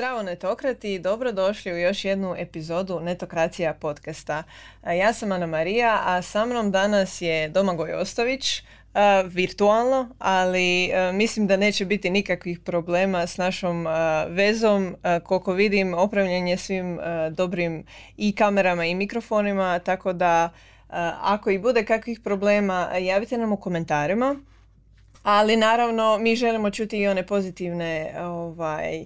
Zdravo 0.00 0.22
netokrati 0.22 0.94
i 0.94 0.98
dobrodošli 0.98 1.72
u 1.72 1.78
još 1.78 2.04
jednu 2.04 2.34
epizodu 2.38 3.00
Netokracija 3.00 3.74
podcasta. 3.74 4.42
Ja 4.98 5.12
sam 5.12 5.32
Ana 5.32 5.46
Marija, 5.46 6.02
a 6.04 6.22
sa 6.22 6.46
mnom 6.46 6.70
danas 6.70 7.20
je 7.22 7.48
Domagoj 7.48 7.92
Ostović, 7.92 8.62
virtualno, 9.24 10.08
ali 10.18 10.90
mislim 11.12 11.46
da 11.46 11.56
neće 11.56 11.84
biti 11.84 12.10
nikakvih 12.10 12.60
problema 12.60 13.26
s 13.26 13.36
našom 13.36 13.86
vezom. 14.28 14.96
Koliko 15.24 15.52
vidim, 15.52 15.94
opravljen 15.94 16.48
je 16.48 16.56
svim 16.56 16.98
dobrim 17.30 17.84
i 18.16 18.34
kamerama 18.34 18.84
i 18.84 18.94
mikrofonima, 18.94 19.78
tako 19.78 20.12
da 20.12 20.50
ako 21.20 21.50
i 21.50 21.58
bude 21.58 21.84
kakvih 21.84 22.20
problema, 22.20 22.90
javite 22.98 23.38
nam 23.38 23.52
u 23.52 23.56
komentarima. 23.56 24.36
Ali 25.22 25.56
naravno, 25.56 26.18
mi 26.18 26.36
želimo 26.36 26.70
čuti 26.70 26.98
i 26.98 27.08
one 27.08 27.26
pozitivne 27.26 28.14
ovaj, 28.20 29.04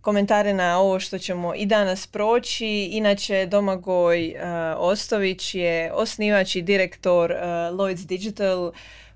komentare 0.00 0.54
na 0.54 0.78
ovo 0.80 1.00
što 1.00 1.18
ćemo 1.18 1.54
i 1.54 1.66
danas 1.66 2.06
proći. 2.06 2.88
Inače, 2.92 3.46
Domagoj 3.46 4.28
uh, 4.28 4.42
Ostović 4.76 5.54
je 5.54 5.92
osnivač 5.92 6.56
i 6.56 6.62
direktor 6.62 7.30
uh, 7.30 7.38
Lloyds 7.78 8.06
Digital, 8.06 8.72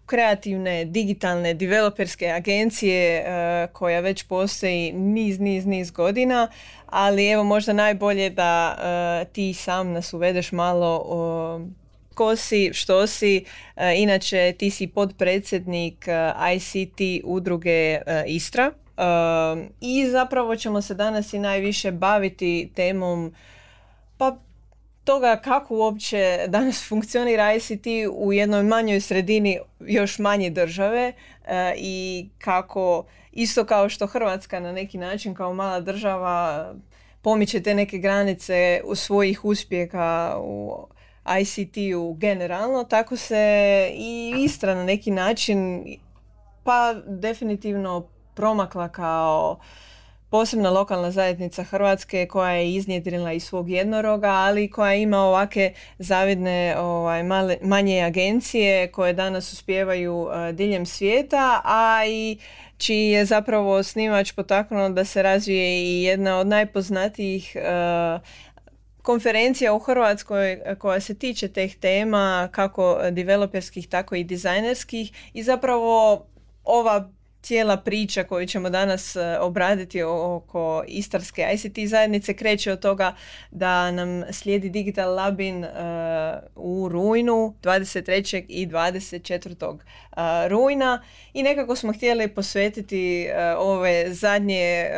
kreativne, 0.06 0.84
digitalne, 0.84 1.54
developerske 1.54 2.30
agencije 2.30 3.20
uh, 3.20 3.72
koja 3.72 4.00
već 4.00 4.22
postoji 4.22 4.92
niz, 4.92 5.40
niz, 5.40 5.66
niz 5.66 5.90
godina, 5.90 6.48
ali 6.86 7.28
evo 7.28 7.44
možda 7.44 7.72
najbolje 7.72 8.30
da 8.30 8.76
ti 9.32 9.54
sam 9.54 9.92
nas 9.92 10.12
uvedeš 10.12 10.52
malo 10.52 11.06
ko 12.14 12.36
si, 12.36 12.70
što 12.72 13.06
si, 13.06 13.44
inače 13.96 14.54
ti 14.58 14.70
si 14.70 14.86
podpredsjednik 14.86 16.06
ICT 16.54 17.24
udruge 17.24 18.00
Istra. 18.26 18.72
I 19.80 20.06
zapravo 20.10 20.56
ćemo 20.56 20.82
se 20.82 20.94
danas 20.94 21.32
i 21.32 21.38
najviše 21.38 21.92
baviti 21.92 22.70
temom 22.74 23.34
pa 24.18 24.36
toga 25.04 25.40
kako 25.44 25.76
uopće 25.76 26.44
danas 26.48 26.84
funkcionira 26.88 27.54
ICT 27.54 27.86
u 28.12 28.32
jednoj 28.32 28.62
manjoj 28.62 29.00
sredini 29.00 29.58
još 29.80 30.18
manje 30.18 30.50
države 30.50 31.12
e, 31.46 31.74
i 31.76 32.28
kako 32.38 33.04
isto 33.32 33.64
kao 33.64 33.88
što 33.88 34.06
Hrvatska 34.06 34.60
na 34.60 34.72
neki 34.72 34.98
način 34.98 35.34
kao 35.34 35.54
mala 35.54 35.80
država 35.80 36.74
pomiče 37.22 37.62
te 37.62 37.74
neke 37.74 37.98
granice 37.98 38.80
u 38.84 38.94
svojih 38.94 39.44
uspjeha 39.44 40.36
u 40.40 40.86
ICT-u 41.40 42.14
generalno, 42.14 42.84
tako 42.84 43.16
se 43.16 43.88
i 43.94 44.34
Istra 44.38 44.74
na 44.74 44.84
neki 44.84 45.10
način 45.10 45.84
pa 46.64 46.94
definitivno 47.06 48.08
promakla 48.34 48.88
kao 48.88 49.58
posebna 50.34 50.70
lokalna 50.70 51.10
zajednica 51.10 51.62
Hrvatske 51.64 52.26
koja 52.26 52.52
je 52.52 52.74
iznjedrila 52.74 53.32
i 53.32 53.40
svog 53.40 53.70
jednoroga, 53.70 54.28
ali 54.28 54.70
koja 54.70 54.94
ima 54.94 55.18
ovake 55.18 55.72
zavidne 55.98 56.74
ovaj, 56.78 57.22
male, 57.22 57.56
manje 57.62 58.02
agencije 58.02 58.92
koje 58.92 59.12
danas 59.12 59.52
uspijevaju 59.52 60.14
uh, 60.14 60.30
diljem 60.52 60.86
svijeta, 60.86 61.60
a 61.64 62.06
i 62.06 62.38
čiji 62.76 63.10
je 63.10 63.24
zapravo 63.24 63.82
snimač 63.82 64.32
potaknuo 64.32 64.88
da 64.88 65.04
se 65.04 65.22
razvije 65.22 65.82
i 65.82 66.02
jedna 66.02 66.38
od 66.38 66.46
najpoznatijih 66.46 67.56
uh, 67.56 68.20
konferencija 69.02 69.74
u 69.74 69.78
Hrvatskoj 69.78 70.60
koja 70.78 71.00
se 71.00 71.14
tiče 71.14 71.48
teh 71.48 71.74
tema, 71.74 72.48
kako 72.52 72.98
developerskih, 73.10 73.88
tako 73.88 74.14
i 74.14 74.24
dizajnerskih. 74.24 75.30
I 75.34 75.42
zapravo 75.42 76.26
ova 76.64 77.10
cijela 77.44 77.76
priča 77.76 78.24
koju 78.24 78.46
ćemo 78.46 78.70
danas 78.70 79.16
e, 79.16 79.38
obraditi 79.40 80.02
oko 80.02 80.84
Istarske 80.86 81.46
ICT 81.54 81.90
zajednice 81.90 82.34
kreće 82.34 82.72
od 82.72 82.80
toga 82.80 83.14
da 83.50 83.90
nam 83.90 84.24
slijedi 84.32 84.70
Digital 84.70 85.14
Labin 85.14 85.64
e, 85.64 85.68
u 86.56 86.88
rujnu 86.88 87.54
23. 87.62 88.44
i 88.48 88.66
24. 88.66 89.70
Uh, 89.70 89.78
rujna 90.48 91.02
i 91.32 91.42
nekako 91.42 91.76
smo 91.76 91.92
htjeli 91.92 92.28
posvetiti 92.28 93.22
e, 93.22 93.54
ove 93.56 94.14
zadnje 94.14 94.90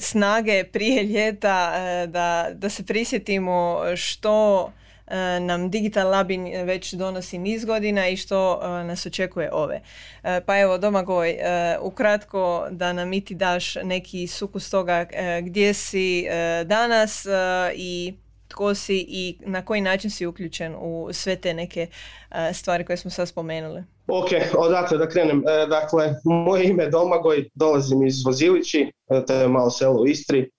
snage 0.00 0.64
prije 0.64 1.02
ljeta 1.02 1.72
da, 2.06 2.50
da 2.54 2.68
se 2.68 2.86
prisjetimo 2.86 3.80
što 3.96 4.70
E, 4.70 4.83
nam 5.40 5.70
Digital 5.70 6.10
Labin 6.10 6.64
već 6.64 6.92
donosi 6.92 7.38
niz 7.38 7.64
godina 7.64 8.08
i 8.08 8.16
što 8.16 8.60
e, 8.62 8.84
nas 8.84 9.06
očekuje 9.06 9.52
ove. 9.52 9.80
E, 10.22 10.40
pa 10.46 10.58
evo 10.58 10.78
Domagoj, 10.78 11.36
ukratko 11.80 12.66
da 12.70 12.92
nam 12.92 13.12
i 13.12 13.20
ti 13.20 13.34
daš 13.34 13.74
neki 13.74 14.26
sukus 14.26 14.70
toga 14.70 15.06
gdje 15.42 15.74
si 15.74 16.26
danas 16.64 17.26
i 17.74 18.14
tko 18.48 18.74
si 18.74 19.06
i 19.08 19.38
na 19.46 19.64
koji 19.64 19.80
način 19.80 20.10
si 20.10 20.26
uključen 20.26 20.74
u 20.78 21.08
sve 21.12 21.36
te 21.36 21.54
neke 21.54 21.86
stvari 22.52 22.84
koje 22.84 22.96
smo 22.96 23.10
sad 23.10 23.28
spomenuli. 23.28 23.82
Ok, 24.06 24.28
odakle 24.58 24.98
da 24.98 25.08
krenem. 25.08 25.42
Dakle, 25.68 26.14
moje 26.24 26.64
ime 26.64 26.82
je 26.82 26.90
Domagoj, 26.90 27.48
dolazim 27.54 28.06
iz 28.06 28.24
Vozilići, 28.26 28.92
to 29.26 29.34
je 29.34 29.48
malo 29.48 29.70
selo 29.70 30.02
u 30.02 30.06
Istri. 30.06 30.50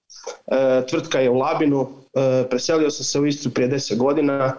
Tvrtka 0.90 1.20
je 1.20 1.30
u 1.30 1.38
Labinu, 1.38 2.05
E, 2.05 2.05
preselio 2.50 2.90
sam 2.90 3.04
se 3.04 3.20
u 3.20 3.26
Istru 3.26 3.52
prije 3.52 3.70
10 3.70 3.98
godina, 3.98 4.56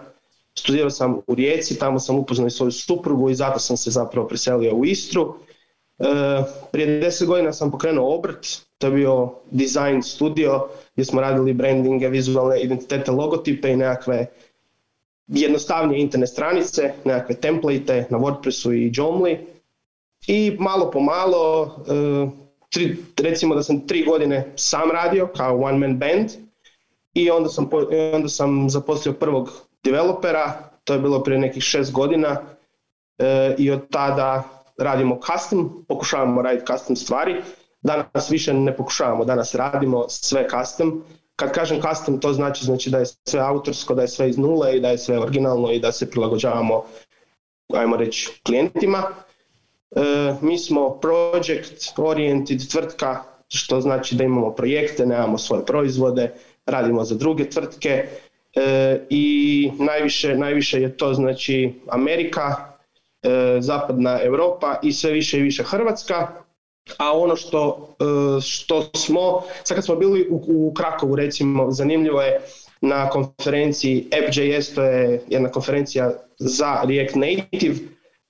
studirao 0.59 0.89
sam 0.89 1.21
u 1.27 1.35
Rijeci, 1.35 1.79
tamo 1.79 1.99
sam 1.99 2.15
upoznao 2.15 2.47
i 2.47 2.51
svoju 2.51 2.71
suprugu 2.71 3.29
i 3.29 3.35
zato 3.35 3.59
sam 3.59 3.77
se 3.77 3.91
zapravo 3.91 4.27
preselio 4.27 4.75
u 4.75 4.85
Istru. 4.85 5.35
E, 5.99 6.03
prije 6.71 7.01
10 7.01 7.25
godina 7.25 7.53
sam 7.53 7.71
pokrenuo 7.71 8.15
obrt, 8.15 8.47
to 8.77 8.87
je 8.87 8.93
bio 8.93 9.31
design 9.51 10.01
studio 10.01 10.67
gdje 10.93 11.05
smo 11.05 11.21
radili 11.21 11.53
brandinge, 11.53 12.09
vizualne 12.09 12.61
identitete, 12.61 13.11
logotipe 13.11 13.71
i 13.71 13.75
nekakve 13.75 14.25
jednostavnije 15.27 16.01
internet 16.01 16.29
stranice, 16.29 16.93
nekakve 17.05 17.35
template 17.35 18.05
na 18.09 18.17
WordPressu 18.17 18.73
i 18.73 18.91
Joomla. 18.93 19.29
I 20.27 20.57
malo 20.59 20.91
po 20.91 20.99
malo, 20.99 21.75
e, 22.75 22.91
recimo 23.17 23.55
da 23.55 23.63
sam 23.63 23.87
tri 23.87 24.03
godine 24.03 24.53
sam 24.55 24.91
radio 24.91 25.27
kao 25.27 25.59
one 25.61 25.77
man 25.77 25.97
band, 25.97 26.46
i 27.17 27.31
onda 27.31 27.49
sam, 27.49 27.69
onda 28.13 28.29
sam 28.29 28.69
zaposlio 28.69 29.13
prvog 29.13 29.49
developera, 29.83 30.69
to 30.83 30.93
je 30.93 30.99
bilo 30.99 31.23
prije 31.23 31.39
nekih 31.39 31.63
šest 31.63 31.91
godina 31.91 32.41
e, 33.17 33.55
i 33.57 33.71
od 33.71 33.89
tada 33.89 34.43
radimo 34.77 35.19
custom, 35.25 35.85
pokušavamo 35.87 36.41
raditi 36.41 36.65
custom 36.65 36.95
stvari. 36.95 37.41
Danas 37.81 38.31
više 38.31 38.53
ne 38.53 38.75
pokušavamo, 38.75 39.25
danas 39.25 39.55
radimo 39.55 40.05
sve 40.09 40.47
custom. 40.49 41.03
Kad 41.35 41.51
kažem 41.51 41.81
custom, 41.81 42.19
to 42.19 42.33
znači, 42.33 42.65
znači 42.65 42.89
da 42.89 42.97
je 42.97 43.05
sve 43.05 43.39
autorsko, 43.39 43.95
da 43.95 44.01
je 44.01 44.07
sve 44.07 44.29
iz 44.29 44.37
nule 44.37 44.77
i 44.77 44.81
da 44.81 44.89
je 44.89 44.97
sve 44.97 45.19
originalno 45.19 45.71
i 45.71 45.79
da 45.79 45.91
se 45.91 46.09
prilagođavamo, 46.09 46.83
ajmo 47.73 47.97
reći, 47.97 48.41
klijentima. 48.45 49.03
E, 49.95 50.01
mi 50.41 50.57
smo 50.57 50.99
project 50.99 51.93
oriented 51.97 52.71
tvrtka, 52.71 53.23
što 53.47 53.81
znači 53.81 54.15
da 54.15 54.23
imamo 54.23 54.55
projekte, 54.55 55.05
nemamo 55.05 55.37
svoje 55.37 55.65
proizvode, 55.65 56.33
radimo 56.67 57.03
za 57.03 57.15
druge 57.15 57.49
tvrtke 57.49 58.05
e, 58.55 58.99
i 59.09 59.71
najviše, 59.79 60.35
najviše 60.35 60.81
je 60.81 60.97
to 60.97 61.13
znači 61.13 61.73
Amerika, 61.89 62.55
e, 63.23 63.57
zapadna 63.59 64.19
Europa 64.23 64.79
i 64.83 64.93
sve 64.93 65.11
više 65.11 65.39
i 65.39 65.41
više 65.41 65.63
Hrvatska. 65.63 66.27
A 66.97 67.17
ono 67.17 67.35
što, 67.35 67.95
e, 67.99 68.41
što 68.41 68.89
smo, 68.95 69.43
sad 69.63 69.75
kad 69.75 69.85
smo 69.85 69.95
bili 69.95 70.27
u, 70.29 70.43
u 70.47 70.73
Krakovu 70.73 71.15
recimo, 71.15 71.71
zanimljivo 71.71 72.21
je 72.21 72.41
na 72.81 73.09
konferenciji 73.09 74.07
App.js, 74.11 74.73
to 74.73 74.83
je 74.83 75.21
jedna 75.27 75.49
konferencija 75.49 76.11
za 76.37 76.81
React 76.83 77.15
Native, 77.15 77.75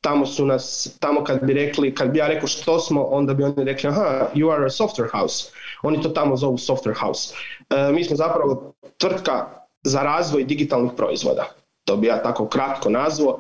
tamo 0.02 0.26
su 0.26 0.46
nas, 0.46 0.98
tamo 1.00 1.24
kad 1.24 1.46
bi 1.46 1.54
rekli, 1.54 1.96
kad 1.96 2.10
bi 2.10 2.20
ja 2.20 2.28
rekao 2.28 2.48
što 2.48 2.80
smo, 2.80 3.04
onda 3.04 3.34
bi 3.34 3.44
oni 3.44 3.64
rekli, 3.64 3.90
aha, 3.90 4.28
you 4.36 4.54
are 4.54 4.66
a 4.66 4.70
software 4.70 5.10
house. 5.12 5.52
Oni 5.82 6.02
to 6.02 6.10
tamo 6.10 6.36
zovu 6.36 6.58
software 6.58 7.00
house. 7.00 7.34
E, 7.70 7.92
mi 7.92 8.04
smo 8.04 8.16
zapravo 8.16 8.74
tvrtka 8.98 9.46
za 9.84 10.02
razvoj 10.02 10.44
digitalnih 10.44 10.92
proizvoda. 10.98 11.46
To 11.86 11.98
bi 11.98 12.08
ja 12.08 12.24
tako 12.24 12.48
kratko 12.48 12.90
nazvao. 12.90 13.40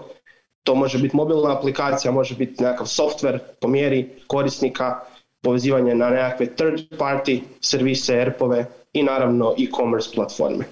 To 0.64 0.76
može 0.76 0.98
biti 0.98 1.16
mobilna 1.16 1.58
aplikacija, 1.58 2.12
može 2.12 2.36
biti 2.36 2.64
nekakav 2.64 2.88
software 2.88 3.40
po 3.62 3.68
mjeri 3.68 4.10
korisnika, 4.28 5.00
povezivanje 5.42 5.96
na 5.96 6.10
nekakve 6.10 6.56
third 6.56 6.82
party 6.98 7.40
servise, 7.62 8.14
erpove 8.14 8.66
i 8.94 9.04
naravno 9.04 9.56
e-commerce 9.58 10.10
platforme. 10.16 10.66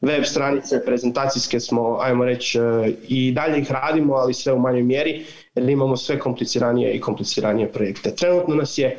Web 0.00 0.24
stranice, 0.24 0.84
prezentacijske 0.84 1.60
smo, 1.60 1.98
ajmo 2.00 2.24
reći, 2.24 2.58
e, 2.58 2.92
i 3.08 3.32
dalje 3.32 3.58
ih 3.60 3.72
radimo, 3.72 4.14
ali 4.14 4.34
sve 4.34 4.52
u 4.52 4.58
manjoj 4.58 4.82
mjeri, 4.82 5.24
jer 5.54 5.68
imamo 5.68 5.96
sve 5.96 6.18
kompliciranije 6.18 6.92
i 6.92 7.00
kompliciranije 7.00 7.72
projekte. 7.72 8.14
Trenutno 8.14 8.54
nas 8.54 8.78
je 8.78 8.98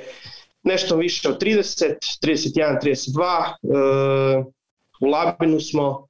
nešto 0.65 0.95
više 0.95 1.29
od 1.29 1.41
30, 1.41 1.95
31, 2.23 2.79
32, 2.83 4.39
uh, 4.39 4.45
u 5.01 5.05
Labinu 5.05 5.59
smo 5.59 6.07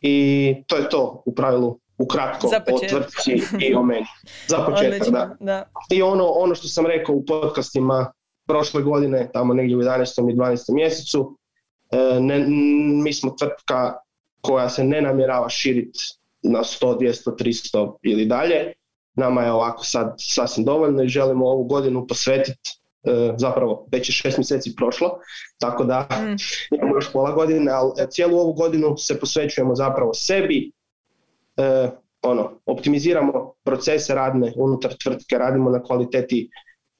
i 0.00 0.54
to 0.66 0.76
je 0.76 0.88
to 0.88 1.22
u 1.26 1.34
pravilu 1.34 1.78
ukratko 1.98 2.46
o 2.46 2.78
tvrtci 2.88 3.42
i 3.60 3.74
o 3.74 3.82
meni. 3.82 4.06
Za 4.48 4.58
početak, 4.66 5.08
da. 5.08 5.36
da. 5.40 5.64
I 5.90 6.02
ono, 6.02 6.24
ono 6.26 6.54
što 6.54 6.68
sam 6.68 6.86
rekao 6.86 7.14
u 7.14 7.24
podcastima 7.24 8.12
prošle 8.46 8.82
godine, 8.82 9.30
tamo 9.32 9.54
negdje 9.54 9.76
u 9.76 9.80
11. 9.80 10.32
i 10.32 10.34
12. 10.34 10.74
mjesecu. 10.74 11.38
Ne, 12.20 12.46
mi 13.02 13.12
smo 13.12 13.30
tvrtka 13.38 13.94
koja 14.40 14.68
se 14.68 14.84
ne 14.84 15.02
namjerava 15.02 15.48
širiti 15.48 15.98
na 16.42 16.58
100, 16.58 16.98
200, 16.98 17.36
300 17.36 17.96
ili 18.02 18.26
dalje. 18.26 18.72
Nama 19.14 19.42
je 19.42 19.52
ovako 19.52 19.84
sad 19.84 20.14
sasvim 20.18 20.64
dovoljno 20.64 21.02
i 21.02 21.08
želimo 21.08 21.46
ovu 21.46 21.64
godinu 21.64 22.06
posvetiti 22.06 22.83
E, 22.83 22.83
zapravo 23.36 23.86
već 23.92 24.08
je 24.08 24.12
šest 24.12 24.38
mjeseci 24.38 24.74
prošlo, 24.76 25.18
tako 25.58 25.84
da 25.84 26.08
mm. 26.10 26.36
imamo 26.76 26.96
još 26.96 27.12
pola 27.12 27.32
godine, 27.32 27.72
ali 27.72 27.92
e, 27.98 28.06
cijelu 28.10 28.38
ovu 28.38 28.52
godinu 28.52 28.96
se 28.96 29.20
posvećujemo 29.20 29.74
zapravo 29.74 30.14
sebi, 30.14 30.72
e, 31.56 31.90
ono, 32.22 32.60
optimiziramo 32.66 33.52
procese 33.64 34.14
radne 34.14 34.52
unutar 34.56 34.94
tvrtke, 35.02 35.38
radimo 35.38 35.70
na 35.70 35.82
kvaliteti 35.82 36.50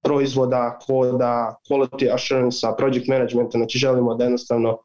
proizvoda, 0.02 0.78
koda, 0.86 1.56
quality 1.70 2.14
assurance, 2.14 2.66
project 2.78 3.08
managementa, 3.08 3.58
znači 3.58 3.78
želimo 3.78 4.14
da 4.14 4.24
jednostavno 4.24 4.78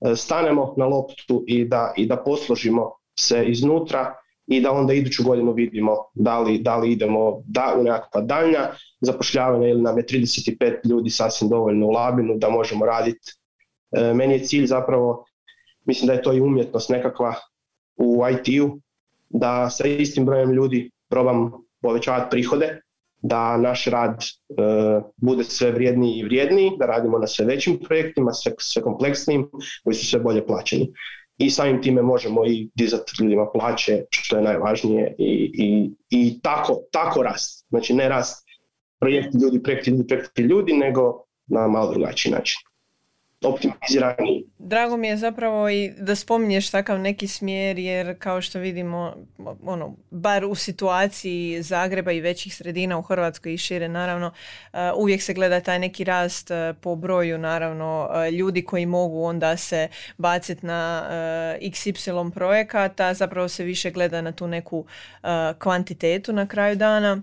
e, 0.00 0.16
stanemo 0.16 0.74
na 0.76 0.86
loptu 0.86 1.44
i 1.46 1.64
da, 1.64 1.92
i 1.96 2.06
da 2.06 2.16
posložimo 2.16 2.92
se 3.18 3.44
iznutra 3.44 4.14
i 4.46 4.60
da 4.60 4.72
onda 4.72 4.92
iduću 4.92 5.24
godinu 5.24 5.52
vidimo 5.52 5.96
da 6.14 6.38
li, 6.40 6.58
da 6.58 6.76
li 6.76 6.92
idemo 6.92 7.42
da, 7.44 7.74
u 7.80 7.82
nekakva 7.82 8.20
daljnja 8.20 8.68
zapošljavanja 9.00 9.68
ili 9.68 9.82
nam 9.82 9.98
je 9.98 10.04
35 10.04 10.88
ljudi 10.88 11.10
sasvim 11.10 11.50
dovoljno 11.50 11.86
u 11.86 11.90
labinu 11.90 12.34
da 12.36 12.50
možemo 12.50 12.86
raditi. 12.86 13.32
E, 13.92 14.14
meni 14.14 14.34
je 14.34 14.44
cilj 14.44 14.66
zapravo, 14.66 15.24
mislim 15.84 16.06
da 16.06 16.12
je 16.12 16.22
to 16.22 16.32
i 16.32 16.40
umjetnost 16.40 16.90
nekakva 16.90 17.34
u 17.96 18.22
IT-u, 18.32 18.78
da 19.28 19.70
sa 19.70 19.86
istim 19.86 20.26
brojem 20.26 20.52
ljudi 20.52 20.90
probam 21.08 21.52
povećavati 21.82 22.30
prihode, 22.30 22.80
da 23.22 23.56
naš 23.56 23.84
rad 23.86 24.22
e, 24.22 24.54
bude 25.16 25.44
sve 25.44 25.70
vrijedniji 25.72 26.18
i 26.18 26.24
vrijedniji, 26.24 26.70
da 26.78 26.86
radimo 26.86 27.18
na 27.18 27.26
sve 27.26 27.46
većim 27.46 27.78
projektima, 27.78 28.32
sve, 28.32 28.52
sve 28.58 28.82
kompleksnijim, 28.82 29.50
koji 29.84 29.94
su 29.94 30.06
sve 30.06 30.20
bolje 30.20 30.46
plaćeni 30.46 30.92
i 31.38 31.50
samim 31.50 31.82
time 31.82 32.02
možemo 32.02 32.46
i 32.46 32.70
dizati 32.74 33.12
ljudima 33.20 33.50
plaće, 33.52 34.04
što 34.10 34.36
je 34.36 34.42
najvažnije 34.42 35.14
i, 35.18 35.50
i, 35.54 35.90
i 36.10 36.40
tako, 36.40 36.80
tako 36.90 37.22
rast. 37.22 37.66
Znači 37.68 37.94
ne 37.94 38.08
rast 38.08 38.46
projekti 39.00 39.38
ljudi, 39.38 39.62
projekti 39.62 39.90
ljudi, 39.90 40.06
projekti 40.06 40.42
ljudi, 40.42 40.72
nego 40.72 41.24
na 41.46 41.68
malo 41.68 41.92
drugačiji 41.92 42.32
način 42.32 42.60
optimizirani. 43.44 44.44
Drago 44.58 44.96
mi 44.96 45.08
je 45.08 45.16
zapravo 45.16 45.68
i 45.68 45.92
da 45.98 46.14
spominješ 46.14 46.70
takav 46.70 46.98
neki 46.98 47.28
smjer 47.28 47.78
jer 47.78 48.18
kao 48.18 48.40
što 48.40 48.58
vidimo 48.58 49.16
ono, 49.66 49.96
bar 50.10 50.44
u 50.44 50.54
situaciji 50.54 51.62
Zagreba 51.62 52.12
i 52.12 52.20
većih 52.20 52.56
sredina 52.56 52.98
u 52.98 53.02
Hrvatskoj 53.02 53.54
i 53.54 53.58
šire 53.58 53.88
naravno 53.88 54.26
uh, 54.72 54.78
uvijek 54.96 55.22
se 55.22 55.34
gleda 55.34 55.60
taj 55.60 55.78
neki 55.78 56.04
rast 56.04 56.50
uh, 56.50 56.76
po 56.80 56.96
broju 56.96 57.38
naravno 57.38 58.10
uh, 58.10 58.32
ljudi 58.32 58.64
koji 58.64 58.86
mogu 58.86 59.24
onda 59.24 59.56
se 59.56 59.88
baciti 60.16 60.66
na 60.66 61.08
XY 61.62 62.30
projekata 62.30 63.14
zapravo 63.14 63.48
se 63.48 63.64
više 63.64 63.90
gleda 63.90 64.20
na 64.20 64.32
tu 64.32 64.46
neku 64.46 64.86
kvantitetu 65.58 66.32
na 66.32 66.46
kraju 66.46 66.76
dana 66.76 67.22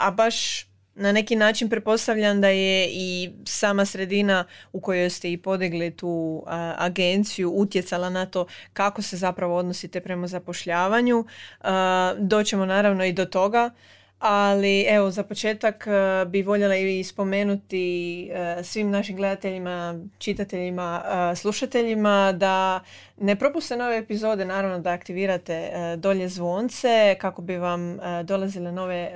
a 0.00 0.10
baš 0.16 0.68
na 0.98 1.12
neki 1.12 1.36
način 1.36 1.68
pretpostavljam 1.68 2.40
da 2.40 2.48
je 2.48 2.88
i 2.90 3.30
sama 3.44 3.84
sredina 3.84 4.44
u 4.72 4.80
kojoj 4.80 5.10
ste 5.10 5.32
i 5.32 5.36
podigli 5.36 5.90
tu 5.90 6.44
agenciju 6.76 7.50
utjecala 7.50 8.10
na 8.10 8.26
to 8.26 8.46
kako 8.72 9.02
se 9.02 9.16
zapravo 9.16 9.56
odnosite 9.56 10.00
prema 10.00 10.26
zapošljavanju. 10.26 11.24
A, 11.60 12.14
doćemo 12.18 12.66
naravno 12.66 13.04
i 13.04 13.12
do 13.12 13.24
toga. 13.24 13.70
Ali 14.18 14.82
evo 14.82 15.10
za 15.10 15.22
početak 15.22 15.86
bi 16.26 16.42
voljela 16.42 16.76
i 16.76 17.04
spomenuti 17.04 18.30
svim 18.62 18.90
našim 18.90 19.16
gledateljima, 19.16 20.00
čitateljima, 20.18 21.02
slušateljima 21.36 22.32
da 22.32 22.80
ne 23.16 23.36
propuste 23.36 23.76
nove 23.76 23.98
epizode, 23.98 24.44
naravno 24.44 24.78
da 24.78 24.90
aktivirate 24.90 25.70
dolje 25.96 26.28
zvonce 26.28 27.16
kako 27.20 27.42
bi 27.42 27.56
vam 27.56 27.98
dolazile 28.24 28.72
nove 28.72 29.10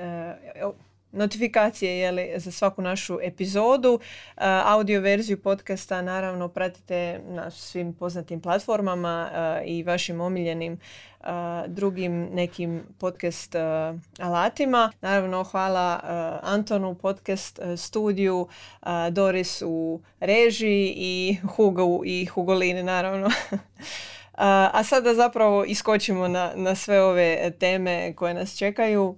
notifikacije 1.13 1.99
jeli, 1.99 2.33
za 2.35 2.51
svaku 2.51 2.81
našu 2.81 3.19
epizodu. 3.21 3.99
audio 4.65 5.01
verziju 5.01 5.41
podcasta 5.41 6.01
naravno 6.01 6.47
pratite 6.47 7.21
na 7.27 7.51
svim 7.51 7.93
poznatim 7.93 8.41
platformama 8.41 9.31
i 9.65 9.83
vašim 9.83 10.21
omiljenim 10.21 10.79
drugim 11.67 12.29
nekim 12.33 12.83
podcast 12.99 13.55
alatima. 14.19 14.91
Naravno 15.01 15.43
hvala 15.43 15.99
Antonu 16.43 16.95
podcast 16.95 17.59
studiju, 17.77 18.47
Doris 19.11 19.61
u 19.65 20.01
režiji 20.19 20.93
i 20.97 21.37
Hugo 21.55 22.01
i 22.05 22.25
Hugolini 22.25 22.83
naravno. 22.83 23.29
A 24.73 24.83
sada 24.83 25.13
zapravo 25.13 25.65
iskočimo 25.65 26.27
na, 26.27 26.51
na 26.55 26.75
sve 26.75 27.01
ove 27.01 27.51
teme 27.59 28.13
koje 28.15 28.33
nas 28.33 28.57
čekaju. 28.57 29.15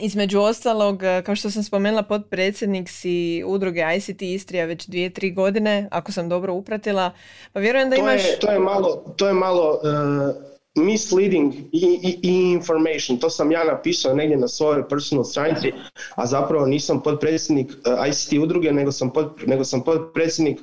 Između 0.00 0.40
ostalog, 0.40 1.02
e, 1.02 1.22
kao 1.26 1.36
što 1.36 1.50
sam 1.50 1.62
spomenula, 1.62 2.02
potpredsjednik 2.02 2.88
si 2.88 3.42
udruge 3.46 3.82
ICT 3.96 4.22
Istrija 4.22 4.64
već 4.64 4.86
dvije, 4.86 5.10
tri 5.10 5.30
godine, 5.30 5.88
ako 5.90 6.12
sam 6.12 6.28
dobro 6.28 6.52
upratila. 6.52 7.10
Pa 7.52 7.60
vjerujem 7.60 7.90
da 7.90 7.96
to 7.96 8.02
imaš... 8.02 8.24
Je, 8.24 8.38
to 8.38 8.50
je 8.50 8.58
malo, 8.58 9.14
to 9.16 9.28
je 9.28 9.34
malo 9.34 9.80
uh, 9.82 10.84
misleading 10.84 11.54
i, 11.54 12.18
i, 12.22 12.52
information. 12.52 13.18
To 13.18 13.30
sam 13.30 13.52
ja 13.52 13.64
napisao 13.64 14.14
negdje 14.14 14.36
na 14.36 14.48
svojoj 14.48 14.88
personal 14.88 15.24
stranici, 15.24 15.72
a 16.14 16.26
zapravo 16.26 16.66
nisam 16.66 17.02
potpredsjednik 17.02 17.70
uh, 17.70 18.06
e, 18.06 18.10
ICT 18.10 18.32
udruge, 18.42 18.72
nego 18.72 18.92
sam, 18.92 19.10
pod, 19.10 19.32
nego 19.46 19.64
sam 19.64 19.84
potpredsjednik 19.84 20.60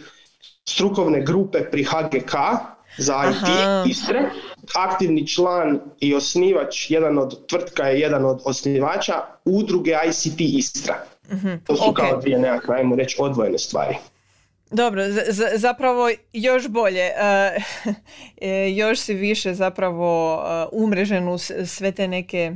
strukovne 0.69 1.21
grupe 1.21 1.59
pri 1.71 1.83
HGK, 1.83 2.33
za 2.97 3.15
IT 3.29 3.49
Istre. 3.91 4.29
Aktivni 4.75 5.27
član 5.27 5.79
i 5.99 6.15
osnivač, 6.15 6.91
jedan 6.91 7.17
od 7.17 7.47
tvrtka 7.47 7.83
je 7.83 7.99
jedan 7.99 8.25
od 8.25 8.41
osnivača 8.45 9.13
udruge 9.45 9.95
ICT 10.09 10.39
Istra. 10.39 10.95
uh 11.31 11.39
To 11.63 11.75
su 11.75 11.93
kao 11.93 12.19
dvije 12.21 12.39
nekakve, 12.39 12.75
ajmo 12.75 12.95
reći, 12.95 13.15
odvojene 13.19 13.57
stvari. 13.57 13.95
Dobro, 14.71 15.03
zapravo 15.55 16.09
još 16.33 16.67
bolje, 16.67 17.11
uh, 17.85 17.95
još 18.81 18.99
si 18.99 19.13
više 19.13 19.53
zapravo 19.53 20.35
uh, 20.35 20.69
umrežen 20.71 21.29
u 21.29 21.37
sve 21.65 21.91
te 21.91 22.07
neke 22.07 22.51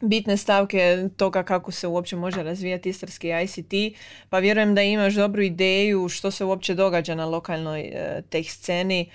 bitne 0.00 0.36
stavke 0.36 1.08
toga 1.16 1.42
kako 1.42 1.72
se 1.72 1.86
uopće 1.86 2.16
može 2.16 2.42
razvijati 2.42 2.88
istarski 2.88 3.28
ICT, 3.44 3.98
pa 4.28 4.38
vjerujem 4.38 4.74
da 4.74 4.82
imaš 4.82 5.14
dobru 5.14 5.42
ideju 5.42 6.08
što 6.08 6.30
se 6.30 6.44
uopće 6.44 6.74
događa 6.74 7.14
na 7.14 7.26
lokalnoj 7.26 7.80
e, 7.80 8.22
teh 8.30 8.46
sceni. 8.50 9.10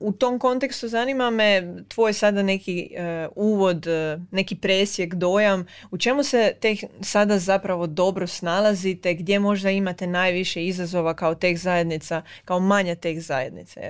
u 0.00 0.12
tom 0.12 0.38
kontekstu 0.38 0.88
zanima 0.88 1.30
me 1.30 1.74
tvoj 1.88 2.12
sada 2.12 2.42
neki 2.42 2.94
e, 2.96 3.28
uvod, 3.36 3.86
neki 4.30 4.56
presjek, 4.56 5.14
dojam, 5.14 5.66
u 5.90 5.98
čemu 5.98 6.22
se 6.22 6.54
teh 6.60 6.78
sada 7.00 7.38
zapravo 7.38 7.86
dobro 7.86 8.26
snalazite, 8.26 9.14
gdje 9.14 9.38
možda 9.38 9.70
imate 9.70 10.06
najviše 10.06 10.64
izazova 10.64 11.14
kao 11.14 11.34
teh 11.34 11.58
zajednica, 11.58 12.22
kao 12.44 12.60
manja 12.60 12.94
teh 12.94 13.20
zajednica? 13.20 13.80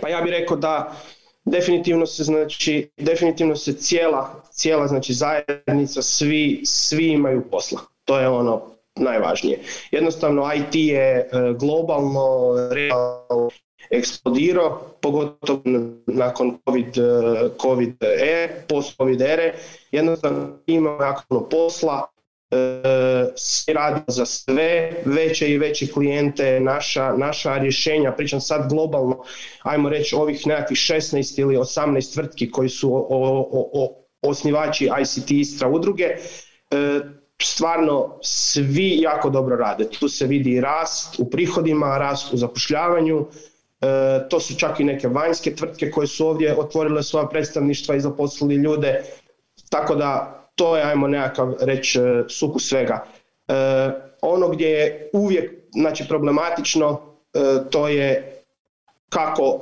Pa 0.00 0.08
ja 0.08 0.20
bih 0.20 0.32
rekao 0.32 0.56
da 0.56 0.96
definitivno 1.50 2.06
se 2.06 2.24
znači 2.24 2.90
definitivno 2.96 3.56
se 3.56 3.72
cijela 3.72 4.42
cijela 4.50 4.86
znači 4.86 5.12
zajednica 5.12 6.02
svi 6.02 6.60
svi 6.64 7.08
imaju 7.08 7.42
posla. 7.50 7.80
To 8.04 8.18
je 8.18 8.28
ono 8.28 8.62
najvažnije. 8.96 9.58
Jednostavno 9.90 10.50
IT 10.54 10.74
je 10.74 11.18
e, 11.18 11.28
globalno 11.58 12.54
realno 12.70 13.50
eksplodirao 13.90 14.80
pogotovo 15.00 15.62
nakon 16.06 16.58
covid 16.64 16.98
e, 16.98 17.48
covid 17.62 17.94
e, 18.02 18.48
post 18.68 18.96
covid 18.96 19.20
ere. 19.20 19.54
Jednostavno 19.92 20.58
imamo 20.66 21.02
jako 21.02 21.40
posla 21.40 22.06
svi 23.36 23.72
radimo 23.72 24.04
za 24.08 24.26
sve 24.26 24.92
veće 25.04 25.50
i 25.50 25.58
veće 25.58 25.86
klijente, 25.86 26.60
naša, 26.60 27.12
naša 27.16 27.58
rješenja, 27.58 28.12
pričam 28.12 28.40
sad 28.40 28.68
globalno, 28.68 29.24
ajmo 29.62 29.88
reći 29.88 30.14
ovih 30.14 30.46
nekakvih 30.46 30.78
16 30.78 31.40
ili 31.40 31.56
18 31.56 32.14
tvrtki 32.14 32.50
koji 32.50 32.68
su 32.68 32.94
o, 32.94 33.06
o, 33.10 33.70
o, 33.72 34.04
osnivači 34.22 34.90
ICT 35.02 35.30
Istra 35.30 35.68
udruge, 35.68 36.04
e, 36.04 37.00
stvarno 37.42 38.18
svi 38.22 38.98
jako 39.00 39.30
dobro 39.30 39.56
rade. 39.56 39.88
Tu 39.90 40.08
se 40.08 40.26
vidi 40.26 40.60
rast 40.60 41.14
u 41.18 41.30
prihodima, 41.30 41.98
rast 41.98 42.32
u 42.32 42.36
zapošljavanju, 42.36 43.26
e, 43.80 43.86
to 44.30 44.40
su 44.40 44.56
čak 44.56 44.80
i 44.80 44.84
neke 44.84 45.08
vanjske 45.08 45.54
tvrtke 45.54 45.90
koje 45.90 46.06
su 46.06 46.26
ovdje 46.26 46.56
otvorile 46.58 47.02
svoja 47.02 47.26
predstavništva 47.26 47.94
i 47.94 48.00
zaposlili 48.00 48.54
ljude, 48.54 49.02
tako 49.70 49.94
da 49.94 50.37
to 50.58 50.76
je, 50.76 50.82
ajmo 50.82 51.08
nekakav 51.08 51.54
reći, 51.60 51.98
e, 51.98 52.24
suku 52.28 52.58
svega. 52.58 53.04
E, 53.48 53.54
ono 54.20 54.48
gdje 54.48 54.68
je 54.68 55.10
uvijek 55.12 55.52
znači, 55.72 56.04
problematično, 56.08 57.00
e, 57.34 57.38
to 57.70 57.88
je 57.88 58.34
kako 59.08 59.60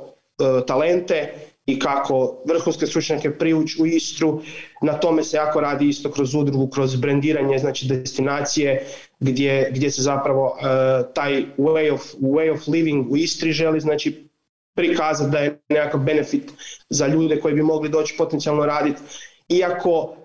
talente 0.67 1.33
i 1.65 1.79
kako 1.79 2.37
vrhunske 2.45 2.87
stručnjake 2.87 3.31
privući 3.37 3.81
u 3.81 3.85
Istru. 3.85 4.41
Na 4.81 4.93
tome 4.93 5.23
se 5.23 5.37
jako 5.37 5.61
radi 5.61 5.87
isto 5.87 6.11
kroz 6.11 6.35
udrugu, 6.35 6.69
kroz 6.69 6.95
brendiranje 6.95 7.57
znači 7.57 7.87
destinacije. 7.87 8.85
gdje, 9.19 9.71
gdje 9.71 9.91
se 9.91 10.01
zapravo 10.01 10.57
taj 11.13 11.45
way 11.57 11.93
of, 11.93 12.01
way 12.21 12.53
of 12.53 12.67
living 12.67 13.11
u 13.11 13.17
Istri 13.17 13.51
želi 13.51 13.79
znači 13.79 14.29
prikazati 14.75 15.31
da 15.31 15.39
je 15.39 15.59
nekakav 15.69 15.99
benefit 15.99 16.51
za 16.89 17.07
ljude 17.07 17.39
koji 17.39 17.55
bi 17.55 17.63
mogli 17.63 17.89
doći 17.89 18.15
potencijalno 18.17 18.65
raditi. 18.65 19.01
Iako 19.49 20.15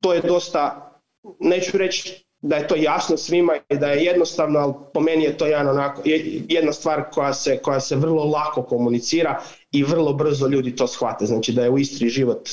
to 0.00 0.14
je 0.14 0.20
dosta, 0.20 0.92
neću 1.40 1.78
reći 1.78 2.24
da 2.40 2.56
je 2.56 2.68
to 2.68 2.74
jasno 2.76 3.16
svima 3.16 3.52
i 3.68 3.76
da 3.76 3.86
je 3.86 4.04
jednostavno, 4.04 4.58
ali 4.58 4.74
po 4.94 5.00
meni 5.00 5.24
je 5.24 5.38
to 5.38 5.46
jedan 5.46 5.68
onako, 5.68 6.02
jedna 6.48 6.72
stvar 6.72 7.04
koja 7.12 7.34
se, 7.34 7.58
koja 7.62 7.80
se 7.80 7.96
vrlo 7.96 8.24
lako 8.24 8.62
komunicira 8.62 9.42
i 9.72 9.84
vrlo 9.84 10.12
brzo 10.12 10.46
ljudi 10.46 10.76
to 10.76 10.86
shvate. 10.86 11.26
Znači 11.26 11.52
da 11.52 11.62
je 11.62 11.70
u 11.70 11.78
Istri 11.78 12.08
život 12.08 12.48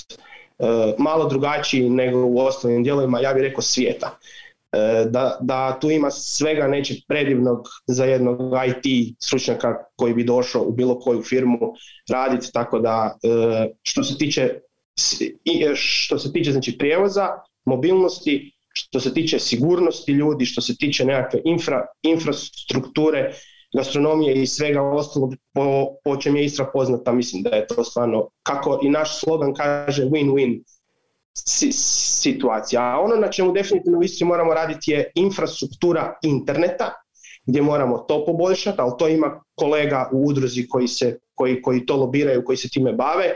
uh, 0.58 0.68
malo 0.98 1.28
drugačiji 1.28 1.90
nego 1.90 2.26
u 2.26 2.40
ostalim 2.40 2.84
dijelovima, 2.84 3.20
ja 3.20 3.34
bih 3.34 3.44
rekao 3.44 3.62
svijeta. 3.62 4.18
E, 4.76 5.06
da, 5.10 5.38
da 5.42 5.78
tu 5.82 5.90
ima 5.92 6.12
svega 6.12 6.68
nečeg 6.68 6.98
predivnog 7.08 7.68
za 7.88 8.06
jednog 8.06 8.40
IT 8.68 9.16
stručnjaka 9.20 9.76
koji 9.96 10.14
bi 10.14 10.24
došao 10.24 10.64
u 10.64 10.72
bilo 10.72 11.00
koju 11.00 11.24
firmu 11.24 11.60
raditi, 12.10 12.52
tako 12.54 12.80
da 12.80 13.18
e, 13.24 13.70
što 13.84 14.04
se 14.04 14.18
tiče 14.18 14.60
što 15.76 16.20
se 16.20 16.34
tiče 16.34 16.52
znači 16.52 16.78
prijevoza, 16.78 17.30
mobilnosti, 17.66 18.52
što 18.74 19.00
se 19.00 19.14
tiče 19.14 19.40
sigurnosti 19.40 20.12
ljudi, 20.12 20.46
što 20.46 20.62
se 20.62 20.76
tiče 20.78 21.06
nekakve 21.06 21.42
infra, 21.46 21.86
infrastrukture, 22.04 23.34
gastronomije 23.76 24.42
i 24.42 24.48
svega 24.48 24.82
ostalog 24.82 25.36
po, 25.54 25.88
po 26.04 26.18
čem 26.18 26.36
je 26.36 26.46
Istra 26.46 26.66
poznata, 26.74 27.14
mislim 27.14 27.44
da 27.44 27.50
je 27.50 27.68
to 27.68 27.84
stvarno, 27.84 28.30
kako 28.44 28.80
i 28.84 28.90
naš 28.90 29.20
slogan 29.20 29.54
kaže, 29.54 30.04
win-win 30.04 30.62
situacija. 31.36 32.82
A 32.82 33.00
ono 33.00 33.16
na 33.16 33.32
čemu 33.32 33.52
definitivno 33.52 34.00
u 34.00 34.26
moramo 34.26 34.54
raditi 34.54 34.92
je 34.92 35.12
infrastruktura 35.16 36.18
interneta, 36.24 36.94
gdje 37.46 37.62
moramo 37.62 37.98
to 37.98 38.26
poboljšati, 38.26 38.82
ali 38.82 38.92
to 39.00 39.08
ima 39.08 39.42
kolega 39.56 40.10
u 40.14 40.26
udruzi 40.28 40.68
koji, 40.68 40.88
se, 40.88 41.20
koji, 41.36 41.62
koji 41.62 41.86
to 41.86 41.96
lobiraju, 41.96 42.44
koji 42.46 42.58
se 42.58 42.70
time 42.70 42.94
bave. 42.94 43.34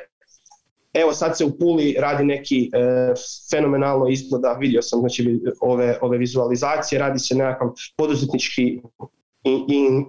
Evo 0.93 1.13
sad 1.13 1.37
se 1.37 1.45
u 1.45 1.57
Puli 1.57 1.95
radi 1.99 2.23
neki 2.23 2.69
e, 2.73 3.13
fenomenalno 3.51 4.07
izgleda, 4.07 4.53
vidio 4.53 4.81
sam 4.81 4.99
znači, 4.99 5.39
ove, 5.61 5.97
ove 6.01 6.17
vizualizacije, 6.17 6.99
radi 6.99 7.19
se 7.19 7.35
nekakav 7.35 7.69
poduzetnički 7.97 8.81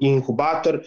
inkubator, 0.00 0.80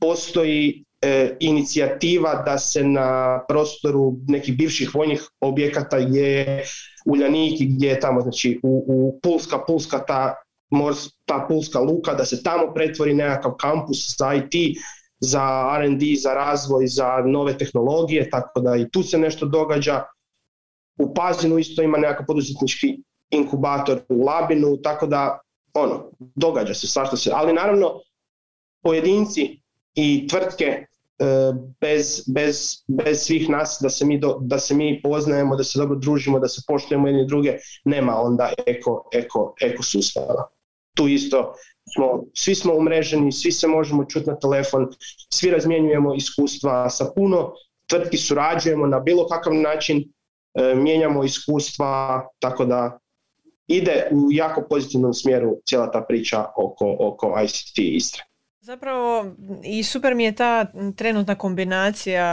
postoji 0.00 0.84
e, 1.02 1.36
inicijativa 1.40 2.42
da 2.46 2.58
se 2.58 2.84
na 2.84 3.40
prostoru 3.48 4.16
nekih 4.28 4.56
bivših 4.56 4.94
vojnih 4.94 5.30
objekata 5.40 5.96
je 5.96 6.64
Uljanik 7.06 7.60
i 7.60 7.66
gdje 7.66 7.88
je 7.88 8.00
tamo 8.00 8.20
znači 8.20 8.60
u, 8.62 8.84
u 8.88 9.20
Pulska, 9.22 9.58
Pulska 9.66 9.98
ta, 9.98 10.34
mors, 10.70 10.98
ta 11.24 11.46
Pulska 11.48 11.80
luka, 11.80 12.14
da 12.14 12.24
se 12.24 12.42
tamo 12.42 12.74
pretvori 12.74 13.14
nekakav 13.14 13.52
kampus 13.52 14.16
za 14.18 14.34
IT, 14.34 14.78
za 15.20 15.76
R&D, 15.80 16.14
za 16.22 16.34
razvoj, 16.34 16.86
za 16.86 17.22
nove 17.26 17.58
tehnologije, 17.58 18.30
tako 18.30 18.60
da 18.60 18.76
i 18.76 18.88
tu 18.90 19.02
se 19.02 19.18
nešto 19.18 19.46
događa. 19.46 20.04
U 20.98 21.14
Pazinu 21.14 21.58
isto 21.58 21.82
ima 21.82 21.98
nekakav 21.98 22.26
poduzetnički 22.26 23.02
inkubator 23.30 24.00
u 24.08 24.24
Labinu, 24.24 24.76
tako 24.82 25.06
da 25.06 25.38
ono, 25.74 26.10
događa 26.18 26.74
se 26.74 26.86
svašta 26.86 27.16
se, 27.16 27.30
ali 27.34 27.52
naravno 27.52 28.00
pojedinci 28.82 29.60
i 29.94 30.28
tvrtke 30.28 30.86
E, 31.20 31.52
bez, 31.80 32.24
bez, 32.26 32.84
bez 32.88 33.18
svih 33.26 33.48
nas 33.50 33.78
da 33.82 33.90
se, 33.90 34.06
mi 34.06 34.18
do, 34.18 34.38
da 34.40 34.58
se 34.58 34.74
mi 34.74 35.00
poznajemo, 35.02 35.56
da 35.56 35.64
se 35.64 35.78
dobro 35.78 35.98
družimo, 35.98 36.38
da 36.40 36.48
se 36.48 36.62
poštujemo 36.66 37.08
jedni 37.08 37.26
druge, 37.26 37.58
nema 37.84 38.14
onda 38.16 38.52
eko, 38.66 39.08
eko, 39.12 39.54
eko 39.60 39.82
sustava. 39.82 40.46
Tu 40.96 41.08
isto 41.08 41.54
smo, 41.94 42.24
svi 42.34 42.54
smo 42.54 42.74
umreženi, 42.74 43.32
svi 43.32 43.52
se 43.52 43.68
možemo 43.68 44.04
čuti 44.04 44.30
na 44.30 44.38
telefon, 44.38 44.88
svi 45.34 45.50
razmjenjujemo 45.50 46.14
iskustva 46.14 46.90
sa 46.90 47.12
puno, 47.16 47.52
tvrtki 47.86 48.16
surađujemo 48.16 48.86
na 48.86 49.00
bilo 49.00 49.26
kakav 49.28 49.54
način, 49.54 50.04
e, 50.54 50.74
mijenjamo 50.74 51.24
iskustva, 51.24 52.22
tako 52.38 52.64
da 52.64 52.98
ide 53.66 54.08
u 54.10 54.32
jako 54.32 54.62
pozitivnom 54.70 55.14
smjeru 55.14 55.56
cijela 55.66 55.90
ta 55.90 56.04
priča 56.08 56.44
oko, 56.56 56.96
oko 57.00 57.40
ICT 57.44 57.78
Istre. 57.78 58.22
Zapravo 58.60 59.26
i 59.64 59.82
super 59.82 60.14
mi 60.14 60.24
je 60.24 60.34
ta 60.34 60.66
trenutna 60.96 61.34
kombinacija 61.34 62.26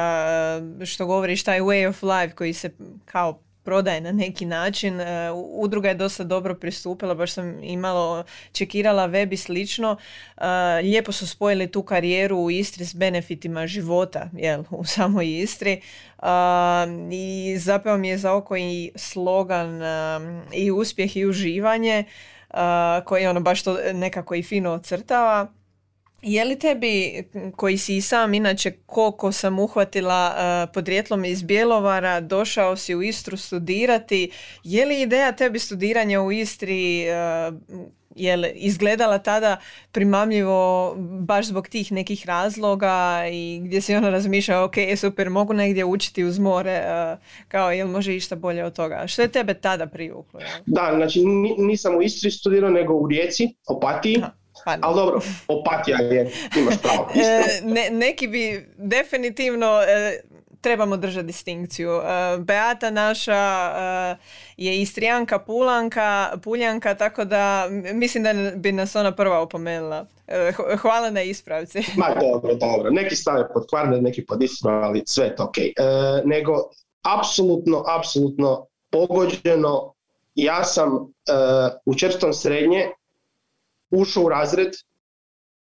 e, 0.82 0.86
što 0.86 1.06
govoriš 1.06 1.44
taj 1.44 1.60
way 1.60 1.90
of 1.90 2.04
life 2.04 2.36
koji 2.36 2.54
se 2.54 2.70
kao 3.06 3.40
prodaje 3.68 4.02
na 4.02 4.12
neki 4.12 4.46
način. 4.46 5.02
E, 5.02 5.32
udruga 5.32 5.90
je 5.90 5.96
dosta 5.96 6.24
dobro 6.24 6.56
pristupila, 6.56 7.16
baš 7.16 7.34
sam 7.34 7.64
imalo 7.64 8.24
čekirala 8.52 9.06
web 9.06 9.34
i 9.34 9.38
slično. 9.38 9.98
E, 10.38 10.46
lijepo 10.82 11.12
su 11.12 11.28
spojili 11.28 11.72
tu 11.72 11.84
karijeru 11.84 12.38
u 12.38 12.52
Istri 12.52 12.86
s 12.86 12.96
benefitima 12.96 13.68
života 13.68 14.30
jel, 14.34 14.64
u 14.70 14.86
samoj 14.86 15.40
Istri. 15.40 15.82
I 17.12 17.58
zapravo 17.58 17.98
mi 17.98 18.10
je 18.10 18.18
za 18.18 18.34
oko 18.34 18.58
i 18.58 18.92
slogan 18.96 19.82
i 20.54 20.72
uspjeh 20.72 21.18
i 21.18 21.26
uživanje 21.26 22.04
koji 23.06 23.28
ono 23.28 23.40
baš 23.40 23.64
to 23.64 23.78
nekako 23.94 24.36
i 24.36 24.44
fino 24.44 24.72
ocrtava. 24.72 25.57
Je 26.22 26.46
li 26.46 26.60
tebi, 26.60 27.24
koji 27.56 27.78
si 27.78 27.98
i 27.98 28.02
sam 28.02 28.34
inače 28.34 28.72
koliko 28.86 29.32
sam 29.32 29.60
uhvatila 29.60 30.34
uh, 30.36 30.74
podrijetlom 30.74 31.26
iz 31.26 31.44
Bjelovara, 31.44 32.22
došao 32.22 32.76
si 32.76 32.96
u 32.96 33.02
Istru 33.02 33.38
studirati, 33.38 34.32
je 34.64 34.86
li 34.86 35.02
ideja 35.02 35.32
tebi 35.32 35.60
studiranja 35.60 36.22
u 36.22 36.32
Istri 36.32 37.06
uh, 37.50 37.56
je 38.18 38.38
li 38.38 38.52
izgledala 38.56 39.18
tada 39.18 39.58
primamljivo 39.92 40.94
baš 41.20 41.46
zbog 41.46 41.68
tih 41.68 41.92
nekih 41.92 42.26
razloga 42.26 43.24
i 43.32 43.62
gdje 43.64 43.82
si 43.82 43.96
ono 43.96 44.10
razmišljao 44.10 44.66
ok, 44.66 44.76
super, 44.98 45.30
mogu 45.30 45.54
negdje 45.54 45.86
učiti 45.86 46.24
uz 46.24 46.40
more, 46.40 46.80
uh, 46.80 47.20
kao 47.48 47.72
jel 47.72 47.88
može 47.88 48.16
išta 48.16 48.36
bolje 48.36 48.66
od 48.66 48.76
toga. 48.76 49.04
Što 49.08 49.22
je 49.22 49.28
tebe 49.28 49.54
tada 49.54 49.88
privuklo? 49.88 50.40
Da, 50.66 50.94
znači 50.96 51.24
nisam 51.58 51.96
u 51.96 52.02
Istri 52.02 52.32
studirao 52.32 52.70
nego 52.70 52.94
u 52.94 53.08
Rijeci, 53.08 53.56
Opatiji. 53.68 54.22
Pa 54.22 54.47
Ali 54.82 54.96
dobro, 54.96 55.20
opatija 55.48 55.98
je, 55.98 56.32
imaš 56.58 56.76
pravo. 56.82 57.10
E, 57.16 57.62
ne, 57.64 57.90
neki 57.92 58.28
bi 58.28 58.70
definitivno 58.78 59.82
e, 59.88 60.20
trebamo 60.62 60.98
držati 60.98 61.28
distinkciju. 61.28 61.92
E, 61.92 62.38
Beata 62.38 62.90
naša 62.90 63.38
je 64.58 64.82
istrijanka, 64.82 65.40
pulanka, 65.40 66.38
puljanka, 66.44 66.96
tako 66.96 67.26
da 67.26 67.68
mislim 67.94 68.24
da 68.24 68.34
bi 68.56 68.72
nas 68.72 68.96
ona 68.96 69.16
prva 69.16 69.40
opomenula. 69.40 70.06
Hvala 70.82 71.10
na 71.10 71.22
ispravci. 71.22 71.80
Ma 71.96 72.08
dobro, 72.22 72.56
dobro. 72.56 72.90
Neki 72.92 73.16
stave 73.16 73.54
pod 73.54 73.66
kvarne, 73.70 74.02
neki 74.02 74.26
pod 74.26 74.44
istinu, 74.44 74.74
ali 74.74 75.04
sve 75.06 75.36
to 75.36 75.44
ok. 75.44 75.56
nego, 76.26 76.54
apsolutno, 77.20 77.84
apsolutno 78.00 78.68
pogođeno, 78.92 79.94
ja 80.36 80.64
sam 80.64 81.14
u 81.86 81.96
četvrtom 81.96 82.34
srednje 82.34 82.92
ušao 83.92 84.24
u 84.24 84.30
razred 84.30 84.74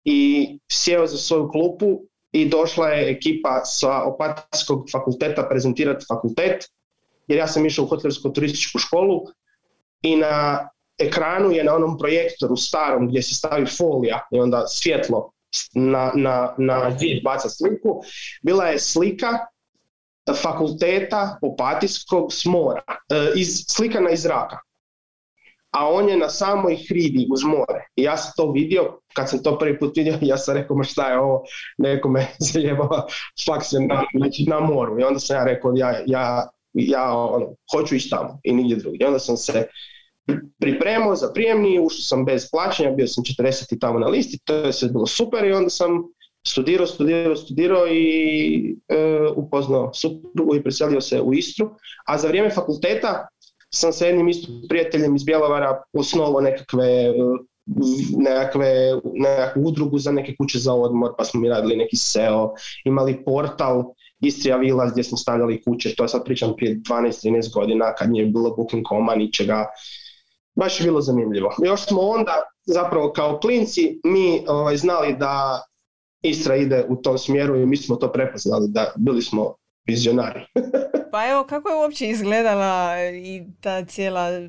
i 0.04 0.48
sjeo 0.70 1.06
za 1.06 1.16
svoju 1.18 1.48
klupu 1.48 2.00
i 2.32 2.48
došla 2.48 2.88
je 2.88 3.10
ekipa 3.10 3.64
sa 3.64 4.02
Opatijskog 4.02 4.90
fakulteta 4.92 5.48
prezentirati 5.48 6.06
fakultet, 6.08 6.64
jer 7.26 7.38
ja 7.38 7.46
sam 7.46 7.66
išao 7.66 7.84
u 7.84 7.88
hotelsko-turističku 7.88 8.78
školu 8.78 9.22
i 10.02 10.16
na 10.16 10.68
ekranu 10.98 11.50
je 11.50 11.64
na 11.64 11.74
onom 11.74 11.98
projektoru 11.98 12.56
starom 12.56 13.08
gdje 13.08 13.22
se 13.22 13.34
stavi 13.34 13.66
folija 13.66 14.28
i 14.30 14.40
onda 14.40 14.66
svjetlo 14.66 15.30
na, 15.74 16.12
na, 16.14 16.54
na 16.58 16.96
baca 17.24 17.48
sliku, 17.48 18.02
bila 18.42 18.64
je 18.64 18.78
slika 18.78 19.38
fakulteta 20.42 21.38
Opatijskog 21.42 22.32
smora, 22.32 22.82
e, 22.88 23.32
iz, 23.36 23.64
slikana 23.68 24.10
iz 24.10 24.22
zraka 24.22 24.58
a 25.72 25.88
on 25.88 26.08
je 26.08 26.16
na 26.16 26.28
samoj 26.28 26.76
hridi 26.88 27.26
uz 27.32 27.42
more. 27.44 27.86
I 27.96 28.02
ja 28.02 28.16
sam 28.16 28.32
to 28.36 28.52
vidio, 28.52 28.98
kad 29.14 29.30
sam 29.30 29.42
to 29.42 29.58
prvi 29.58 29.78
put 29.78 29.96
vidio, 29.96 30.18
ja 30.32 30.36
sam 30.36 30.56
rekao, 30.56 30.76
ma 30.76 30.84
šta 30.84 31.10
je 31.10 31.18
ovo, 31.18 31.42
neko 31.78 32.08
me 32.08 32.26
zajebava, 32.52 33.06
fakt 33.46 33.66
se 33.66 33.80
na, 33.80 34.04
znači, 34.16 34.44
na 34.48 34.60
moru. 34.60 35.00
I 35.00 35.04
onda 35.04 35.18
sam 35.18 35.36
ja 35.36 35.44
rekao, 35.44 35.72
ja, 35.76 36.02
ja, 36.06 36.48
ja 36.72 37.16
ono, 37.16 37.46
hoću 37.72 37.94
ići 37.94 38.10
tamo 38.10 38.40
i 38.44 38.52
nigdje 38.54 38.76
drugdje. 38.76 39.04
I 39.04 39.06
onda 39.06 39.18
sam 39.18 39.36
se 39.36 39.66
pripremao 40.60 41.16
za 41.16 41.32
prijemni, 41.34 41.78
ušao 41.78 42.00
sam 42.00 42.24
bez 42.24 42.50
plaćanja, 42.50 42.90
bio 42.90 43.06
sam 43.06 43.24
40 43.24 43.80
tamo 43.80 43.98
na 43.98 44.06
listi, 44.06 44.38
to 44.44 44.54
je 44.54 44.72
sve 44.72 44.88
bilo 44.88 45.06
super 45.06 45.44
i 45.44 45.52
onda 45.52 45.70
sam 45.70 46.02
studirao, 46.46 46.86
studirao, 46.86 47.36
studirao 47.36 47.86
i 47.86 48.76
e, 48.88 48.96
upoznao 49.36 49.92
suprugu 49.94 50.56
i 50.56 50.62
preselio 50.62 51.00
se 51.00 51.20
u 51.20 51.34
Istru. 51.34 51.70
A 52.06 52.18
za 52.18 52.28
vrijeme 52.28 52.50
fakulteta 52.50 53.28
sam 53.74 53.92
sa 53.92 54.06
jednim 54.06 54.28
isto 54.28 54.52
prijateljem 54.68 55.16
iz 55.16 55.24
Bjelovara 55.24 55.82
osnovao 55.92 56.40
nekakve 56.40 57.12
nekakve, 58.16 59.00
nekakvu 59.14 59.62
udrugu 59.66 59.98
za 59.98 60.12
neke 60.12 60.36
kuće 60.36 60.58
za 60.58 60.74
odmor, 60.74 61.14
pa 61.18 61.24
smo 61.24 61.40
mi 61.40 61.48
radili 61.48 61.76
neki 61.76 61.96
SEO, 61.96 62.54
imali 62.84 63.24
portal 63.24 63.84
Istria 64.20 64.56
Vila 64.56 64.90
gdje 64.90 65.04
smo 65.04 65.18
stavljali 65.18 65.62
kuće, 65.62 65.94
to 65.94 66.08
sad 66.08 66.24
pričam 66.24 66.52
prije 66.56 66.76
12-13 66.76 67.54
godina 67.54 67.94
kad 67.94 68.10
nije 68.10 68.26
bilo 68.26 68.54
Booking.com, 68.56 69.18
ničega. 69.18 69.66
baš 70.54 70.80
je 70.80 70.84
bilo 70.84 71.00
zanimljivo. 71.00 71.54
Još 71.64 71.86
smo 71.86 72.00
onda 72.00 72.32
zapravo 72.66 73.12
kao 73.12 73.38
klinci 73.38 74.00
mi 74.04 74.44
ovaj, 74.48 74.76
znali 74.76 75.16
da 75.16 75.62
Istra 76.24 76.56
ide 76.56 76.84
u 76.88 76.96
tom 76.96 77.18
smjeru 77.18 77.56
i 77.56 77.66
mi 77.66 77.76
smo 77.76 77.96
to 77.96 78.12
prepoznali 78.12 78.68
da 78.68 78.92
bili 78.96 79.22
smo 79.22 79.54
vizionari. 79.86 80.40
pa 81.12 81.28
evo 81.30 81.44
kako 81.44 81.68
je 81.68 81.76
uopće 81.76 82.08
izgledala 82.08 82.96
i 83.12 83.42
ta 83.60 83.84
cijela 83.84 84.48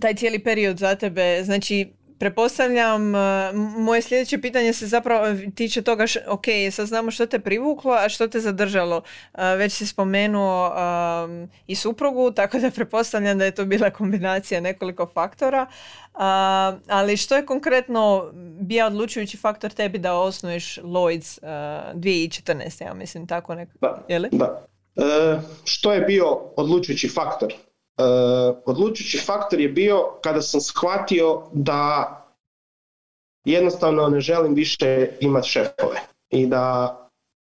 taj 0.00 0.14
cijeli 0.14 0.38
period 0.38 0.78
za 0.78 0.94
tebe, 0.94 1.42
znači 1.44 1.92
Pretpostavljam, 2.18 3.14
e, 3.14 3.52
moje 3.78 4.02
sljedeće 4.02 4.40
pitanje 4.40 4.72
se 4.72 4.86
zapravo 4.86 5.26
tiče 5.54 5.82
toga, 5.82 6.04
ok, 6.28 6.44
sad 6.72 6.86
znamo 6.86 7.10
što 7.10 7.26
te 7.26 7.38
privuklo, 7.38 7.92
a 7.92 8.08
što 8.08 8.28
te 8.28 8.40
zadržalo. 8.40 9.02
E, 9.34 9.56
već 9.56 9.72
si 9.72 9.86
spomenuo 9.86 10.72
i 11.66 11.74
suprugu, 11.74 12.30
tako 12.36 12.58
da 12.58 12.70
pretpostavljam 12.70 13.38
da 13.38 13.44
je 13.44 13.54
to 13.54 13.64
bila 13.64 13.90
kombinacija 13.90 14.60
nekoliko 14.60 15.06
faktora. 15.06 15.66
ali 16.88 17.16
što 17.16 17.36
je 17.36 17.46
konkretno 17.46 18.30
bio 18.60 18.86
odlučujući 18.86 19.36
faktor 19.36 19.70
tebi 19.70 19.98
da 19.98 20.14
osnuješ 20.14 20.78
Lloyds 20.82 21.38
uh, 21.42 22.00
2014. 22.00 22.84
Ja 22.84 22.94
mislim 22.94 23.26
tako 23.26 23.54
nekako. 23.54 23.78
Da, 23.80 24.28
da. 24.32 24.66
E, 24.96 25.38
što 25.64 25.92
je 25.92 26.00
bio 26.00 26.26
odlučujući 26.56 27.08
faktor? 27.08 27.54
Uh, 27.98 28.56
odlučujući 28.66 29.18
faktor 29.18 29.60
je 29.60 29.68
bio 29.68 30.18
kada 30.22 30.42
sam 30.42 30.60
shvatio 30.60 31.42
da 31.52 32.12
jednostavno 33.44 34.08
ne 34.08 34.20
želim 34.20 34.54
više 34.54 35.08
imati 35.20 35.48
šefove 35.48 36.00
i 36.30 36.46
da 36.46 36.96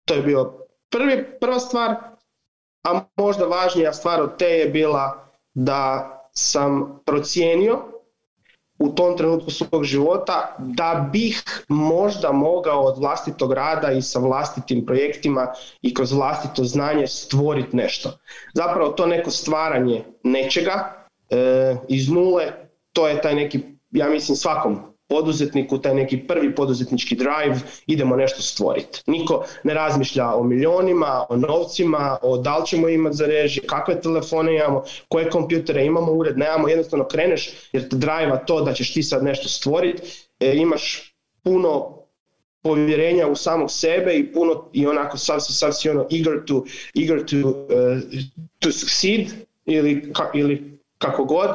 to 0.05 0.13
je 0.13 0.22
bio 0.22 0.53
prvi, 0.89 1.39
prva 1.39 1.60
stvar, 1.60 1.95
a 2.83 3.01
možda 3.17 3.45
važnija 3.45 3.93
stvar 3.93 4.22
od 4.22 4.38
te 4.38 4.45
je 4.45 4.69
bila 4.69 5.27
da 5.53 6.10
sam 6.33 7.00
procijenio 7.05 7.93
u 8.80 8.89
tom 8.89 9.18
trenutku 9.18 9.51
svog 9.51 9.84
života 9.84 10.56
da 10.60 11.10
bih 11.12 11.44
možda 11.68 12.32
mogao 12.32 12.82
od 12.82 12.98
vlastitog 12.98 13.53
rada 13.53 13.92
i 13.92 14.01
sa 14.01 14.20
vlastitim 14.20 14.86
projektima 14.86 15.48
i 15.82 15.94
kroz 15.94 16.12
vlastito 16.12 16.63
znanje 16.63 17.08
stvoriti 17.08 17.77
nešto. 17.77 18.12
Zapravo 18.53 18.89
to 18.89 19.06
neko 19.06 19.32
stvaranje 19.32 20.03
nečega 20.24 21.06
e, 21.30 21.75
iz 21.88 22.10
nule, 22.10 22.51
to 22.94 23.08
je 23.08 23.22
taj 23.22 23.36
neki, 23.36 23.60
ja 23.92 24.10
mislim 24.10 24.36
svakom 24.36 24.93
poduzetniku, 25.07 25.77
taj 25.77 25.95
neki 25.95 26.17
prvi 26.27 26.55
poduzetnički 26.55 27.15
drive, 27.15 27.60
idemo 27.88 28.15
nešto 28.15 28.41
stvoriti. 28.41 29.01
Niko 29.07 29.45
ne 29.63 29.74
razmišlja 29.74 30.36
o 30.36 30.43
milionima, 30.43 31.25
o 31.29 31.36
novcima, 31.36 32.17
o 32.22 32.38
da 32.38 32.57
li 32.57 32.65
ćemo 32.65 32.89
imati 32.89 33.15
za 33.15 33.25
režije, 33.25 33.67
kakve 33.67 34.01
telefone 34.01 34.55
imamo, 34.55 34.83
koje 35.07 35.29
kompjutere 35.29 35.86
imamo, 35.86 36.12
ured 36.12 36.38
nemamo, 36.38 36.67
jednostavno 36.67 37.07
kreneš 37.07 37.50
jer 37.72 37.89
te 37.89 37.95
drive 37.95 38.41
to 38.48 38.62
da 38.62 38.74
ćeš 38.74 38.93
ti 38.93 39.03
sad 39.03 39.24
nešto 39.24 39.50
stvoriti, 39.50 40.01
e, 40.39 40.53
imaš 40.55 41.15
puno 41.43 42.03
povjerenja 42.63 43.27
u 43.27 43.36
samog 43.36 43.72
sebe 43.72 44.13
i 44.13 44.33
puno 44.33 44.69
i 44.74 44.88
onako 44.88 45.17
sav 45.17 45.39
si, 45.39 45.53
sav 45.53 45.72
ono 45.91 46.07
eager 46.12 46.45
to, 46.45 46.63
eager 47.01 47.25
to, 47.25 47.50
uh, 47.50 48.01
to 48.60 48.72
succeed 48.72 49.27
ili, 49.65 50.13
ka, 50.13 50.31
ili 50.33 50.79
kako 50.98 51.25
god 51.25 51.50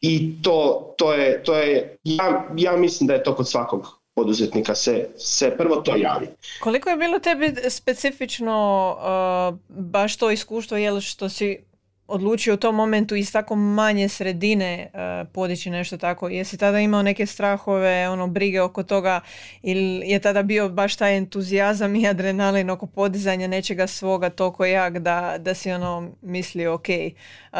i 0.00 0.42
to, 0.42 0.92
to 0.96 1.12
je, 1.12 1.42
to 1.42 1.54
je 1.54 1.96
ja, 2.04 2.48
ja 2.56 2.76
mislim 2.76 3.06
da 3.06 3.14
je 3.14 3.22
to 3.22 3.34
kod 3.34 3.48
svakog 3.48 4.00
poduzetnika 4.14 4.74
se, 4.74 5.08
se 5.16 5.56
prvo 5.58 5.76
to 5.76 5.96
javi. 5.96 6.28
Koliko 6.60 6.90
je 6.90 6.96
bilo 6.96 7.18
tebi 7.18 7.54
specifično 7.68 8.96
uh, 8.98 9.58
baš 9.68 10.16
to 10.16 10.30
iskustvo 10.30 10.76
jel 10.76 11.00
što 11.00 11.28
si 11.28 11.58
odlučio 12.06 12.54
u 12.54 12.56
tom 12.56 12.74
momentu 12.74 13.14
iz 13.14 13.32
tako 13.32 13.56
manje 13.56 14.08
sredine 14.08 14.90
uh, 14.94 15.28
podići 15.32 15.70
nešto 15.70 15.96
tako? 15.96 16.28
Jesi 16.28 16.58
tada 16.58 16.80
imao 16.80 17.02
neke 17.02 17.26
strahove, 17.26 18.08
ono 18.08 18.26
brige 18.26 18.60
oko 18.60 18.82
toga 18.82 19.20
ili 19.62 20.10
je 20.10 20.18
tada 20.18 20.42
bio 20.42 20.68
baš 20.68 20.96
taj 20.96 21.16
entuzijazam 21.16 21.96
i 21.96 22.08
adrenalin 22.08 22.70
oko 22.70 22.86
podizanja 22.86 23.46
nečega 23.46 23.86
svoga 23.86 24.30
toliko 24.30 24.64
jak 24.64 24.98
da, 24.98 25.36
da 25.38 25.54
si 25.54 25.72
ono 25.72 26.10
mislio 26.22 26.74
ok, 26.74 26.88
uh, 26.88 27.58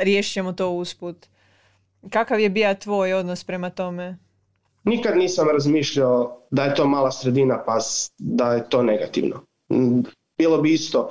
riješit 0.00 0.32
ćemo 0.32 0.52
to 0.52 0.70
usput? 0.70 1.29
Kakav 2.10 2.40
je 2.40 2.50
bio 2.50 2.74
tvoj 2.74 3.12
odnos 3.12 3.44
prema 3.44 3.70
tome? 3.70 4.16
Nikad 4.84 5.16
nisam 5.16 5.48
razmišljao 5.48 6.40
da 6.50 6.64
je 6.64 6.74
to 6.74 6.86
mala 6.86 7.10
sredina 7.10 7.62
pa 7.66 7.78
da 8.18 8.52
je 8.52 8.68
to 8.68 8.82
negativno. 8.82 9.44
Mm, 9.72 10.00
bilo 10.38 10.58
bi 10.58 10.72
isto. 10.72 11.10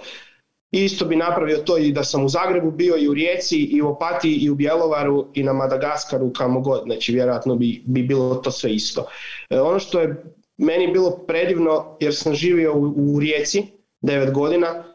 Isto 0.71 1.05
bi 1.05 1.15
napravio 1.15 1.57
to 1.57 1.77
i 1.77 1.91
da 1.91 2.03
sam 2.03 2.25
u 2.25 2.29
Zagrebu 2.29 2.71
bio 2.71 2.97
i 2.97 3.07
u 3.07 3.13
Rijeci 3.13 3.57
i 3.57 3.81
u 3.81 3.87
Opatiji 3.87 4.35
i 4.35 4.49
u 4.49 4.55
Bjelovaru 4.55 5.27
i 5.33 5.43
na 5.43 5.53
Madagaskaru 5.53 6.33
kamo 6.33 6.59
god. 6.59 6.81
Znači 6.85 7.13
vjerojatno 7.13 7.55
bi, 7.55 7.83
bi 7.85 8.03
bilo 8.03 8.35
to 8.35 8.51
sve 8.51 8.73
isto. 8.73 9.05
E, 9.49 9.59
ono 9.59 9.79
što 9.79 9.99
je 9.99 10.23
meni 10.57 10.91
bilo 10.91 11.11
predivno 11.27 11.97
jer 11.99 12.15
sam 12.15 12.33
živio 12.33 12.73
u, 12.73 12.93
u 12.97 13.19
Rijeci 13.19 13.65
9 14.01 14.31
godina 14.31 14.88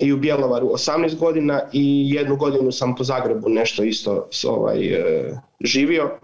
i 0.00 0.12
u 0.12 0.16
Bjelovaru 0.16 0.66
18 0.66 1.18
godina 1.18 1.60
i 1.72 2.10
jednu 2.14 2.36
godinu 2.36 2.72
sam 2.72 2.94
po 2.94 3.04
Zagrebu 3.04 3.48
nešto 3.48 3.82
isto 3.82 4.28
ovaj, 4.46 4.86
e, 4.86 5.40
živio, 5.60 6.18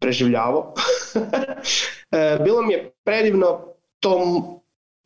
preživljavao. 0.00 0.74
E, 2.10 2.38
bilo 2.44 2.62
mi 2.62 2.72
je 2.72 2.92
predivno 3.04 3.60
to, 4.00 4.42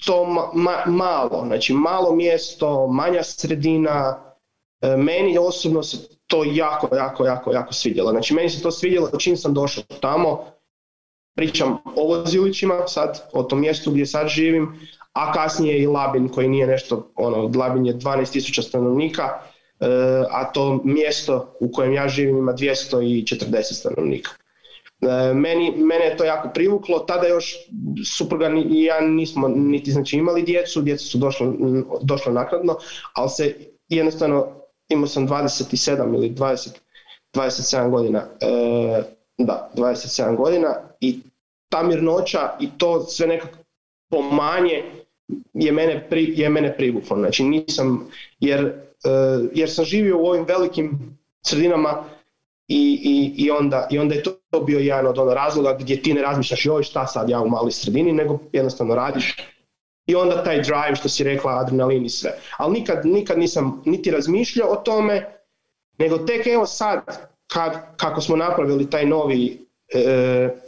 to 0.04 0.46
malo, 0.86 1.44
znači 1.46 1.72
malo 1.72 2.14
mjesto, 2.14 2.86
manja 2.86 3.22
sredina, 3.22 4.24
e, 4.80 4.96
meni 4.96 5.38
osobno 5.38 5.82
se 5.82 5.96
to 6.26 6.44
jako, 6.44 6.96
jako, 6.96 7.24
jako, 7.24 7.52
jako 7.52 7.72
svidjelo. 7.72 8.10
Znači 8.10 8.34
meni 8.34 8.50
se 8.50 8.62
to 8.62 8.70
svidjelo 8.70 9.10
čim 9.18 9.36
sam 9.36 9.54
došao 9.54 9.84
tamo, 10.00 10.44
pričam 11.36 11.78
o 11.96 12.06
Vozilićima 12.06 12.86
sad, 12.86 13.28
o 13.32 13.42
tom 13.42 13.60
mjestu 13.60 13.90
gdje 13.90 14.06
sad 14.06 14.28
živim, 14.28 14.80
a 15.12 15.32
kasnije 15.32 15.82
i 15.82 15.86
Labin 15.86 16.28
koji 16.28 16.48
nije 16.48 16.66
nešto, 16.66 17.12
ono, 17.14 17.50
Labin 17.58 17.86
je 17.86 17.94
12.000 17.94 18.62
stanovnika, 18.62 19.22
e, 19.80 19.86
a 20.30 20.52
to 20.52 20.80
mjesto 20.84 21.56
u 21.60 21.72
kojem 21.72 21.92
ja 21.92 22.08
živim 22.08 22.38
ima 22.38 22.52
240 22.52 23.62
stanovnika. 23.62 24.30
E, 25.00 25.34
meni, 25.34 25.70
mene 25.76 26.04
je 26.04 26.16
to 26.16 26.24
jako 26.24 26.48
privuklo, 26.54 26.98
tada 26.98 27.26
još 27.26 27.56
supruga 28.16 28.50
i 28.70 28.84
ja 28.84 29.00
nismo 29.00 29.48
niti 29.48 29.90
znači 29.90 30.16
imali 30.16 30.42
djecu, 30.42 30.82
djeca 30.82 31.04
su 31.04 31.18
došla, 31.18 31.52
došla 32.02 32.32
naknadno, 32.32 32.76
ali 33.12 33.30
se 33.30 33.54
jednostavno 33.88 34.46
imao 34.88 35.06
sam 35.06 35.28
27 35.28 36.14
ili 36.14 36.30
20, 36.30 36.68
27 37.34 37.90
godina, 37.90 38.18
e, 38.40 39.02
da, 39.38 39.70
27 39.76 40.36
godina 40.36 40.74
i 41.00 41.20
ta 41.68 41.82
mirnoća 41.82 42.50
i 42.60 42.68
to 42.78 43.00
sve 43.00 43.26
nekako 43.26 43.58
pomanje 44.10 44.84
je 45.54 45.72
mene, 45.72 46.06
pri, 46.10 46.32
je 46.36 46.48
mene 46.48 46.76
privuklo. 46.76 47.16
Znači 47.16 47.44
nisam, 47.44 48.10
jer, 48.40 48.64
uh, 48.64 49.48
jer 49.54 49.70
sam 49.70 49.84
živio 49.84 50.18
u 50.18 50.26
ovim 50.26 50.44
velikim 50.44 51.18
sredinama 51.46 52.04
i, 52.68 53.00
i, 53.04 53.44
i, 53.44 53.50
onda, 53.50 53.88
i 53.90 53.98
onda 53.98 54.14
je 54.14 54.22
to 54.22 54.60
bio 54.66 54.78
jedan 54.78 55.06
od 55.06 55.18
ono 55.18 55.34
razloga 55.34 55.76
gdje 55.80 56.02
ti 56.02 56.14
ne 56.14 56.22
razmišljaš 56.22 56.66
joj 56.66 56.82
šta 56.82 57.06
sad 57.06 57.28
ja 57.28 57.40
u 57.40 57.48
maloj 57.48 57.72
sredini, 57.72 58.12
nego 58.12 58.38
jednostavno 58.52 58.94
radiš 58.94 59.36
i 60.06 60.14
onda 60.14 60.44
taj 60.44 60.62
drive 60.62 60.96
što 60.96 61.08
si 61.08 61.24
rekla, 61.24 61.60
adrenalin 61.60 62.04
i 62.04 62.08
sve. 62.08 62.30
Ali 62.56 62.72
nikad, 62.72 63.06
nikad 63.06 63.38
nisam 63.38 63.82
niti 63.84 64.10
razmišljao 64.10 64.68
o 64.68 64.76
tome, 64.76 65.26
nego 65.98 66.18
tek 66.18 66.46
evo 66.46 66.66
sad, 66.66 67.00
kad, 67.46 67.96
kako 67.96 68.20
smo 68.20 68.36
napravili 68.36 68.90
taj 68.90 69.06
novi 69.06 69.66
e, 69.94 70.00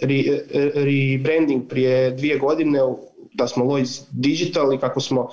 re, 0.03 0.15
e, 0.15 0.71
rebranding 0.75 1.69
prije 1.69 2.11
dvije 2.11 2.39
godine 2.39 2.79
da 3.35 3.49
smo 3.49 3.65
Lloyds 3.65 4.03
Digital 4.11 4.75
i 4.75 4.79
kako 4.79 5.01
smo 5.01 5.29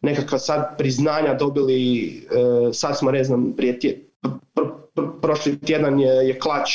nekakva 0.00 0.38
sad 0.38 0.78
priznanja 0.78 1.34
dobili, 1.34 2.08
e, 2.08 2.72
sad 2.72 2.98
smo 2.98 3.10
ne 3.10 3.24
znam, 3.24 3.52
prije 3.56 3.78
tje, 3.78 4.08
prošli 5.22 5.60
tjedan 5.60 6.00
je, 6.00 6.08
je 6.08 6.38
Klač 6.38 6.70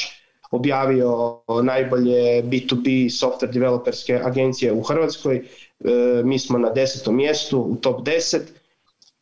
objavio 0.51 1.39
najbolje 1.63 2.43
B2B 2.43 3.09
software 3.09 3.51
developerske 3.51 4.19
agencije 4.23 4.73
u 4.73 4.81
Hrvatskoj, 4.81 5.35
e, 5.35 5.43
mi 6.23 6.39
smo 6.39 6.57
na 6.57 6.69
desetom 6.69 7.15
mjestu 7.15 7.59
u 7.59 7.75
top 7.75 8.07
10 8.07 8.39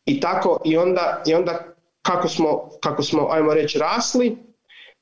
i 0.06 0.20
tako 0.20 0.60
i 0.64 0.76
onda, 0.76 1.22
i 1.26 1.34
onda 1.34 1.74
kako, 2.02 2.28
smo, 2.28 2.68
kako 2.80 3.02
smo, 3.02 3.28
ajmo 3.30 3.54
reći, 3.54 3.78
rasli, 3.78 4.36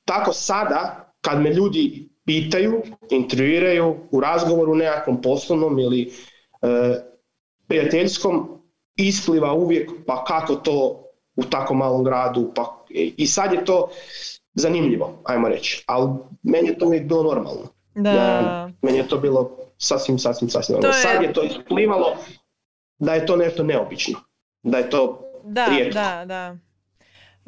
tako 0.05 0.33
sada 0.33 1.13
kad 1.21 1.41
me 1.41 1.51
ljudi 1.55 2.09
pitaju, 2.27 2.83
intervjuiraju 3.11 3.97
u 4.11 4.21
razgovoru 4.21 4.75
nekakvom 4.75 5.23
poslovnom 5.23 5.79
ili 5.79 6.13
prijateljskom 7.69 8.63
ispliva 8.97 9.53
uvijek 9.53 9.91
pa 10.07 10.25
kako 10.25 10.55
to 10.55 11.05
u 11.37 11.43
tako 11.45 11.75
malom 11.75 12.05
gradu 12.05 12.53
pa 12.55 12.85
i 13.17 13.27
sad 13.27 13.53
je 13.53 13.65
to 13.65 13.91
zanimljivo 14.55 15.23
ajmo 15.25 15.49
reći 15.49 15.85
ali 15.87 16.11
meni 16.43 16.69
je 16.69 16.79
to 16.79 16.87
uvijek 16.87 17.05
bilo 17.05 17.23
normalno 17.23 17.69
da. 17.95 18.11
Ja, 18.11 18.71
meni 18.83 18.99
je 18.99 19.09
to 19.09 19.19
bilo 19.19 19.57
sasvim 19.79 20.19
sasvim 20.19 20.51
sasvim 20.51 20.75
normalno. 20.75 20.97
Je... 20.97 21.03
sad 21.03 21.23
je 21.23 21.33
to 21.33 21.43
isplivalo 21.43 22.17
da 22.99 23.15
je 23.15 23.27
to 23.27 23.37
nešto 23.37 23.63
neobično 23.63 24.19
da 24.63 24.79
je 24.79 24.91
to 24.91 25.23
da, 25.45 25.67
rijetko. 25.67 25.95
da, 25.95 26.25
da. 26.27 26.57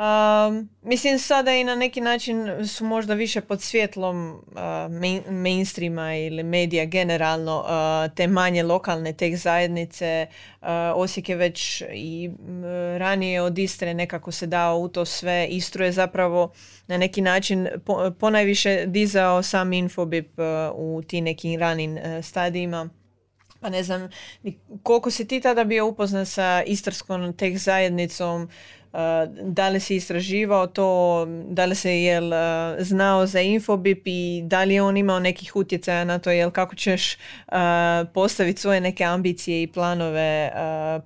Um, 0.02 0.68
mislim 0.82 1.18
sada 1.18 1.52
i 1.52 1.64
na 1.64 1.74
neki 1.74 2.00
način 2.00 2.68
su 2.68 2.84
možda 2.84 3.14
više 3.14 3.40
pod 3.40 3.62
svjetlom 3.62 4.30
uh, 4.30 4.54
main, 5.00 5.22
mainstreama 5.28 6.14
ili 6.14 6.42
medija 6.42 6.84
generalno 6.84 7.64
te 8.16 8.26
manje 8.26 8.62
lokalne 8.62 9.12
teh 9.12 9.36
zajednice. 9.38 10.26
Osijek 10.94 11.28
je 11.28 11.36
već 11.36 11.82
i 11.94 12.30
ranije 12.98 13.42
od 13.42 13.58
Istre 13.58 13.94
nekako 13.94 14.32
se 14.32 14.46
dao 14.46 14.78
u 14.78 14.88
to 14.88 15.04
sve. 15.04 15.46
Istru 15.50 15.84
je 15.84 15.92
zapravo 15.92 16.52
na 16.86 16.96
neki 16.96 17.20
način 17.20 17.68
po, 17.84 18.10
ponajviše 18.20 18.86
dizao 18.86 19.42
sam 19.42 19.72
Infobip 19.72 20.38
u 20.74 21.02
ti 21.06 21.20
nekim 21.20 21.60
ranim 21.60 21.98
stadijima. 22.22 22.88
Pa 23.60 23.68
ne 23.68 23.82
znam, 23.82 24.10
koliko 24.82 25.10
si 25.10 25.28
ti 25.28 25.40
tada 25.40 25.64
bio 25.64 25.86
upoznan 25.86 26.26
sa 26.26 26.62
istarskom 26.66 27.32
teh 27.32 27.58
zajednicom, 27.58 28.48
da 29.42 29.68
li 29.68 29.80
si 29.80 29.96
istraživao 29.96 30.66
to, 30.66 31.26
da 31.48 31.64
li 31.64 31.74
se 31.74 32.02
jel 32.02 32.30
znao 32.78 33.26
za 33.26 33.40
Infobip 33.40 34.02
i 34.04 34.42
da 34.44 34.64
li 34.64 34.74
je 34.74 34.82
on 34.82 34.96
imao 34.96 35.20
nekih 35.20 35.56
utjecaja 35.56 36.04
na 36.04 36.18
to, 36.18 36.30
jel 36.30 36.50
kako 36.50 36.74
ćeš 36.74 37.16
postaviti 38.14 38.60
svoje 38.60 38.80
neke 38.80 39.04
ambicije 39.04 39.62
i 39.62 39.66
planove 39.66 40.52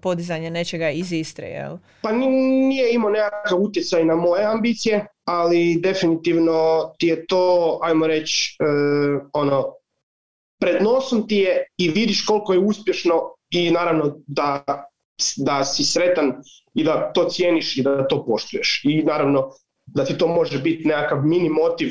podizanja 0.02 0.50
nečega 0.50 0.90
iz 0.90 1.12
Istre, 1.12 1.46
jel? 1.46 1.76
Pa 2.02 2.12
nije 2.12 2.94
imao 2.94 3.10
nekakav 3.10 3.58
utjecaj 3.58 4.04
na 4.04 4.14
moje 4.16 4.44
ambicije, 4.44 5.06
ali 5.24 5.80
definitivno 5.80 6.92
ti 6.98 7.06
je 7.06 7.26
to, 7.26 7.78
ajmo 7.82 8.06
reći, 8.06 8.56
e, 8.60 8.64
ono, 9.32 9.64
pred 10.60 10.82
nosom 10.82 11.28
ti 11.28 11.36
je 11.36 11.66
i 11.76 11.88
vidiš 11.88 12.26
koliko 12.26 12.52
je 12.52 12.58
uspješno 12.58 13.14
i 13.50 13.70
naravno 13.70 14.16
da, 14.26 14.64
da 15.36 15.64
si 15.64 15.84
sretan 15.84 16.32
i 16.74 16.84
da 16.84 17.12
to 17.12 17.24
cijeniš 17.24 17.76
i 17.76 17.82
da 17.82 18.08
to 18.08 18.24
poštuješ. 18.26 18.80
I 18.84 19.02
naravno 19.02 19.50
da 19.86 20.04
ti 20.04 20.18
to 20.18 20.28
može 20.28 20.58
biti 20.58 20.88
nekakav 20.88 21.26
mini 21.26 21.48
motiv 21.48 21.88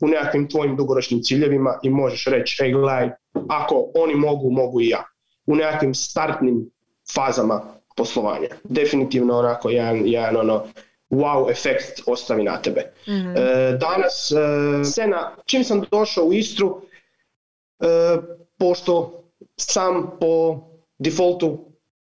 u 0.00 0.08
nekakvim 0.08 0.48
tvojim 0.48 0.76
dugoročnim 0.76 1.22
ciljevima 1.22 1.78
i 1.82 1.90
možeš 1.90 2.24
reći, 2.24 2.64
ej 2.64 2.72
gledaj, 2.72 3.10
ako 3.48 3.90
oni 3.94 4.14
mogu, 4.14 4.50
mogu 4.50 4.80
i 4.80 4.88
ja. 4.88 5.04
U 5.46 5.56
nekakvim 5.56 5.94
startnim 5.94 6.70
fazama 7.14 7.62
poslovanja. 7.96 8.48
Definitivno 8.64 9.38
onako 9.38 9.70
jedan, 9.70 10.02
jedan 10.04 10.36
ono, 10.36 10.64
wow 11.10 11.50
efekt 11.50 12.00
ostavi 12.06 12.44
na 12.44 12.62
tebe. 12.62 12.92
mm 13.06 13.34
danas, 13.80 14.32
e, 14.32 14.84
scena, 14.84 15.36
čim 15.46 15.64
sam 15.64 15.84
došao 15.90 16.24
u 16.24 16.32
Istru, 16.32 16.80
e, 17.80 17.86
pošto 18.58 19.24
sam 19.56 20.10
po 20.20 20.60
defaultu 20.98 21.67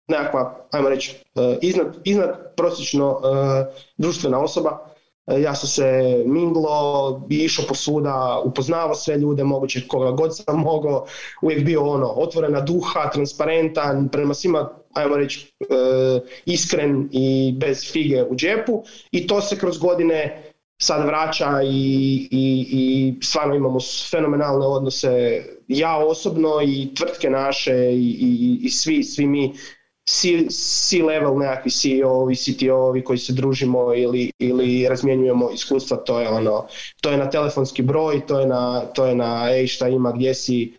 nekakva, 0.09 0.67
ajmo 0.71 0.89
reći, 0.89 1.17
e, 1.35 1.59
iznad, 1.63 1.97
iznad 2.05 2.55
prosječno 2.57 3.21
e, 3.21 3.65
društvena 3.97 4.41
osoba. 4.41 4.79
E, 5.27 5.41
ja 5.41 5.55
sam 5.55 5.69
se 5.69 6.23
minglo, 6.27 7.27
išao 7.31 7.65
posvuda, 7.69 8.43
upoznavao 8.45 8.95
sve 8.95 9.17
ljude, 9.17 9.45
moguće 9.45 9.89
koga 9.89 10.11
god 10.11 10.37
sam 10.37 10.61
mogao, 10.61 11.07
uvijek 11.43 11.65
bio 11.65 11.85
ono, 11.85 12.07
otvorena 12.07 12.61
duha, 12.61 13.11
transparentan, 13.11 14.09
prema 14.09 14.35
svima, 14.35 14.71
ajmo 14.95 15.17
reći, 15.17 15.53
iskren 16.45 17.09
i 17.13 17.55
bez 17.57 17.93
fige 17.93 18.25
u 18.25 18.37
džepu. 18.37 18.83
I 19.11 19.27
to 19.27 19.41
se 19.41 19.59
kroz 19.59 19.79
godine 19.79 20.53
sad 20.79 21.07
vraća 21.07 21.63
i, 21.63 22.29
i, 22.31 22.67
i 22.71 23.15
stvarno 23.23 23.55
imamo 23.55 23.79
fenomenalne 24.11 24.67
odnose. 24.67 25.43
Ja 25.69 25.97
osobno 25.97 26.63
i 26.63 26.95
tvrtke 26.95 27.31
naše 27.31 27.75
i, 27.75 28.17
i, 28.21 28.59
i 28.63 28.71
svi, 28.71 29.05
svi 29.05 29.27
mi 29.27 29.53
C-level 30.09 31.39
nekakvi 31.39 31.71
CEO-ovi, 31.71 32.37
CTO-ovi 32.37 33.05
koji 33.05 33.19
se 33.19 33.33
družimo 33.33 33.95
ili, 33.95 34.31
ili 34.39 34.89
razmjenjujemo 34.89 35.51
iskustva, 35.51 35.97
to 35.97 36.21
je 36.21 36.29
ono, 36.29 36.67
to 37.01 37.11
je 37.11 37.17
na 37.17 37.31
telefonski 37.31 37.83
broj, 37.83 38.27
to 38.27 38.41
je 38.41 38.47
na, 38.47 38.81
to 38.81 39.07
je 39.07 39.15
na 39.15 39.51
ej 39.51 39.67
šta 39.67 39.89
ima, 39.89 40.13
gdje 40.13 40.35
si 40.35 40.73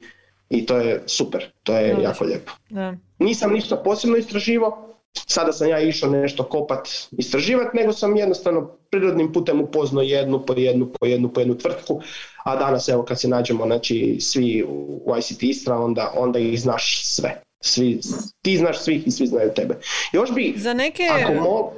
i 0.50 0.66
to 0.66 0.78
je 0.78 1.04
super, 1.06 1.46
to 1.64 1.78
je 1.78 1.96
jako 2.02 2.24
lijepo. 2.24 2.52
Da. 2.70 2.94
Nisam 3.20 3.54
ništa 3.54 3.76
posebno 3.76 4.18
istraživao, 4.18 4.88
sada 5.14 5.52
sam 5.54 5.70
ja 5.70 5.80
išao 5.80 6.10
nešto 6.10 6.44
kopat, 6.44 6.90
istraživati, 7.12 7.78
nego 7.78 7.94
sam 7.94 8.18
jednostavno 8.18 8.72
prirodnim 8.90 9.34
putem 9.34 9.62
upoznao 9.62 10.04
jednu 10.04 10.46
po 10.46 10.54
jednu 10.54 10.92
po 11.00 11.06
jednu 11.06 11.30
po 11.30 11.40
jednu 11.40 11.58
tvrtku, 11.58 12.02
a 12.44 12.56
danas 12.56 12.90
evo 12.90 13.04
kad 13.04 13.20
se 13.20 13.28
nađemo 13.28 13.66
znači 13.66 14.18
svi 14.20 14.64
u 14.68 15.16
ICT 15.20 15.44
Istra, 15.44 15.76
onda, 15.76 16.14
onda 16.16 16.40
ih 16.40 16.62
znaš 16.62 17.06
sve. 17.06 17.42
Svi, 17.60 18.00
ti 18.42 18.58
znaš 18.58 18.80
svih 18.80 19.08
i 19.08 19.12
svi 19.12 19.28
znaju 19.28 19.54
tebe. 19.56 19.76
Još 20.12 20.34
bi... 20.34 20.54
Za 20.58 20.74
neke... 20.74 21.04
Ako 21.04 21.74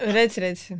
Reci, 0.00 0.40
reci. 0.40 0.74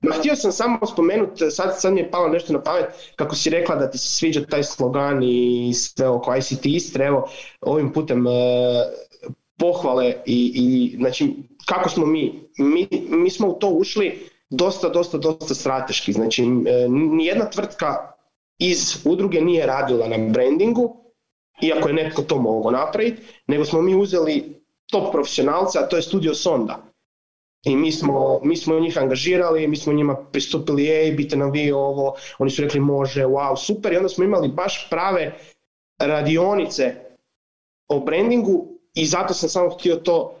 Ma 0.00 0.14
htio 0.14 0.36
sam 0.36 0.52
samo 0.52 0.86
spomenuti, 0.86 1.50
sad, 1.50 1.80
sad 1.80 1.92
mi 1.92 2.00
je 2.00 2.10
palo 2.10 2.28
nešto 2.28 2.52
na 2.52 2.62
pamet, 2.62 2.84
kako 3.16 3.34
si 3.36 3.50
rekla 3.50 3.74
da 3.74 3.90
ti 3.90 3.98
se 3.98 4.08
sviđa 4.08 4.46
taj 4.50 4.64
slogan 4.64 5.22
i 5.22 5.72
sve 5.74 6.08
oko 6.08 6.36
ICT 6.36 6.66
Istre, 6.66 7.04
evo 7.04 7.28
ovim 7.60 7.92
putem 7.92 8.26
e, 8.26 8.30
pohvale 9.56 10.14
i, 10.26 10.52
i 10.54 10.96
znači 10.96 11.34
kako 11.66 11.88
smo 11.88 12.06
mi, 12.06 12.48
mi, 12.58 12.88
mi 13.08 13.30
smo 13.30 13.48
u 13.48 13.52
to 13.52 13.68
ušli 13.68 14.28
dosta, 14.50 14.88
dosta, 14.88 15.18
dosta 15.18 15.54
strateški, 15.54 16.12
znači 16.12 16.42
e, 16.42 16.46
nijedna 16.88 17.50
tvrtka 17.50 18.12
iz 18.58 18.96
udruge 19.04 19.40
nije 19.40 19.66
radila 19.66 20.08
na 20.08 20.18
brandingu, 20.18 21.07
iako 21.60 21.88
je 21.88 21.94
netko 21.94 22.22
to 22.22 22.38
mogao 22.38 22.70
napraviti, 22.70 23.22
nego 23.46 23.64
smo 23.64 23.82
mi 23.82 23.94
uzeli 23.94 24.62
top 24.90 25.12
profesionalca, 25.12 25.80
a 25.80 25.88
to 25.88 25.96
je 25.96 26.02
Studio 26.02 26.34
Sonda. 26.34 26.82
I 27.64 27.76
mi 27.76 27.92
smo, 27.92 28.40
mi 28.42 28.56
smo 28.56 28.80
njih 28.80 28.98
angažirali, 28.98 29.68
mi 29.68 29.76
smo 29.76 29.92
njima 29.92 30.16
pristupili, 30.32 30.88
ej, 30.88 31.12
bite 31.12 31.36
nam 31.36 31.50
vi 31.50 31.72
ovo, 31.72 32.14
oni 32.38 32.50
su 32.50 32.62
rekli 32.62 32.80
može, 32.80 33.24
wow, 33.24 33.56
super, 33.56 33.92
i 33.92 33.96
onda 33.96 34.08
smo 34.08 34.24
imali 34.24 34.48
baš 34.48 34.90
prave 34.90 35.38
radionice 35.98 36.94
o 37.88 38.00
brandingu 38.00 38.66
i 38.94 39.06
zato 39.06 39.34
sam 39.34 39.48
samo 39.48 39.70
htio 39.70 39.96
to 39.96 40.34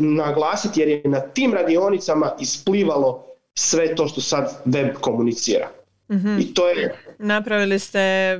naglasiti 0.00 0.80
jer 0.80 0.88
je 0.88 1.02
na 1.04 1.20
tim 1.20 1.54
radionicama 1.54 2.34
isplivalo 2.40 3.26
sve 3.54 3.94
to 3.94 4.08
što 4.08 4.20
sad 4.20 4.62
web 4.64 4.94
komunicira. 5.00 5.68
Mm 6.10 6.38
I 6.40 6.54
to 6.54 6.68
je... 6.68 6.94
Napravili 7.18 7.78
ste 7.78 8.38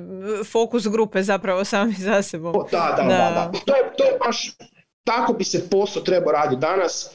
fokus 0.51 0.89
grupe 0.89 1.23
zapravo 1.23 1.65
sami 1.65 1.95
za 1.99 2.23
sebom. 2.23 2.53
Da, 2.71 2.95
da, 2.97 3.03
da. 3.03 3.09
da, 3.09 3.53
To, 3.65 3.77
je, 3.77 3.83
to 3.97 4.05
je 4.05 4.13
baš, 4.27 4.57
tako 5.05 5.33
bi 5.33 5.45
se 5.45 5.71
posao 5.71 6.03
trebao 6.03 6.33
raditi 6.33 6.61
danas 6.61 7.11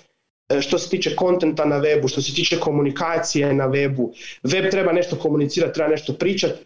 e, 0.49 0.61
što 0.61 0.79
se 0.79 0.89
tiče 0.89 1.15
kontenta 1.15 1.65
na 1.65 1.79
webu, 1.79 2.11
što 2.11 2.21
se 2.21 2.33
tiče 2.33 2.59
komunikacije 2.59 3.53
na 3.53 3.67
webu. 3.67 4.09
Web 4.43 4.71
treba 4.71 4.91
nešto 4.91 5.15
komunicirati, 5.15 5.73
treba 5.73 5.89
nešto 5.89 6.13
pričati. 6.13 6.63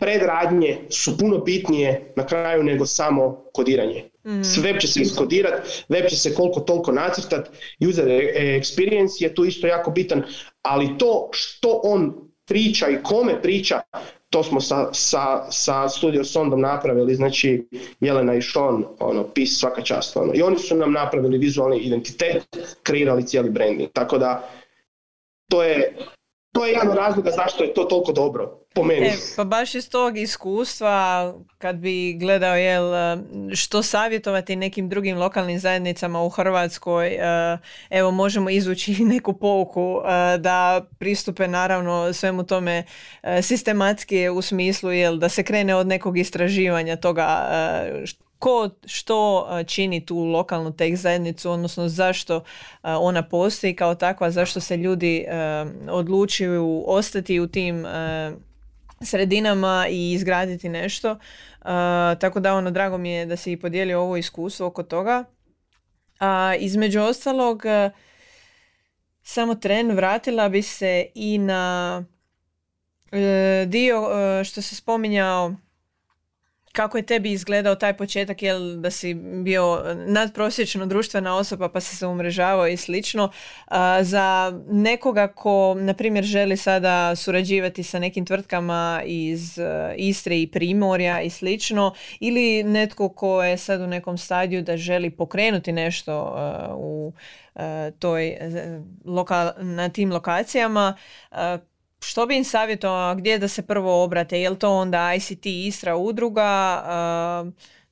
Predradnje 0.00 0.78
su 0.90 1.18
puno 1.18 1.38
bitnije 1.38 2.12
na 2.16 2.26
kraju 2.26 2.62
nego 2.62 2.86
samo 2.86 3.44
kodiranje. 3.52 4.04
Mm. 4.24 4.62
Web 4.62 4.78
će 4.78 4.88
se 4.88 5.00
iskodirati, 5.00 5.84
web 5.88 6.06
će 6.06 6.16
se 6.16 6.34
koliko 6.34 6.60
toliko 6.60 6.92
nacrtat, 6.92 7.50
user 7.88 8.04
experience 8.60 9.22
je 9.22 9.34
tu 9.34 9.44
isto 9.44 9.66
jako 9.66 9.90
bitan, 9.90 10.22
ali 10.62 10.98
to 10.98 11.28
što 11.32 11.80
on 11.84 12.27
priča 12.48 12.88
i 12.88 13.02
kome 13.02 13.42
priča, 13.42 13.80
to 14.30 14.42
smo 14.42 14.60
sa, 14.60 14.88
sa, 14.92 15.50
sa 15.50 15.88
Studio 15.88 16.24
Sondom 16.24 16.60
napravili, 16.60 17.14
znači 17.14 17.68
Jelena 18.00 18.34
i 18.34 18.42
Sean, 18.42 18.84
ono, 18.98 19.24
pis 19.24 19.58
svaka 19.58 19.82
čast, 19.82 20.16
ono. 20.16 20.32
i 20.34 20.42
oni 20.42 20.58
su 20.58 20.76
nam 20.76 20.92
napravili 20.92 21.38
vizualni 21.38 21.78
identitet, 21.78 22.56
kreirali 22.82 23.26
cijeli 23.26 23.50
branding, 23.50 23.90
tako 23.92 24.18
da 24.18 24.48
to 25.50 25.62
je, 25.62 25.96
to 26.58 26.66
je 26.66 26.72
jedan 26.72 26.88
od 26.88 26.96
razloga 26.96 27.30
zašto 27.30 27.64
je 27.64 27.74
to 27.74 27.84
toliko 27.84 28.12
dobro, 28.12 28.58
po 28.74 28.84
meni. 28.84 29.06
E, 29.06 29.12
pa 29.36 29.44
baš 29.44 29.74
iz 29.74 29.90
tog 29.90 30.18
iskustva, 30.18 31.34
kad 31.58 31.76
bi 31.76 32.12
gledao 32.12 32.56
jel, 32.56 32.92
što 33.54 33.82
savjetovati 33.82 34.56
nekim 34.56 34.88
drugim 34.88 35.18
lokalnim 35.18 35.58
zajednicama 35.58 36.22
u 36.22 36.28
Hrvatskoj, 36.28 37.06
e, 37.06 37.58
evo 37.90 38.10
možemo 38.10 38.50
izvući 38.50 39.04
neku 39.14 39.32
pouku 39.32 40.00
e, 40.04 40.38
da 40.38 40.86
pristupe 40.98 41.48
naravno 41.48 42.12
svemu 42.12 42.42
tome 42.42 42.84
e, 43.22 43.42
sistematski 43.42 44.28
u 44.28 44.42
smislu 44.42 44.92
jel, 44.92 45.16
da 45.16 45.28
se 45.28 45.42
krene 45.42 45.74
od 45.74 45.86
nekog 45.86 46.18
istraživanja 46.18 46.96
toga 46.96 47.48
ko 48.38 48.70
što 48.86 49.48
čini 49.66 50.06
tu 50.06 50.18
lokalnu 50.18 50.72
tech 50.72 50.96
zajednicu, 50.96 51.50
odnosno 51.50 51.88
zašto 51.88 52.42
ona 52.82 53.22
postoji 53.22 53.76
kao 53.76 53.94
takva, 53.94 54.30
zašto 54.30 54.60
se 54.60 54.76
ljudi 54.76 55.26
odlučuju 55.90 56.84
ostati 56.86 57.40
u 57.40 57.46
tim 57.46 57.86
sredinama 59.00 59.86
i 59.90 60.12
izgraditi 60.12 60.68
nešto. 60.68 61.16
tako 62.20 62.40
da 62.40 62.54
ono, 62.54 62.70
drago 62.70 62.98
mi 62.98 63.10
je 63.10 63.26
da 63.26 63.36
si 63.36 63.52
i 63.52 63.60
podijelio 63.60 64.00
ovo 64.00 64.16
iskustvo 64.16 64.66
oko 64.66 64.82
toga. 64.82 65.24
A 66.20 66.54
između 66.58 67.00
ostalog, 67.00 67.62
samo 69.22 69.54
tren 69.54 69.90
vratila 69.90 70.48
bi 70.48 70.62
se 70.62 71.06
i 71.14 71.38
na 71.38 72.04
e, 73.12 73.64
dio 73.68 73.96
e, 73.96 74.44
što 74.44 74.62
se 74.62 74.74
spominjao 74.76 75.54
kako 76.78 76.96
je 76.96 77.02
tebi 77.02 77.32
izgledao 77.32 77.74
taj 77.74 77.96
početak, 77.96 78.42
jel 78.42 78.76
da 78.76 78.90
si 78.90 79.14
bio 79.14 79.82
nadprosječno 80.06 80.86
društvena 80.86 81.36
osoba 81.36 81.68
pa 81.68 81.80
si 81.80 81.96
se 81.96 82.06
umrežavao 82.06 82.68
i 82.68 82.76
slično. 82.76 83.30
za 84.00 84.52
nekoga 84.68 85.28
ko, 85.28 85.74
na 85.74 85.94
primjer, 85.94 86.24
želi 86.24 86.56
sada 86.56 87.16
surađivati 87.16 87.82
sa 87.82 87.98
nekim 87.98 88.26
tvrtkama 88.26 89.02
iz 89.04 89.58
e, 89.58 89.94
Istre 89.96 90.40
i 90.40 90.46
Primorja 90.46 91.20
i 91.20 91.30
slično, 91.30 91.94
ili 92.20 92.62
netko 92.62 93.08
ko 93.08 93.42
je 93.42 93.56
sad 93.56 93.80
u 93.80 93.86
nekom 93.86 94.18
stadiju 94.18 94.62
da 94.62 94.76
želi 94.76 95.10
pokrenuti 95.10 95.72
nešto 95.72 96.12
e, 96.12 96.72
u 96.74 97.12
e, 97.54 97.90
toj, 97.98 98.38
na 99.58 99.88
tim 99.88 100.12
lokacijama, 100.12 100.94
što 102.00 102.26
bi 102.26 102.36
im 102.36 102.44
savjetovao, 102.44 103.14
gdje 103.14 103.38
da 103.38 103.48
se 103.48 103.62
prvo 103.62 104.04
obrate, 104.04 104.40
je 104.40 104.50
li 104.50 104.58
to 104.58 104.70
onda 104.70 105.14
ICT 105.14 105.46
Istra 105.46 105.96
udruga, 105.96 106.82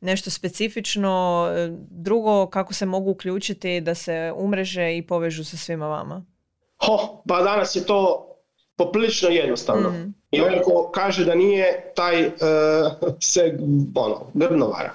nešto 0.01 0.31
specifično, 0.31 1.49
drugo 1.91 2.47
kako 2.47 2.75
se 2.75 2.87
mogu 2.87 3.11
uključiti 3.11 3.81
da 3.81 3.95
se 3.95 4.33
umreže 4.37 4.97
i 4.97 5.07
povežu 5.07 5.45
sa 5.45 5.57
svima 5.57 5.89
vama? 5.89 6.25
Ho, 6.79 7.23
pa 7.29 7.43
danas 7.43 7.77
je 7.77 7.87
to 7.87 8.29
poprilično 8.77 9.29
jednostavno. 9.29 9.91
mm 9.91 10.15
I 10.31 10.41
onaj 10.41 10.61
ko 10.61 10.91
kaže 10.95 11.25
da 11.25 11.35
nije, 11.35 11.93
taj 11.95 12.27
uh, 12.27 12.33
se 13.21 13.59
ono, 13.95 14.27
grdno 14.35 14.67
vara. 14.67 14.95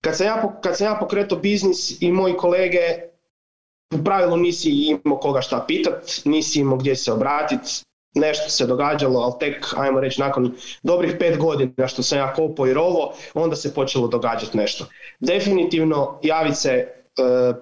Kad 0.00 0.16
sam, 0.16 0.26
ja, 0.26 0.58
kad 0.62 0.76
sam 0.76 0.86
ja 0.86 0.96
pokretao 1.00 1.38
biznis 1.38 2.02
i 2.02 2.12
moji 2.12 2.36
kolege, 2.36 2.80
u 3.94 4.04
pravilu 4.04 4.36
nisi 4.36 4.70
imao 4.70 5.18
koga 5.18 5.40
šta 5.40 5.64
pitat, 5.68 6.20
nisi 6.24 6.60
imao 6.60 6.78
gdje 6.78 6.96
se 6.96 7.12
obratiti, 7.12 7.82
nešto 8.14 8.50
se 8.50 8.66
događalo, 8.66 9.20
ali 9.20 9.32
tek, 9.40 9.74
ajmo 9.76 10.00
reći, 10.00 10.20
nakon 10.20 10.54
dobrih 10.82 11.16
pet 11.18 11.38
godina 11.38 11.88
što 11.88 12.02
sam 12.02 12.18
ja 12.18 12.32
kopao 12.34 12.66
i 12.66 12.74
rovo, 12.74 13.14
onda 13.34 13.56
se 13.56 13.74
počelo 13.74 14.08
događati 14.08 14.56
nešto. 14.56 14.86
Definitivno 15.20 16.18
javiti 16.22 16.56
se 16.56 16.70
e, 16.70 16.86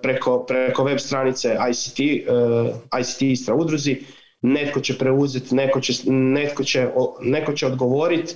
preko, 0.02 0.44
preko 0.46 0.84
web 0.84 0.98
stranice 0.98 1.56
ICT, 1.70 2.00
e, 2.00 2.24
ICT 3.00 3.22
Istra 3.22 3.54
udruzi, 3.54 4.02
netko 4.42 4.80
će 4.80 4.98
preuzeti, 4.98 5.54
neko 5.54 5.80
će, 5.80 5.92
netko 6.11 6.64
će, 6.64 6.88
neko 7.20 7.52
će 7.52 7.66
odgovoriti. 7.66 8.34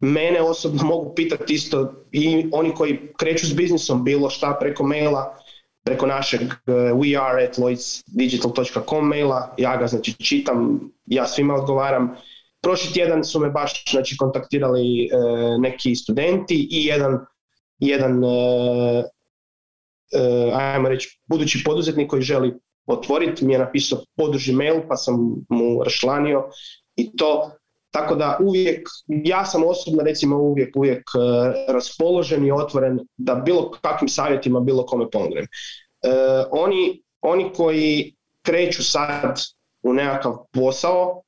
Mene 0.00 0.40
osobno 0.40 0.84
mogu 0.84 1.14
pitati 1.14 1.54
isto 1.54 1.92
i 2.12 2.46
oni 2.52 2.74
koji 2.74 3.00
kreću 3.16 3.46
s 3.46 3.54
biznisom 3.54 4.04
bilo 4.04 4.30
šta 4.30 4.56
preko 4.60 4.84
maila, 4.84 5.38
preko 5.84 6.06
našeg 6.06 6.40
uh, 6.40 6.74
we 6.74 7.16
are 7.20 7.44
at 7.44 7.58
lloydsdigital.com 7.58 9.08
maila, 9.08 9.54
ja 9.58 9.76
ga 9.76 9.86
znači 9.86 10.12
čitam, 10.12 10.80
ja 11.06 11.26
svima 11.26 11.54
odgovaram. 11.54 12.16
Prošli 12.62 12.92
tjedan 12.92 13.24
su 13.24 13.40
me 13.40 13.50
baš 13.50 13.90
znači, 13.90 14.16
kontaktirali 14.16 15.10
uh, 15.12 15.60
neki 15.60 15.94
studenti 15.94 16.68
i 16.70 16.84
jedan, 16.84 17.18
jedan 17.78 18.24
uh, 18.24 19.04
ajmo 20.54 20.88
reći, 20.88 21.20
budući 21.26 21.62
poduzetnik 21.64 22.10
koji 22.10 22.22
želi 22.22 22.54
otvoriti 22.86 23.44
mi 23.44 23.52
je 23.52 23.58
napisao 23.58 23.98
poduži 24.16 24.52
mail 24.52 24.80
pa 24.88 24.96
sam 24.96 25.14
mu 25.48 25.84
rašlanio 25.84 26.44
i 26.96 27.16
to 27.16 27.57
tako 27.98 28.14
da 28.14 28.38
uvijek, 28.40 28.88
ja 29.06 29.44
sam 29.44 29.62
osobno 29.64 30.02
recimo 30.02 30.36
uvijek, 30.36 30.76
uvijek 30.76 31.02
raspoložen 31.68 32.46
i 32.46 32.52
otvoren 32.52 32.98
da 33.16 33.34
bilo 33.34 33.70
kakvim 33.82 34.08
savjetima 34.08 34.60
bilo 34.60 34.86
kome 34.86 35.10
pomognem. 35.10 35.46
oni, 36.50 37.02
oni 37.20 37.52
koji 37.56 38.14
kreću 38.42 38.84
sad 38.84 39.40
u 39.82 39.92
nekakav 39.92 40.36
posao, 40.52 41.22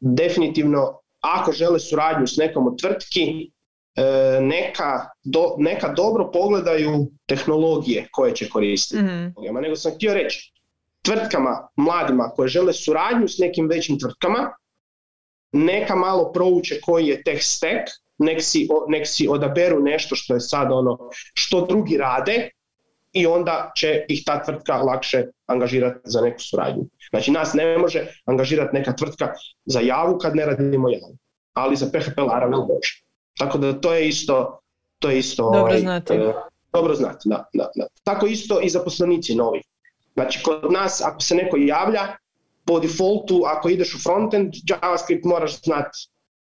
definitivno 0.00 1.00
ako 1.20 1.52
žele 1.52 1.80
suradnju 1.80 2.26
s 2.26 2.36
nekom 2.36 2.66
od 2.66 2.80
tvrtki, 2.80 3.50
e, 3.96 4.40
neka, 4.40 5.08
do, 5.24 5.54
neka 5.58 5.88
dobro 5.88 6.30
pogledaju 6.32 7.06
tehnologije 7.26 8.08
koje 8.12 8.34
će 8.34 8.48
koristiti. 8.48 9.02
Mm-hmm. 9.02 9.62
Nego 9.62 9.76
sam 9.76 9.92
htio 9.94 10.14
reći, 10.14 10.52
tvrtkama, 11.02 11.68
mladima 11.76 12.30
koje 12.36 12.48
žele 12.48 12.72
suradnju 12.72 13.28
s 13.28 13.38
nekim 13.38 13.68
većim 13.68 13.98
tvrtkama, 13.98 14.50
neka 15.52 15.94
malo 15.94 16.32
prouče 16.32 16.80
koji 16.80 17.06
je 17.06 17.22
tech 17.22 17.42
stack, 17.42 17.88
nek 18.18 18.42
si, 18.42 18.68
nek 18.88 19.06
si 19.06 19.28
odaberu 19.28 19.82
nešto 19.82 20.16
što 20.16 20.34
je 20.34 20.40
sad 20.40 20.72
ono, 20.72 20.98
što 21.34 21.66
drugi 21.66 21.96
rade, 21.96 22.50
i 23.12 23.26
onda 23.26 23.72
će 23.76 24.04
ih 24.08 24.22
ta 24.26 24.42
tvrtka 24.44 24.76
lakše 24.76 25.24
angažirati 25.46 26.00
za 26.04 26.20
neku 26.20 26.40
suradnju. 26.40 26.84
Znači 27.10 27.30
nas 27.30 27.54
ne 27.54 27.78
može 27.78 28.06
angažirati 28.24 28.76
neka 28.76 28.92
tvrtka 28.96 29.32
za 29.66 29.80
javu 29.80 30.18
kad 30.18 30.36
ne 30.36 30.46
radimo 30.46 30.88
javu, 30.88 31.16
ali 31.52 31.76
za 31.76 31.86
PHP 31.86 32.18
Laravel 32.18 32.60
može. 32.60 33.02
Tako 33.38 33.58
da 33.58 33.80
to 33.80 33.94
je 33.94 34.08
isto 34.08 34.60
to 34.98 35.10
je 35.10 35.18
isto 35.18 35.42
dobro 35.42 35.60
ovaj, 35.60 35.78
znati. 35.78 36.12
E, 36.12 36.32
dobro 36.72 36.94
znati, 36.94 37.28
da, 37.28 37.44
da, 37.52 37.70
da. 37.76 37.86
Tako 38.04 38.26
isto 38.26 38.60
i 38.60 38.68
zaposlenici 38.68 39.34
novi. 39.34 39.62
Znači 40.14 40.42
kod 40.42 40.72
nas 40.72 41.02
ako 41.04 41.20
se 41.20 41.34
neko 41.34 41.56
javlja, 41.56 42.16
po 42.68 42.80
defaultu 42.80 43.42
ako 43.46 43.68
ideš 43.68 43.94
u 43.94 43.98
frontend, 43.98 44.54
JavaScript 44.68 45.24
moraš 45.24 45.62
znati 45.62 46.08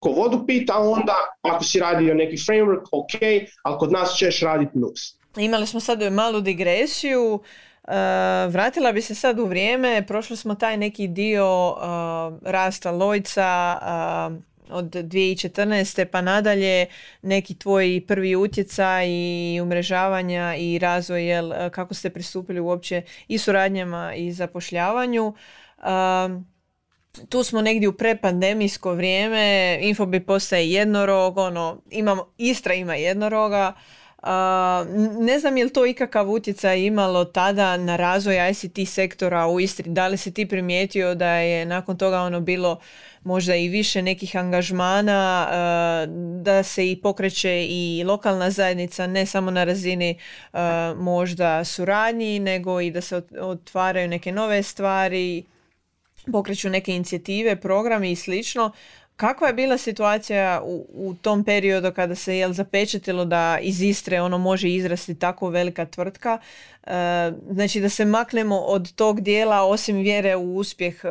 ko 0.03 0.09
vodu 0.09 0.43
pita, 0.47 0.73
a 0.73 0.79
onda 0.79 1.15
ako 1.41 1.63
si 1.63 1.79
radio 1.79 2.13
neki 2.13 2.37
framework, 2.37 2.83
ok, 2.91 3.21
ali 3.63 3.77
kod 3.79 3.91
nas 3.91 4.15
ćeš 4.17 4.41
raditi 4.41 4.77
Nux. 4.77 5.15
Imali 5.37 5.67
smo 5.67 5.79
sad 5.79 6.13
malu 6.13 6.41
digresiju, 6.41 7.39
Uh, 7.87 8.53
vratila 8.53 8.91
bi 8.91 9.01
se 9.01 9.15
sad 9.15 9.39
u 9.39 9.45
vrijeme, 9.45 10.03
prošli 10.07 10.37
smo 10.37 10.55
taj 10.55 10.77
neki 10.77 11.07
dio 11.07 11.69
uh, 11.69 11.77
rasta 12.41 12.91
Lojca 12.91 13.77
uh, 13.81 14.37
od 14.69 14.85
2014. 14.85 16.05
pa 16.05 16.21
nadalje, 16.21 16.85
neki 17.21 17.55
tvoji 17.55 18.01
prvi 18.01 18.35
utjecaj 18.35 19.07
i 19.09 19.59
umrežavanja 19.61 20.55
i 20.55 20.79
razvoj, 20.79 21.27
jel, 21.27 21.51
kako 21.71 21.93
ste 21.93 22.09
pristupili 22.09 22.59
uopće 22.59 23.01
i 23.27 23.37
suradnjama 23.37 24.13
i 24.15 24.31
zapošljavanju. 24.31 25.33
Tu 27.29 27.43
smo 27.43 27.61
negdje 27.61 27.89
u 27.89 27.93
prepandemijsko 27.93 28.93
vrijeme, 28.93 29.77
Infobi 29.81 30.19
postaje 30.19 30.71
jednorog, 30.71 31.37
ono, 31.37 31.81
imamo, 31.89 32.33
Istra 32.37 32.73
ima 32.73 32.95
jednoroga, 32.95 33.73
ne 35.19 35.39
znam 35.39 35.57
je 35.57 35.63
li 35.63 35.73
to 35.73 35.85
ikakav 35.85 36.29
utjecaj 36.29 36.79
imalo 36.79 37.25
tada 37.25 37.77
na 37.77 37.95
razvoj 37.95 38.49
ICT 38.51 38.89
sektora 38.89 39.47
u 39.47 39.59
Istri. 39.59 39.89
Da 39.89 40.07
li 40.07 40.17
si 40.17 40.33
ti 40.33 40.47
primijetio 40.47 41.15
da 41.15 41.29
je 41.29 41.65
nakon 41.65 41.97
toga 41.97 42.21
ono 42.21 42.39
bilo 42.39 42.79
možda 43.23 43.55
i 43.55 43.69
više 43.69 44.01
nekih 44.01 44.37
angažmana, 44.37 45.47
da 46.41 46.63
se 46.63 46.91
i 46.91 47.01
pokreće 47.01 47.65
i 47.69 48.03
lokalna 48.05 48.51
zajednica, 48.51 49.07
ne 49.07 49.25
samo 49.25 49.51
na 49.51 49.63
razini 49.63 50.19
možda 50.95 51.63
suradnji, 51.63 52.39
nego 52.39 52.81
i 52.81 52.91
da 52.91 53.01
se 53.01 53.21
otvaraju 53.39 54.07
neke 54.07 54.31
nove 54.31 54.63
stvari, 54.63 55.43
pokreću 56.31 56.69
neke 56.69 56.95
inicijative, 56.95 57.55
programi 57.55 58.11
i 58.11 58.15
slično. 58.15 58.71
Kakva 59.15 59.47
je 59.47 59.53
bila 59.53 59.77
situacija 59.77 60.61
u, 60.63 60.85
u 60.93 61.13
tom 61.13 61.43
periodu 61.43 61.91
kada 61.91 62.15
se 62.15 62.37
jel 62.37 62.53
zapečetilo 62.53 63.25
da 63.25 63.59
iz 63.61 63.81
Istre 63.81 64.21
ono 64.21 64.37
može 64.37 64.69
izrasti 64.69 65.15
tako 65.15 65.49
velika 65.49 65.85
tvrtka? 65.85 66.39
E, 66.87 67.31
znači 67.51 67.79
da 67.79 67.89
se 67.89 68.05
maknemo 68.05 68.57
od 68.57 68.93
tog 68.93 69.21
dijela 69.21 69.61
osim 69.61 69.97
vjere 69.97 70.35
u 70.35 70.55
uspjeh 70.55 70.95
e, 71.03 71.09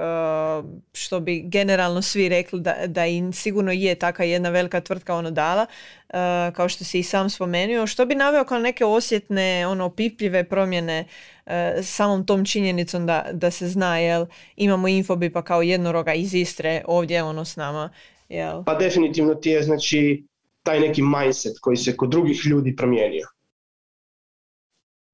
što 0.92 1.20
bi 1.20 1.40
generalno 1.40 2.02
svi 2.02 2.28
rekli 2.28 2.60
da, 2.60 2.76
da 2.86 3.06
i 3.06 3.22
sigurno 3.32 3.72
je 3.72 3.94
taka 3.94 4.24
jedna 4.24 4.48
velika 4.50 4.80
tvrtka 4.80 5.14
ono 5.14 5.30
dala 5.30 5.66
e, 6.08 6.12
kao 6.54 6.68
što 6.68 6.84
si 6.84 6.98
i 6.98 7.02
sam 7.02 7.30
spomenuo. 7.30 7.86
Što 7.86 8.06
bi 8.06 8.14
naveo 8.14 8.44
kao 8.44 8.58
neke 8.58 8.84
osjetne 8.84 9.66
ono 9.66 9.90
pipljive 9.90 10.44
promjene 10.44 11.04
samom 11.82 12.26
tom 12.26 12.44
činjenicom 12.44 13.06
da, 13.06 13.26
da 13.32 13.50
se 13.50 13.68
zna 13.68 13.98
jel 13.98 14.26
imamo 14.56 14.88
infobipa 14.88 15.42
kao 15.42 15.62
jednoroga 15.62 16.14
iz 16.14 16.34
Istre 16.34 16.82
ovdje 16.86 17.22
ono 17.22 17.44
s 17.44 17.56
nama. 17.56 17.90
Jel? 18.28 18.64
Pa 18.64 18.74
definitivno 18.74 19.34
ti 19.34 19.50
je 19.50 19.62
znači 19.62 20.26
taj 20.62 20.80
neki 20.80 21.02
mindset 21.02 21.58
koji 21.60 21.76
se 21.76 21.96
kod 21.96 22.10
drugih 22.10 22.46
ljudi 22.46 22.76
promijenio 22.76 23.26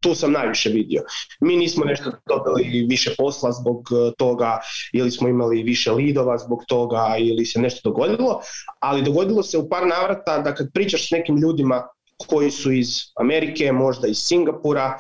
tu 0.01 0.15
sam 0.15 0.33
najviše 0.33 0.71
vidio. 0.71 1.03
Mi 1.41 1.57
nismo 1.57 1.85
nešto 1.85 2.11
dobili 2.27 2.87
više 2.89 3.15
posla 3.19 3.53
zbog 3.53 3.89
e, 3.91 4.13
toga 4.19 4.61
ili 4.93 5.11
smo 5.11 5.29
imali 5.29 5.63
više 5.63 5.93
lidova 5.93 6.39
zbog 6.39 6.65
toga 6.69 7.17
ili 7.19 7.47
se 7.47 7.61
nešto 7.61 7.91
dogodilo, 7.91 8.41
ali 8.81 9.03
dogodilo 9.03 9.43
se 9.43 9.59
u 9.59 9.69
par 9.69 9.87
navrata 9.87 10.39
da 10.39 10.55
kad 10.55 10.73
pričaš 10.75 11.09
s 11.09 11.11
nekim 11.11 11.37
ljudima 11.37 11.89
koji 12.27 12.51
su 12.51 12.73
iz 12.73 12.89
Amerike, 13.21 13.73
možda 13.73 14.09
iz 14.09 14.19
Singapura, 14.19 14.99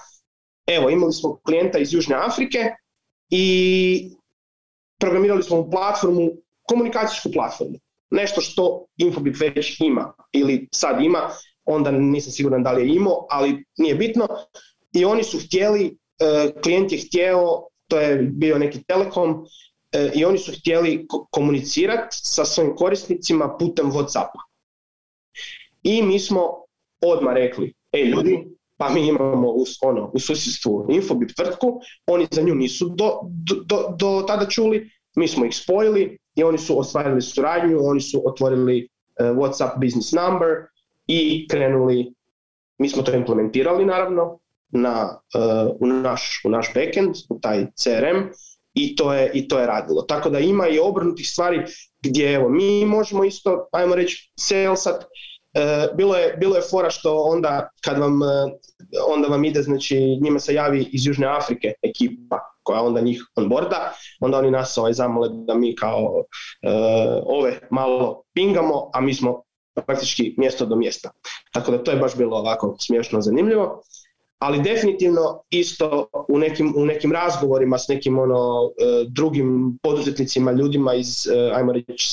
evo 0.66 0.90
imali 0.90 1.12
smo 1.12 1.38
klijenta 1.46 1.78
iz 1.78 1.92
Južne 1.92 2.16
Afrike 2.16 2.58
i 3.30 4.10
programirali 5.00 5.42
smo 5.42 5.70
platformu, 5.70 6.30
komunikacijsku 6.68 7.28
platformu. 7.32 7.78
Nešto 8.10 8.40
što 8.40 8.86
Infobip 8.96 9.36
već 9.40 9.80
ima 9.80 10.12
ili 10.32 10.68
sad 10.72 11.00
ima, 11.02 11.30
onda 11.64 11.90
nisam 11.90 12.32
siguran 12.32 12.62
da 12.62 12.72
li 12.72 12.82
je 12.82 12.94
imao, 12.94 13.26
ali 13.30 13.64
nije 13.76 13.94
bitno 13.94 14.28
i 14.96 15.04
oni 15.04 15.24
su 15.24 15.38
htjeli, 15.38 15.96
e, 16.18 16.52
klijent 16.62 16.92
je 16.92 16.98
htjeo, 16.98 17.62
to 17.88 18.00
je 18.00 18.16
bio 18.16 18.58
neki 18.58 18.84
telekom, 18.84 19.44
e, 19.92 20.10
i 20.14 20.24
oni 20.24 20.38
su 20.38 20.52
htjeli 20.58 21.06
komunicirati 21.30 22.16
sa 22.22 22.44
svojim 22.44 22.76
korisnicima 22.76 23.56
putem 23.58 23.92
Whatsappa. 23.92 24.40
i 25.82 26.02
mi 26.02 26.18
smo 26.18 26.40
odmah 27.00 27.34
rekli, 27.34 27.74
ej 27.92 28.04
ljudi, 28.04 28.46
pa 28.76 28.88
mi 28.88 29.08
imamo 29.08 29.48
u, 29.48 29.64
ono, 29.82 30.10
u 30.14 30.18
susjedstvu 30.18 30.86
Infobip 30.88 31.30
tvrtku, 31.36 31.80
oni 32.06 32.26
za 32.30 32.42
nju 32.42 32.54
nisu 32.54 32.88
do, 32.88 33.20
do, 33.66 33.94
do, 33.98 34.24
tada 34.26 34.46
čuli, 34.48 34.90
mi 35.16 35.28
smo 35.28 35.44
ih 35.46 35.56
spojili 35.56 36.18
i 36.34 36.42
oni 36.42 36.58
su 36.58 36.78
ostvarili 36.80 37.22
suradnju, 37.22 37.78
oni 37.82 38.00
su 38.00 38.22
otvorili 38.26 38.88
uh, 39.20 39.26
WhatsApp 39.26 39.80
business 39.80 40.12
number 40.12 40.48
i 41.06 41.48
krenuli, 41.48 42.12
mi 42.78 42.88
smo 42.88 43.02
to 43.02 43.14
implementirali 43.14 43.84
naravno 43.84 44.38
na, 44.76 45.20
uh, 45.34 45.76
u, 45.80 45.86
naš, 45.86 46.40
u 46.44 46.50
naš 46.50 46.74
backend, 46.74 47.14
u 47.28 47.40
taj 47.40 47.66
CRM 47.74 48.30
i 48.74 48.96
to, 48.96 49.14
je, 49.14 49.30
i 49.34 49.48
to 49.48 49.58
je 49.58 49.66
radilo. 49.66 50.02
Tako 50.02 50.30
da 50.30 50.38
ima 50.38 50.68
i 50.68 50.78
obrnutih 50.78 51.28
stvari 51.28 51.64
gdje 52.02 52.34
evo, 52.34 52.48
mi 52.48 52.84
možemo 52.84 53.24
isto, 53.24 53.68
ajmo 53.72 53.94
reći, 53.94 54.32
salesat, 54.38 55.04
E, 55.56 55.88
bilo 55.94 56.16
je, 56.16 56.36
bilo 56.36 56.56
je 56.56 56.62
fora 56.70 56.90
što 56.90 57.22
onda 57.22 57.68
kad 57.84 57.98
vam, 57.98 58.22
e, 58.22 58.26
onda 59.08 59.28
vam 59.28 59.44
ide, 59.44 59.62
znači 59.62 60.18
njima 60.22 60.38
se 60.38 60.54
javi 60.54 60.88
iz 60.92 61.06
Južne 61.06 61.26
Afrike 61.26 61.72
ekipa 61.82 62.40
koja 62.62 62.82
onda 62.82 63.00
njih 63.00 63.22
onboarda, 63.34 63.92
onda 64.20 64.38
oni 64.38 64.50
nas 64.50 64.78
ovaj 64.78 64.92
zamole 64.92 65.28
da 65.32 65.54
mi 65.54 65.76
kao 65.76 66.24
e, 66.62 66.68
ove 67.26 67.58
malo 67.70 68.22
pingamo, 68.34 68.90
a 68.94 69.00
mi 69.00 69.14
smo 69.14 69.42
praktički 69.86 70.34
mjesto 70.38 70.66
do 70.66 70.76
mjesta. 70.76 71.10
Tako 71.52 71.70
da 71.70 71.84
to 71.84 71.90
je 71.90 71.96
baš 71.96 72.16
bilo 72.16 72.36
ovako 72.36 72.76
smiješno 72.80 73.20
zanimljivo 73.20 73.82
ali 74.38 74.62
definitivno 74.62 75.42
isto 75.50 76.08
u 76.28 76.38
nekim, 76.38 76.74
u 76.76 76.86
nekim 76.86 77.12
razgovorima 77.12 77.78
s 77.78 77.88
nekim 77.88 78.18
ono 78.18 78.70
e, 78.78 79.04
drugim 79.08 79.78
poduzetnicima, 79.82 80.52
ljudima 80.52 80.94
iz 80.94 81.26
e, 81.26 81.50
ajmo 81.54 81.72
reći 81.72 82.08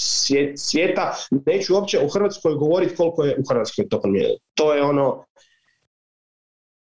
svijeta, 0.56 1.16
neću 1.46 1.76
uopće 1.76 2.00
u 2.06 2.10
Hrvatskoj 2.10 2.54
govoriti 2.56 2.96
koliko 2.96 3.24
je 3.24 3.36
u 3.40 3.44
Hrvatskoj 3.50 3.90
to 3.90 4.02
promijenilo. 4.02 4.38
To 4.54 4.74
je 4.74 4.84
ono 4.84 5.26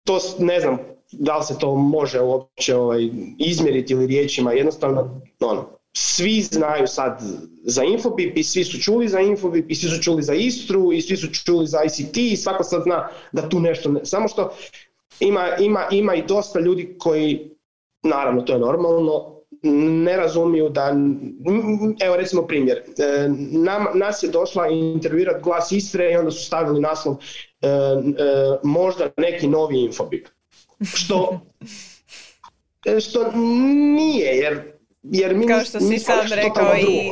to 0.03 0.19
ne 0.39 0.59
znam 0.59 0.77
da 1.11 1.37
li 1.37 1.43
se 1.43 1.59
to 1.59 1.75
može 1.75 2.21
uopće 2.21 2.75
ovaj, 2.75 3.09
izmjeriti 3.37 3.93
ili 3.93 4.07
riječima, 4.07 4.53
jednostavno 4.53 5.21
ono, 5.39 5.69
svi 5.93 6.41
znaju 6.41 6.87
sad 6.87 7.21
za 7.63 7.83
Infobip 7.83 8.37
i 8.37 8.43
svi 8.43 8.63
su 8.63 8.81
čuli 8.81 9.07
za 9.07 9.19
Infobip 9.19 9.71
i 9.71 9.75
svi 9.75 9.89
su 9.89 10.03
čuli 10.03 10.23
za 10.23 10.33
Istru 10.33 10.93
i 10.93 11.01
svi 11.01 11.17
su 11.17 11.27
čuli 11.33 11.67
za 11.67 11.79
ICT 11.83 12.17
i 12.17 12.37
svako 12.37 12.63
sad 12.63 12.83
zna 12.83 13.09
da 13.31 13.49
tu 13.49 13.59
nešto, 13.59 13.91
ne, 13.91 14.05
samo 14.05 14.27
što 14.27 14.53
ima, 15.21 15.55
ima, 15.59 15.87
ima 15.91 16.15
i 16.15 16.23
dosta 16.23 16.59
ljudi 16.59 16.95
koji, 16.99 17.51
naravno 18.03 18.41
to 18.41 18.53
je 18.53 18.59
normalno, 18.59 19.41
ne 20.03 20.17
razumiju 20.17 20.69
da, 20.69 20.95
evo 22.03 22.15
recimo 22.15 22.47
primjer, 22.47 22.77
e, 22.77 23.27
nam, 23.51 23.85
nas 23.93 24.23
je 24.23 24.29
došla 24.29 24.67
intervjuirati 24.67 25.43
glas 25.43 25.71
Istre 25.71 26.11
i 26.11 26.15
onda 26.15 26.31
su 26.31 26.45
stavili 26.45 26.81
naslov 26.81 27.15
e, 27.61 27.67
e, 27.67 27.79
možda 28.63 29.09
neki 29.17 29.47
novi 29.47 29.81
infobip. 29.81 30.27
Što, 30.93 31.39
što 32.99 33.31
nije, 33.95 34.37
jer 34.37 34.71
jer 35.03 35.35
mi 35.35 35.47
Kao 35.47 35.59
što 35.59 35.79
si 35.79 35.99
sam 35.99 36.19
rekao 36.31 36.75
i 36.75 37.11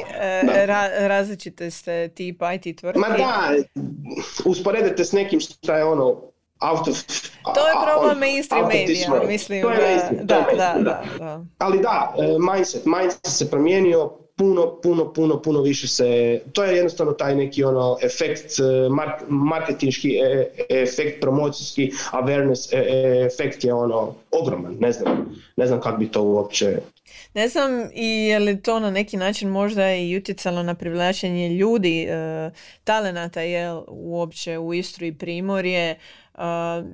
različite 1.07 1.71
ste 1.71 2.07
tip 2.07 2.41
IT 2.55 2.79
tvrtki. 2.79 2.99
Ma 2.99 3.07
da, 3.17 3.55
usporedite 4.45 5.05
s 5.05 5.11
nekim 5.11 5.39
što 5.39 5.73
je 5.73 5.83
ono 5.83 6.21
out 6.61 6.87
of, 6.87 7.03
to 7.55 7.67
je 7.67 7.73
problem 7.85 8.19
mainstream 8.19 8.67
medija, 8.67 9.23
mislim. 9.27 9.61
To 9.61 9.71
je 9.71 10.09
da, 10.11 10.45
da, 10.57 10.75
da, 10.83 11.03
da, 11.19 11.45
Ali 11.57 11.79
da, 11.79 12.15
e, 12.17 12.53
mindset, 12.53 12.85
mindset 12.85 13.25
se 13.25 13.49
promijenio, 13.49 14.11
puno, 14.35 14.79
puno, 14.83 15.13
puno, 15.13 15.41
puno 15.41 15.61
više 15.61 15.87
se, 15.87 16.41
to 16.53 16.63
je 16.63 16.75
jednostavno 16.75 17.13
taj 17.13 17.35
neki 17.35 17.63
ono 17.63 17.97
efekt, 18.03 18.59
e, 18.59 18.89
mark, 18.89 19.21
marketinški 19.27 20.09
e, 20.09 20.51
efekt, 20.69 21.21
promocijski 21.21 21.91
awareness 22.11 22.69
efekt 23.25 23.63
je 23.63 23.73
ono 23.73 24.15
ogroman, 24.31 24.75
ne 24.79 24.91
znam, 24.91 25.35
ne 25.55 25.67
znam 25.67 25.81
kako 25.81 25.97
bi 25.97 26.11
to 26.11 26.23
uopće 26.23 26.77
ne 27.33 27.47
znam 27.47 27.89
i 27.93 28.07
je 28.07 28.39
li 28.39 28.61
to 28.61 28.79
na 28.79 28.91
neki 28.91 29.17
način 29.17 29.49
možda 29.49 29.95
i 29.95 30.17
utjecalo 30.17 30.63
na 30.63 30.75
privlačenje 30.75 31.49
ljudi, 31.49 32.03
e, 32.03 32.51
talenata 32.83 33.41
je 33.41 33.73
uopće 33.87 34.57
u 34.57 34.73
Istru 34.73 35.05
i 35.05 35.13
Primorje, 35.13 35.95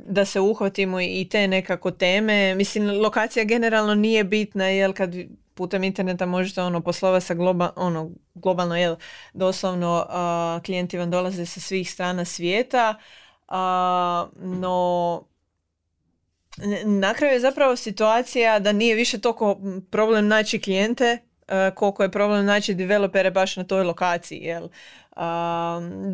da 0.05 0.25
se 0.25 0.39
uhvatimo 0.39 1.01
i 1.01 1.27
te 1.31 1.47
nekako 1.47 1.91
teme. 1.91 2.55
Mislim, 2.55 3.01
lokacija 3.01 3.45
generalno 3.45 3.95
nije 3.95 4.23
bitna, 4.23 4.67
jer 4.67 4.93
kad 4.93 5.15
putem 5.53 5.83
interneta 5.83 6.25
možete 6.25 6.61
ono 6.61 6.81
poslova 6.81 7.19
sa 7.19 7.33
globa, 7.33 7.69
ono, 7.75 8.11
globalno, 8.33 8.77
jel, 8.77 8.95
doslovno 9.33 10.07
klijenti 10.65 10.97
vam 10.97 11.11
dolaze 11.11 11.45
sa 11.45 11.59
svih 11.59 11.91
strana 11.91 12.25
svijeta, 12.25 12.95
no 14.35 15.23
na 16.85 17.13
kraju 17.13 17.33
je 17.33 17.39
zapravo 17.39 17.75
situacija 17.75 18.59
da 18.59 18.71
nije 18.71 18.95
više 18.95 19.21
toliko 19.21 19.59
problem 19.91 20.27
naći 20.27 20.61
klijente, 20.61 21.17
koliko 21.75 22.03
je 22.03 22.11
problem 22.11 22.45
naći 22.45 22.73
developere 22.73 23.31
baš 23.31 23.55
na 23.55 23.63
toj 23.63 23.83
lokaciji. 23.83 24.37
Jel? 24.37 24.67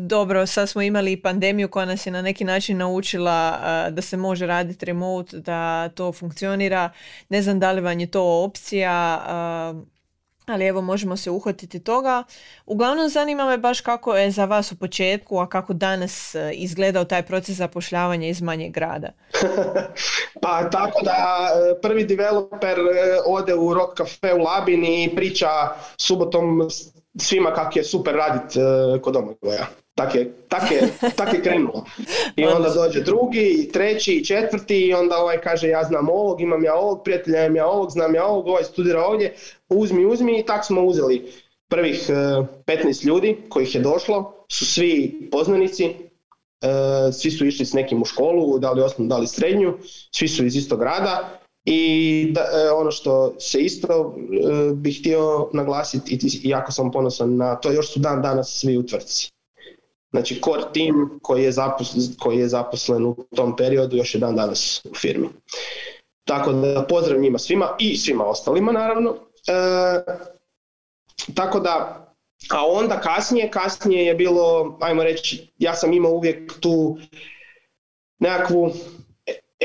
Dobro, 0.06 0.46
sad 0.46 0.68
smo 0.68 0.82
imali 0.82 1.22
pandemiju 1.22 1.68
koja 1.68 1.86
nas 1.86 2.06
je 2.06 2.12
na 2.12 2.22
neki 2.22 2.44
način 2.44 2.78
naučila 2.78 3.58
da 3.90 4.02
se 4.02 4.16
može 4.16 4.46
raditi 4.46 4.86
remote, 4.86 5.36
da 5.36 5.88
to 5.88 6.12
funkcionira. 6.12 6.90
Ne 7.28 7.42
znam 7.42 7.60
da 7.60 7.72
li 7.72 7.80
vam 7.80 8.00
je 8.00 8.10
to 8.10 8.44
opcija, 8.44 9.22
ali 10.46 10.66
evo 10.66 10.80
možemo 10.80 11.16
se 11.16 11.30
uhvatiti 11.30 11.80
toga. 11.80 12.24
Uglavnom 12.66 13.08
zanima 13.08 13.46
me 13.46 13.58
baš 13.58 13.80
kako 13.80 14.14
je 14.14 14.30
za 14.30 14.44
vas 14.44 14.72
u 14.72 14.78
početku, 14.78 15.38
a 15.38 15.48
kako 15.48 15.72
danas 15.72 16.34
e, 16.34 16.50
izgledao 16.54 17.04
taj 17.04 17.22
proces 17.22 17.56
zapošljavanja 17.56 18.28
iz 18.28 18.42
manjeg 18.42 18.72
grada. 18.72 19.08
pa 20.42 20.70
tako 20.70 21.04
da 21.04 21.48
e, 21.54 21.80
prvi 21.80 22.04
developer 22.04 22.78
e, 22.78 23.18
ode 23.26 23.54
u 23.54 23.74
rock 23.74 23.96
cafe 23.96 24.34
u 24.34 24.38
Labini 24.38 25.04
i 25.04 25.16
priča 25.16 25.48
subotom 25.96 26.68
svima 27.18 27.54
kako 27.54 27.78
je 27.78 27.84
super 27.84 28.14
radit 28.14 28.56
uh, 28.56 29.00
kod 29.00 29.14
Domagoja. 29.14 29.66
Tak 29.94 30.14
je, 30.14 30.32
tak, 30.48 30.70
je, 30.70 30.88
tak 31.16 31.34
je 31.34 31.42
krenulo. 31.42 31.84
I 32.36 32.44
onda 32.44 32.70
dođe 32.70 33.00
drugi, 33.00 33.56
i 33.58 33.72
treći, 33.72 34.12
i 34.12 34.24
četvrti 34.24 34.78
i 34.78 34.94
onda 34.94 35.16
ovaj 35.16 35.40
kaže 35.40 35.68
ja 35.68 35.84
znam 35.84 36.08
ovog, 36.08 36.40
imam 36.40 36.64
ja 36.64 36.74
ovog, 36.74 37.00
prijatelja 37.04 37.44
imam 37.44 37.56
ja 37.56 37.66
ovog, 37.66 37.90
znam 37.90 38.14
ja 38.14 38.26
ovog, 38.26 38.46
ovaj 38.46 38.64
studira 38.64 39.04
ovdje, 39.04 39.34
uzmi, 39.68 40.06
uzmi 40.06 40.38
i 40.38 40.46
tak 40.46 40.64
smo 40.64 40.82
uzeli 40.82 41.32
prvih 41.68 42.06
uh, 42.08 42.46
e, 42.66 42.76
15 42.76 43.06
ljudi 43.06 43.36
kojih 43.48 43.74
je 43.74 43.80
došlo, 43.80 44.44
su 44.48 44.66
svi 44.66 45.28
poznanici, 45.32 45.84
uh, 45.84 47.14
svi 47.14 47.30
su 47.30 47.46
išli 47.46 47.66
s 47.66 47.72
nekim 47.72 48.02
u 48.02 48.04
školu, 48.04 48.58
da 48.58 48.72
li 48.72 48.82
osnovnu, 48.82 49.08
da 49.08 49.18
li 49.18 49.26
srednju, 49.26 49.78
svi 50.10 50.28
su 50.28 50.44
iz 50.44 50.56
istog 50.56 50.78
grada 50.78 51.41
i 51.64 52.32
da, 52.32 52.40
e, 52.40 52.70
ono 52.70 52.90
što 52.90 53.34
se 53.40 53.60
isto 53.60 53.88
e, 53.88 54.74
bih 54.74 55.00
htio 55.00 55.48
naglasiti 55.52 56.18
i 56.22 56.48
jako 56.48 56.72
sam 56.72 56.90
ponosan 56.90 57.36
na 57.36 57.56
to, 57.56 57.72
još 57.72 57.92
su 57.92 58.00
dan 58.00 58.22
danas 58.22 58.60
svi 58.60 58.76
u 58.76 58.86
tvrtci. 58.86 59.30
Znači 60.10 60.40
core 60.44 60.62
team 60.74 61.18
koji 61.22 61.42
je, 61.42 61.52
zaposlen, 61.52 62.04
koji 62.18 62.38
je 62.38 62.48
zaposlen 62.48 63.06
u 63.06 63.16
tom 63.36 63.56
periodu 63.56 63.96
još 63.96 64.14
je 64.14 64.18
dan 64.18 64.36
danas 64.36 64.84
u 64.84 64.94
firmi. 64.94 65.28
Tako 66.24 66.52
da 66.52 66.86
pozdrav 66.88 67.20
njima 67.20 67.38
svima 67.38 67.76
i 67.78 67.96
svima 67.96 68.24
ostalima 68.24 68.72
naravno. 68.72 69.16
E, 69.46 69.54
tako 71.34 71.60
da, 71.60 72.06
a 72.50 72.66
onda 72.66 73.00
kasnije, 73.00 73.50
kasnije 73.50 74.04
je 74.04 74.14
bilo, 74.14 74.78
ajmo 74.80 75.02
reći, 75.02 75.52
ja 75.58 75.74
sam 75.74 75.92
imao 75.92 76.12
uvijek 76.12 76.60
tu 76.60 76.98
nekakvu 78.18 78.72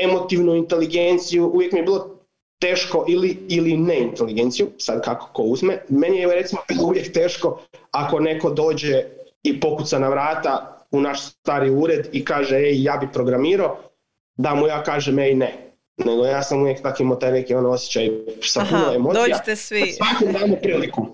emotivnu 0.02 0.54
inteligenciju, 0.54 1.50
uvijek 1.54 1.72
mi 1.72 1.78
je 1.78 1.82
bilo 1.82 2.18
teško 2.60 3.04
ili, 3.08 3.38
ili 3.48 3.76
ne 3.76 4.00
inteligenciju, 4.00 4.68
sad 4.78 5.04
kako 5.04 5.28
ko 5.32 5.42
uzme. 5.42 5.82
Meni 5.88 6.16
je 6.18 6.34
recimo 6.34 6.60
uvijek 6.82 7.12
teško 7.12 7.60
ako 7.90 8.20
neko 8.20 8.50
dođe 8.50 9.04
i 9.42 9.60
pokuca 9.60 9.98
na 9.98 10.08
vrata 10.08 10.84
u 10.90 11.00
naš 11.00 11.20
stari 11.22 11.70
ured 11.70 12.08
i 12.12 12.24
kaže 12.24 12.56
ej 12.56 12.82
ja 12.82 12.96
bi 12.96 13.12
programirao, 13.12 13.78
da 14.36 14.54
mu 14.54 14.66
ja 14.66 14.82
kažem 14.82 15.18
ej 15.18 15.34
ne. 15.34 15.64
Nego 16.04 16.24
ja 16.24 16.42
sam 16.42 16.60
uvijek 16.62 16.82
tako 16.82 17.02
imao 17.02 17.16
taj 17.16 17.32
neki 17.32 17.54
ono 17.54 17.70
osjećaj 17.70 18.10
sa 18.42 18.64
puno 18.70 18.94
emocija. 18.94 19.22
Dođite 19.22 19.56
svi. 19.56 19.92
Svakom 19.92 20.32
damo 20.32 20.56
priliku. 20.62 21.06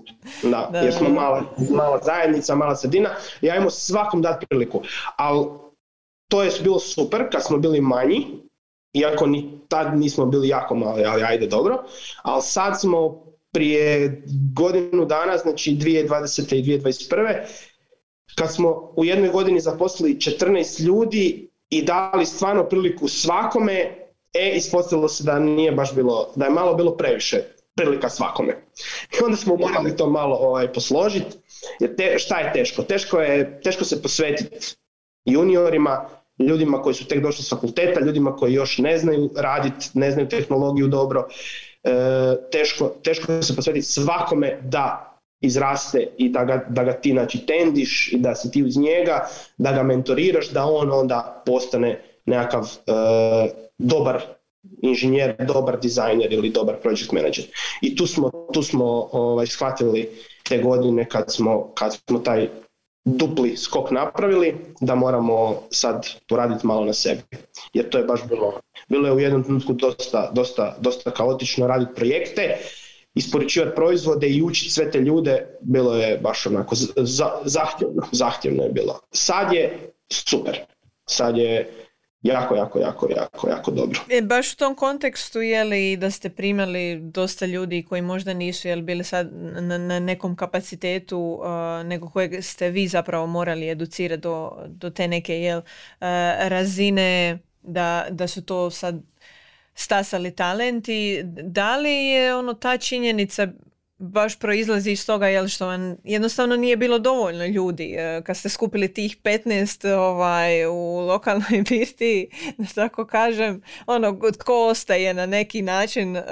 Da, 0.43 0.69
da, 0.71 0.79
jer 0.79 0.93
smo 0.93 1.09
mala, 1.09 1.43
mala 1.69 1.99
zajednica, 2.03 2.55
mala 2.55 2.75
sredina. 2.75 3.09
Ja 3.41 3.55
imamo 3.55 3.69
svakom 3.69 4.21
dati 4.21 4.45
priliku. 4.45 4.81
Ali 5.15 5.45
to 6.31 6.43
je 6.43 6.51
bilo 6.63 6.79
super 6.79 7.31
kad 7.31 7.43
smo 7.43 7.57
bili 7.57 7.81
manji, 7.81 8.27
iako 8.95 9.27
ni 9.27 9.59
tad 9.67 9.97
nismo 9.97 10.25
bili 10.25 10.47
jako 10.47 10.75
mali, 10.75 11.05
ali 11.05 11.23
ajde 11.23 11.47
dobro, 11.47 11.83
ali 12.21 12.41
sad 12.41 12.81
smo 12.81 13.25
prije 13.51 14.21
godinu 14.53 15.05
dana, 15.05 15.37
znači 15.37 15.71
2020. 15.71 16.55
i 16.55 16.63
2021. 16.63 17.35
kad 18.35 18.53
smo 18.53 18.93
u 18.95 19.05
jednoj 19.05 19.29
godini 19.29 19.59
zaposlili 19.59 20.15
14 20.15 20.81
ljudi 20.81 21.49
i 21.69 21.83
dali 21.83 22.25
stvarno 22.25 22.63
priliku 22.63 23.07
svakome, 23.07 24.07
e, 24.33 24.51
ispostavilo 24.55 25.07
se 25.07 25.23
da 25.23 25.39
nije 25.39 25.71
baš 25.71 25.95
bilo, 25.95 26.31
da 26.35 26.45
je 26.45 26.51
malo 26.51 26.73
bilo 26.73 26.97
previše 26.97 27.41
prilika 27.75 28.09
svakome. 28.09 28.63
I 29.13 29.23
onda 29.23 29.37
smo 29.37 29.55
morali 29.55 29.95
to 29.97 30.09
malo 30.09 30.35
ovaj, 30.35 30.73
posložiti, 30.73 31.37
jer 31.79 31.95
te, 31.95 32.19
šta 32.19 32.39
je 32.39 32.53
teško? 32.53 32.83
Teško 32.83 33.19
je, 33.19 33.61
teško 33.61 33.85
se 33.85 34.01
posvetiti 34.01 34.75
juniorima, 35.25 36.09
ljudima 36.39 36.81
koji 36.81 36.93
su 36.93 37.07
tek 37.07 37.21
došli 37.21 37.43
s 37.43 37.49
fakulteta, 37.49 37.99
ljudima 37.99 38.35
koji 38.35 38.53
još 38.53 38.77
ne 38.77 38.97
znaju 38.97 39.29
raditi, 39.35 39.89
ne 39.93 40.11
znaju 40.11 40.29
tehnologiju 40.29 40.87
dobro. 40.87 41.27
E, 41.83 41.91
teško, 42.51 42.91
teško 43.03 43.41
se 43.41 43.55
posvetiti 43.55 43.85
svakome 43.85 44.59
da 44.61 45.11
izraste 45.41 46.07
i 46.17 46.29
da 46.29 46.43
ga, 46.43 46.65
da 46.69 46.83
ga 46.83 46.93
ti 46.93 47.11
znači, 47.11 47.45
tendiš 47.45 48.13
i 48.13 48.17
da 48.17 48.35
si 48.35 48.51
ti 48.51 48.63
uz 48.63 48.77
njega, 48.77 49.27
da 49.57 49.71
ga 49.71 49.83
mentoriraš, 49.83 50.49
da 50.49 50.65
on 50.65 50.91
onda 50.91 51.43
postane 51.45 52.01
nekakav 52.25 52.63
e, 52.63 52.91
dobar 53.77 54.21
inženjer, 54.81 55.35
dobar 55.47 55.79
dizajner 55.79 56.33
ili 56.33 56.49
dobar 56.49 56.75
project 56.81 57.11
manager. 57.11 57.45
I 57.81 57.95
tu 57.95 58.07
smo, 58.07 58.31
tu 58.53 58.63
smo 58.63 59.09
ovaj, 59.11 59.47
shvatili 59.47 60.09
te 60.43 60.57
godine 60.57 61.09
kad 61.09 61.33
smo, 61.33 61.71
kad 61.73 61.97
smo 62.09 62.19
taj 62.19 62.49
dupli 63.05 63.57
skok 63.57 63.91
napravili, 63.91 64.55
da 64.81 64.95
moramo 64.95 65.61
sad 65.71 66.07
poraditi 66.27 66.67
malo 66.67 66.85
na 66.85 66.93
sebi. 66.93 67.21
Jer 67.73 67.89
to 67.89 67.97
je 67.97 68.03
baš 68.03 68.19
bilo, 68.29 68.59
bilo 68.87 69.07
je 69.07 69.13
u 69.13 69.19
jednom 69.19 69.43
trenutku 69.43 69.73
dosta, 69.73 70.31
dosta, 70.33 70.75
dosta 70.79 71.11
kaotično 71.11 71.67
raditi 71.67 71.95
projekte, 71.95 72.57
isporučivati 73.15 73.75
proizvode 73.75 74.27
i 74.27 74.43
učiti 74.43 74.71
sve 74.71 74.91
te 74.91 74.99
ljude, 74.99 75.57
bilo 75.61 75.95
je 75.95 76.17
baš 76.17 76.45
onako 76.45 76.75
zahtjevno, 77.43 78.03
zahtjevno 78.11 78.63
je 78.63 78.69
bilo. 78.69 78.99
Sad 79.11 79.53
je 79.53 79.91
super, 80.11 80.59
sad 81.05 81.37
je 81.37 81.84
jako, 82.25 82.55
jako, 82.55 82.79
jako, 82.79 83.07
jako, 83.09 83.49
jako 83.49 83.71
dobro. 83.71 83.99
E, 84.09 84.21
baš 84.21 84.53
u 84.53 84.57
tom 84.57 84.75
kontekstu 84.75 85.41
je 85.41 85.63
li 85.63 85.97
da 85.97 86.11
ste 86.11 86.29
primali 86.29 86.99
dosta 87.01 87.45
ljudi 87.45 87.85
koji 87.89 88.01
možda 88.01 88.33
nisu 88.33 88.67
jel 88.67 88.81
bili 88.81 89.03
sad 89.03 89.29
na, 89.61 89.77
na 89.77 89.99
nekom 89.99 90.35
kapacitetu 90.35 91.19
uh, 91.19 91.85
nego 91.85 92.09
kojeg 92.09 92.43
ste 92.43 92.69
vi 92.69 92.87
zapravo 92.87 93.27
morali 93.27 93.69
educirati 93.69 94.21
do, 94.21 94.51
do 94.67 94.89
te 94.89 95.07
neke 95.07 95.41
jel, 95.41 95.59
uh, 95.59 95.65
razine 96.47 97.39
da, 97.61 98.05
da 98.09 98.27
su 98.27 98.45
to 98.45 98.69
sad 98.69 99.01
stasali 99.75 100.35
talenti. 100.35 101.21
Da 101.25 101.77
li 101.77 102.05
je 102.05 102.35
ono 102.35 102.53
ta 102.53 102.77
činjenica 102.77 103.47
baš 103.97 104.39
proizlazi 104.39 104.91
iz 104.91 105.05
toga 105.05 105.27
jel 105.27 105.47
što 105.47 105.67
vam 105.67 105.97
jednostavno 106.03 106.55
nije 106.55 106.77
bilo 106.77 106.99
dovoljno 106.99 107.45
ljudi 107.45 107.95
e, 107.97 108.21
kad 108.25 108.37
ste 108.37 108.49
skupili 108.49 108.93
tih 108.93 109.17
15 109.23 109.93
ovaj, 109.93 110.65
u 110.65 110.99
lokalnoj 110.99 111.63
birti 111.69 112.29
da 112.57 112.65
tako 112.75 113.05
kažem 113.05 113.61
ono 113.85 114.19
tko 114.39 114.67
ostaje 114.67 115.13
na 115.13 115.25
neki 115.25 115.61
način 115.61 116.17
uh, 116.17 116.23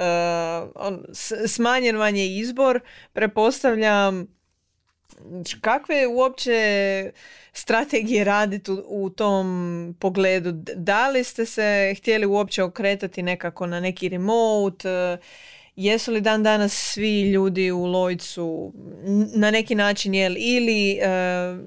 on, 0.74 1.04
smanjen 1.46 1.96
vam 1.96 2.14
je 2.14 2.36
izbor 2.36 2.80
prepostavljam 3.12 4.34
kakve 5.60 6.06
uopće 6.06 7.10
strategije 7.52 8.24
raditi 8.24 8.72
u, 8.72 8.82
u, 8.88 9.10
tom 9.10 9.96
pogledu? 10.00 10.52
Da 10.76 11.10
li 11.10 11.24
ste 11.24 11.46
se 11.46 11.94
htjeli 11.98 12.26
uopće 12.26 12.62
okretati 12.62 13.22
nekako 13.22 13.66
na 13.66 13.80
neki 13.80 14.08
remote 14.08 15.18
Jesu 15.76 16.12
li 16.12 16.20
dan 16.20 16.42
danas 16.42 16.92
svi 16.92 17.30
ljudi 17.30 17.70
u 17.70 17.84
Lojcu 17.84 18.72
na 19.34 19.50
neki 19.50 19.74
način 19.74 20.14
jel 20.14 20.34
ili 20.36 20.90
e, 20.92 21.08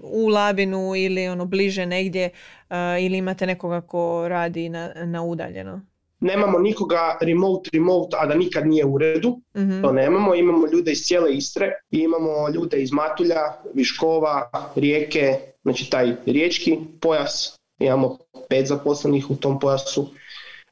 u 0.03 0.27
Labinu 0.27 0.95
ili 0.95 1.27
ono 1.27 1.45
bliže 1.45 1.85
negdje 1.85 2.29
uh, 2.69 2.75
ili 3.01 3.17
imate 3.17 3.45
nekoga 3.45 3.81
ko 3.81 4.27
radi 4.27 4.69
na, 4.69 4.91
na 5.05 5.23
udaljeno? 5.23 5.81
Nemamo 6.19 6.59
nikoga 6.59 7.17
remote, 7.21 7.69
remote, 7.73 8.17
a 8.19 8.25
da 8.25 8.35
nikad 8.35 8.67
nije 8.67 8.85
u 8.85 8.93
uredu. 8.93 9.39
mm 9.55 9.81
To 9.81 9.91
nemamo. 9.91 10.35
Imamo 10.35 10.67
ljude 10.67 10.91
iz 10.91 10.99
cijele 10.99 11.33
Istre. 11.33 11.71
Imamo 11.91 12.49
ljude 12.53 12.81
iz 12.81 12.91
Matulja, 12.91 13.41
Viškova, 13.73 14.49
Rijeke, 14.75 15.39
znači 15.63 15.89
taj 15.89 16.15
riječki 16.25 16.77
pojas. 17.01 17.55
Imamo 17.79 18.17
pet 18.49 18.67
zaposlenih 18.67 19.31
u 19.31 19.35
tom 19.35 19.59
pojasu. 19.59 20.09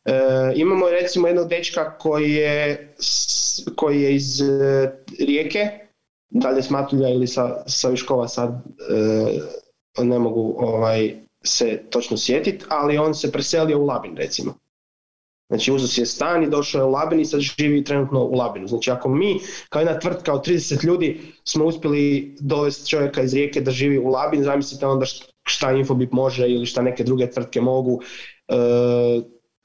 E, 0.05 0.11
imamo 0.55 0.89
recimo 0.89 1.27
jednog 1.27 1.49
dečka 1.49 1.97
koji 1.97 2.31
je, 2.31 2.93
koji 3.75 4.01
je 4.01 4.15
iz 4.15 4.41
e, 4.41 4.91
Rijeke, 5.19 5.69
dalje 6.29 6.63
s 6.63 6.69
Matulja 6.69 7.09
ili 7.09 7.27
sa, 7.27 7.63
sa 7.67 7.89
Viškova 7.89 8.27
sad 8.27 8.49
e, 9.99 10.03
ne 10.03 10.19
mogu 10.19 10.55
ovaj, 10.57 11.15
se 11.43 11.83
točno 11.89 12.17
sjetiti, 12.17 12.65
ali 12.69 12.97
on 12.97 13.15
se 13.15 13.31
preselio 13.31 13.79
u 13.79 13.85
Labin 13.85 14.15
recimo. 14.17 14.53
Znači 15.49 15.71
uzeo 15.71 15.87
si 15.87 16.01
je 16.01 16.05
stan 16.05 16.43
i 16.43 16.49
došao 16.49 16.79
je 16.79 16.85
u 16.85 16.91
Labin 16.91 17.19
i 17.19 17.25
sad 17.25 17.39
živi 17.39 17.83
trenutno 17.83 18.23
u 18.23 18.35
Labinu. 18.35 18.67
Znači 18.67 18.91
ako 18.91 19.09
mi 19.09 19.39
kao 19.69 19.79
jedna 19.79 19.99
tvrtka 19.99 20.33
od 20.33 20.47
30 20.47 20.85
ljudi 20.85 21.21
smo 21.43 21.65
uspjeli 21.65 22.35
dovesti 22.39 22.89
čovjeka 22.89 23.21
iz 23.21 23.33
Rijeke 23.33 23.61
da 23.61 23.71
živi 23.71 23.97
u 23.97 24.07
Labin, 24.07 24.43
zamislite 24.43 24.85
onda 24.85 25.05
šta 25.43 25.71
Infobip 25.71 26.11
može 26.11 26.49
ili 26.49 26.65
šta 26.65 26.81
neke 26.81 27.03
druge 27.03 27.31
tvrtke 27.31 27.61
mogu. 27.61 28.01
E, 28.47 28.55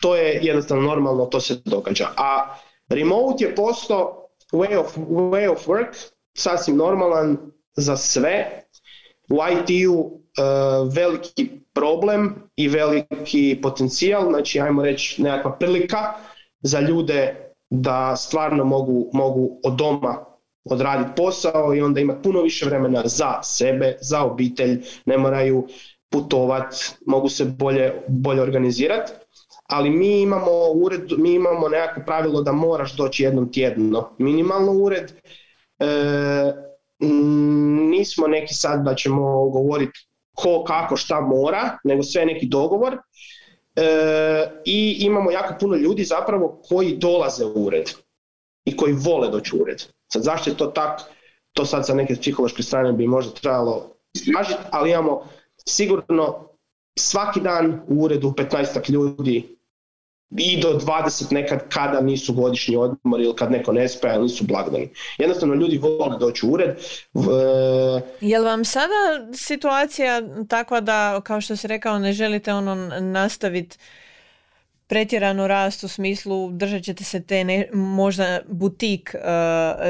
to 0.00 0.16
je 0.16 0.38
jednostavno 0.42 0.82
normalno, 0.82 1.26
to 1.26 1.40
se 1.40 1.60
događa. 1.64 2.08
A 2.16 2.56
remote 2.88 3.44
je 3.44 3.54
postao 3.54 4.28
way 4.52 4.78
of, 4.78 4.96
way 5.08 5.52
of 5.52 5.66
work, 5.68 6.10
sasvim 6.34 6.76
normalan 6.76 7.38
za 7.76 7.96
sve. 7.96 8.62
U 9.30 9.36
IT-u 9.52 9.94
uh, 9.94 10.94
veliki 10.94 11.50
problem 11.74 12.50
i 12.56 12.68
veliki 12.68 13.58
potencijal, 13.62 14.28
znači 14.30 14.60
ajmo 14.60 14.82
reći 14.82 15.22
nekakva 15.22 15.58
prilika 15.58 16.14
za 16.60 16.80
ljude 16.80 17.50
da 17.70 18.16
stvarno 18.16 18.64
mogu, 18.64 19.10
mogu 19.12 19.60
od 19.64 19.74
doma 19.74 20.24
odraditi 20.64 21.10
posao 21.16 21.74
i 21.74 21.80
onda 21.80 22.00
imati 22.00 22.22
puno 22.22 22.42
više 22.42 22.66
vremena 22.66 23.02
za 23.04 23.42
sebe, 23.42 23.96
za 24.00 24.22
obitelj, 24.24 24.84
ne 25.06 25.18
moraju 25.18 25.66
putovat, 26.10 26.74
mogu 27.06 27.28
se 27.28 27.44
bolje, 27.44 27.92
bolje 28.08 28.42
organizirati 28.42 29.12
ali 29.70 29.90
mi 29.90 30.20
imamo 30.20 30.50
ured, 30.74 31.12
mi 31.18 31.32
imamo 31.34 31.68
nekako 31.68 32.00
pravilo 32.06 32.42
da 32.42 32.52
moraš 32.52 32.96
doći 32.96 33.22
jednom 33.22 33.52
tjedno 33.52 34.10
minimalno 34.18 34.72
ured. 34.72 35.12
E, 35.78 35.86
nismo 37.90 38.26
neki 38.26 38.54
sad 38.54 38.84
da 38.84 38.94
ćemo 38.94 39.48
govoriti 39.48 40.08
ko, 40.34 40.64
kako, 40.66 40.96
šta 40.96 41.20
mora, 41.20 41.78
nego 41.84 42.02
sve 42.02 42.26
neki 42.26 42.46
dogovor. 42.46 42.98
E, 43.76 44.50
I 44.64 44.96
imamo 45.00 45.30
jako 45.30 45.54
puno 45.60 45.76
ljudi 45.76 46.04
zapravo 46.04 46.60
koji 46.68 46.96
dolaze 46.96 47.44
u 47.44 47.64
ured 47.64 47.90
i 48.64 48.76
koji 48.76 48.92
vole 48.92 49.28
doći 49.28 49.56
u 49.56 49.62
ured. 49.62 49.82
Sad 50.12 50.22
zašto 50.22 50.50
je 50.50 50.56
to 50.56 50.66
tako, 50.66 51.02
to 51.52 51.64
sad 51.64 51.86
sa 51.86 51.94
neke 51.94 52.14
psihološke 52.14 52.62
strane 52.62 52.92
bi 52.92 53.06
možda 53.06 53.32
trebalo 53.32 53.96
istražiti, 54.14 54.60
ali 54.70 54.90
imamo 54.90 55.28
sigurno 55.66 56.48
svaki 56.98 57.40
dan 57.40 57.80
u 57.88 58.02
uredu 58.04 58.34
15 58.36 58.90
ljudi 58.90 59.59
i 60.36 60.60
do 60.60 60.78
20 60.78 61.32
nekad 61.32 61.68
kada 61.68 62.00
nisu 62.00 62.32
godišnji 62.32 62.76
odmor 62.76 63.20
ili 63.20 63.36
kad 63.36 63.50
neko 63.50 63.72
ne 63.72 63.88
spaja 63.88 64.14
ili 64.14 64.22
nisu 64.22 64.44
blagdani. 64.44 64.88
Jednostavno 65.18 65.54
ljudi 65.54 65.78
vole 65.78 66.18
doći 66.18 66.46
u 66.46 66.50
ured. 66.50 66.70
Je 68.20 68.38
li 68.38 68.44
vam 68.44 68.64
sada 68.64 69.32
situacija 69.34 70.22
takva 70.48 70.80
da, 70.80 71.20
kao 71.24 71.40
što 71.40 71.56
si 71.56 71.66
rekao, 71.66 71.98
ne 71.98 72.12
želite 72.12 72.52
ono 72.52 72.74
nastaviti 73.00 73.78
pretjerano 74.90 75.46
rast 75.46 75.84
u 75.84 75.88
smislu 75.88 76.50
držat 76.50 76.82
ćete 76.82 77.04
se 77.04 77.22
te 77.22 77.44
ne, 77.44 77.68
možda 77.72 78.40
butik 78.48 79.14
uh, 79.14 79.20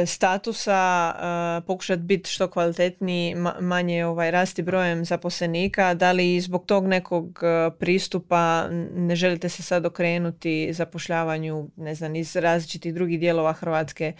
statusa, 0.07 1.12
uh, 1.14 1.66
pokušati 1.66 2.03
biti 2.03 2.30
što 2.30 2.51
kvalitetniji, 2.51 3.36
manje 3.61 4.05
ovaj, 4.05 4.30
rasti 4.30 4.62
brojem 4.62 5.05
zaposlenika, 5.05 5.94
da 5.94 6.12
li 6.12 6.40
zbog 6.40 6.66
tog 6.66 6.86
nekog 6.86 7.24
uh, 7.26 7.74
pristupa 7.78 8.68
ne 8.94 9.16
želite 9.16 9.48
se 9.48 9.62
sad 9.62 9.86
okrenuti 9.86 10.72
zapošljavanju 10.72 11.68
ne 11.76 11.94
znam, 11.94 12.16
iz 12.16 12.36
različitih 12.36 12.94
drugih 12.94 13.20
dijelova 13.20 13.53
Hrvatske. 13.53 14.12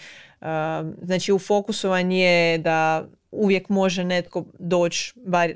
Znači 1.03 1.33
u 1.33 1.39
fokusu 1.39 1.89
vam 1.89 2.11
je 2.11 2.59
da 2.59 3.05
uvijek 3.31 3.69
može 3.69 4.05
netko 4.05 4.45
doći 4.59 5.13
bar 5.17 5.53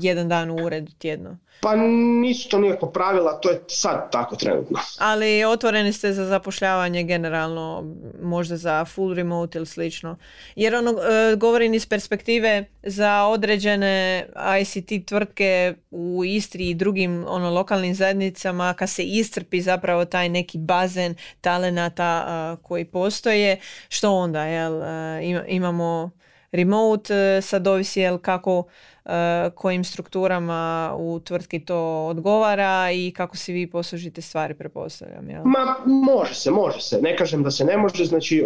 jedan 0.00 0.28
dan 0.28 0.50
u 0.50 0.54
ured 0.54 0.90
tjedno. 0.98 1.38
Pa 1.60 1.76
nisu 2.20 2.48
to 2.48 2.58
nikakva 2.58 2.90
pravila, 2.92 3.40
to 3.40 3.50
je 3.50 3.60
sad 3.68 4.12
tako 4.12 4.36
trenutno. 4.36 4.78
Ali 4.98 5.44
otvoreni 5.44 5.92
ste 5.92 6.12
za 6.12 6.24
zapošljavanje 6.24 7.02
generalno, 7.02 7.94
možda 8.22 8.56
za 8.56 8.84
full 8.84 9.14
remote 9.14 9.58
ili 9.58 9.66
slično. 9.66 10.16
Jer 10.56 10.74
ono, 10.74 10.90
e, 10.90 11.36
govorim 11.36 11.74
iz 11.74 11.86
perspektive 11.86 12.64
za 12.82 13.24
određene 13.24 14.26
ICT 14.60 15.06
tvrtke 15.08 15.74
u 15.90 16.24
Istri 16.24 16.70
i 16.70 16.74
drugim 16.74 17.24
ono, 17.28 17.50
lokalnim 17.50 17.94
zajednicama, 17.94 18.74
kad 18.74 18.90
se 18.90 19.02
iscrpi 19.04 19.60
zapravo 19.60 20.04
taj 20.04 20.28
neki 20.28 20.58
bazen 20.58 21.14
talenata 21.40 22.56
koji 22.62 22.84
postoje, 22.84 23.60
što 23.88 24.12
onda, 24.12 24.44
jel? 24.44 24.82
E, 24.82 25.44
imamo 25.48 26.10
remote, 26.52 27.40
sad 27.42 27.66
ovisi 27.66 28.00
jel 28.00 28.18
kako 28.18 28.64
Eh, 29.08 29.50
kojim 29.54 29.84
strukturama 29.84 30.92
u 30.98 31.20
tvrtki 31.20 31.64
to 31.64 32.06
odgovara 32.06 32.90
i 32.92 33.12
kako 33.16 33.36
si 33.36 33.52
vi 33.52 33.70
poslužite 33.70 34.22
stvari, 34.22 34.54
prepostavljam. 34.54 35.30
Jel? 35.30 35.42
Ma, 35.44 35.76
može 35.84 36.34
se, 36.34 36.50
može 36.50 36.80
se. 36.80 36.98
Ne 37.02 37.16
kažem 37.16 37.42
da 37.42 37.50
se 37.50 37.64
ne 37.64 37.76
može, 37.76 38.04
znači 38.04 38.44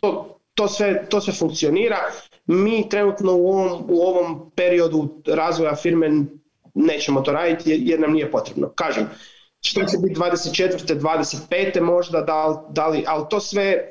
to, 0.00 0.38
to, 0.54 0.68
sve, 0.68 1.06
to 1.08 1.20
sve 1.20 1.32
funkcionira. 1.32 1.98
Mi 2.46 2.88
trenutno 2.88 3.36
u 3.36 3.48
ovom, 3.48 3.84
u 3.88 4.00
ovom 4.00 4.50
periodu 4.54 5.22
razvoja 5.26 5.76
firme 5.76 6.10
nećemo 6.74 7.20
to 7.20 7.32
raditi 7.32 7.78
jer 7.82 8.00
nam 8.00 8.12
nije 8.12 8.30
potrebno. 8.30 8.68
Kažem, 8.74 9.08
što 9.64 9.80
će 9.84 9.96
biti 9.98 10.20
24. 10.20 11.00
25. 11.00 11.80
možda, 11.80 12.20
da, 12.20 12.66
da 12.70 12.88
li, 12.88 13.04
ali 13.06 13.24
to 13.30 13.40
sve 13.40 13.62
e, 13.62 13.86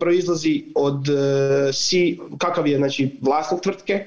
proizlazi 0.00 0.64
od 0.74 1.08
e, 1.08 1.72
si, 1.72 2.18
kakav 2.38 2.66
je 2.66 2.76
znači, 2.76 3.18
vlasnik 3.20 3.62
tvrtke, 3.62 4.06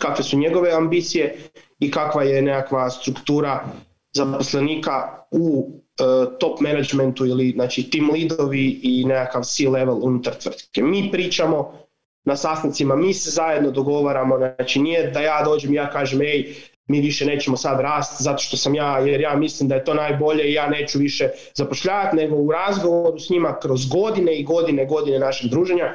kakve 0.00 0.24
su 0.24 0.38
njegove 0.38 0.72
ambicije 0.72 1.38
i 1.78 1.90
kakva 1.90 2.22
je 2.22 2.42
nekakva 2.42 2.90
struktura 2.90 3.64
zaposlenika 4.12 5.24
u 5.30 5.70
e, 5.70 6.04
top 6.38 6.60
managementu 6.60 7.26
ili 7.26 7.50
znači 7.50 7.90
team 7.90 8.10
leadovi 8.10 8.80
i 8.82 9.04
nekakav 9.04 9.42
C-level 9.44 9.98
unutar 10.02 10.34
tvrtke. 10.34 10.82
Mi 10.82 11.08
pričamo 11.12 11.80
na 12.24 12.36
sastancima, 12.36 12.96
mi 12.96 13.14
se 13.14 13.30
zajedno 13.30 13.70
dogovaramo, 13.70 14.38
znači 14.56 14.80
nije 14.80 15.10
da 15.10 15.20
ja 15.20 15.42
dođem 15.44 15.72
i 15.72 15.76
ja 15.76 15.90
kažem 15.90 16.20
ej, 16.20 16.54
mi 16.90 17.00
više 17.00 17.26
nećemo 17.26 17.56
sad 17.56 17.80
rast 17.80 18.22
zato 18.22 18.42
što 18.42 18.56
sam 18.56 18.74
ja, 18.74 18.98
jer 18.98 19.20
ja 19.20 19.36
mislim 19.36 19.68
da 19.68 19.74
je 19.74 19.84
to 19.84 19.94
najbolje 19.94 20.44
i 20.44 20.52
ja 20.52 20.68
neću 20.68 20.98
više 20.98 21.28
zapošljavati, 21.54 22.16
nego 22.16 22.36
u 22.36 22.52
razgovoru 22.52 23.18
s 23.18 23.30
njima 23.30 23.58
kroz 23.62 23.88
godine 23.88 24.34
i 24.36 24.44
godine, 24.44 24.86
godine 24.86 25.18
našeg 25.18 25.50
druženja 25.50 25.94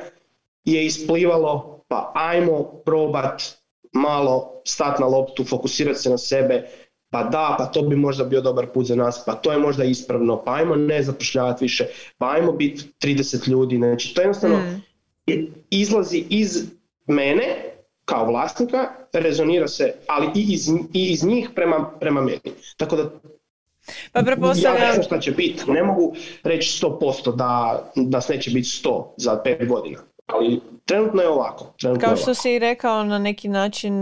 je 0.66 0.86
isplivalo 0.86 1.82
pa 1.88 2.12
ajmo 2.16 2.64
probat 2.86 3.44
malo 3.94 4.62
stati 4.66 5.02
na 5.02 5.08
loptu, 5.08 5.44
fokusirati 5.44 6.00
se 6.00 6.10
na 6.10 6.18
sebe, 6.18 6.68
pa 7.10 7.24
da, 7.24 7.56
pa 7.58 7.66
to 7.66 7.82
bi 7.82 7.96
možda 7.96 8.24
bio 8.24 8.42
dobar 8.42 8.68
put 8.74 8.86
za 8.86 8.96
nas, 8.96 9.26
pa 9.26 9.34
to 9.34 9.52
je 9.52 9.58
možda 9.58 9.84
ispravno, 9.84 10.44
pa 10.46 10.54
ajmo 10.54 10.76
ne 10.76 11.04
zapošljavati 11.04 11.66
više, 11.66 11.86
pa 12.18 12.32
ajmo 12.32 12.52
biti 12.52 12.84
30 13.02 13.50
ljudi, 13.50 13.78
znači 13.78 14.14
to 14.14 14.22
jednostavno 14.22 14.58
mm. 14.58 14.82
izlazi 15.70 16.24
iz 16.30 16.64
mene 17.08 17.75
kao 18.06 18.26
vlasnika, 18.26 18.92
rezonira 19.14 19.68
se, 19.68 19.94
ali 20.08 20.28
i 20.36 20.54
iz, 20.54 20.70
i 20.94 21.12
iz 21.12 21.24
njih 21.24 21.50
prema, 21.56 21.90
prema 22.00 22.22
meni. 22.22 22.40
Tako 22.78 22.96
da 22.96 23.10
pa 24.12 24.22
pretpostavljam... 24.22 24.82
Ja 24.82 24.88
ne 24.88 24.94
znam 24.94 25.04
šta 25.04 25.20
će 25.20 25.32
biti, 25.32 25.72
ne 25.72 25.84
mogu 25.84 26.16
reći 26.44 26.86
100% 26.86 27.36
da 27.36 27.84
nas 27.96 28.30
neće 28.30 28.52
biti 28.52 28.68
100 28.68 29.04
za 29.18 29.42
5 29.46 29.68
godina, 29.68 30.00
ali 30.26 30.62
trenutno 30.86 31.22
je 31.22 31.30
ovako. 31.30 31.74
Trenutno 31.80 32.08
Kao 32.08 32.18
što 32.18 32.34
si 32.34 32.52
i 32.54 32.60
rekao, 32.60 33.04
na 33.04 33.20
neki 33.20 33.48
način 33.48 33.94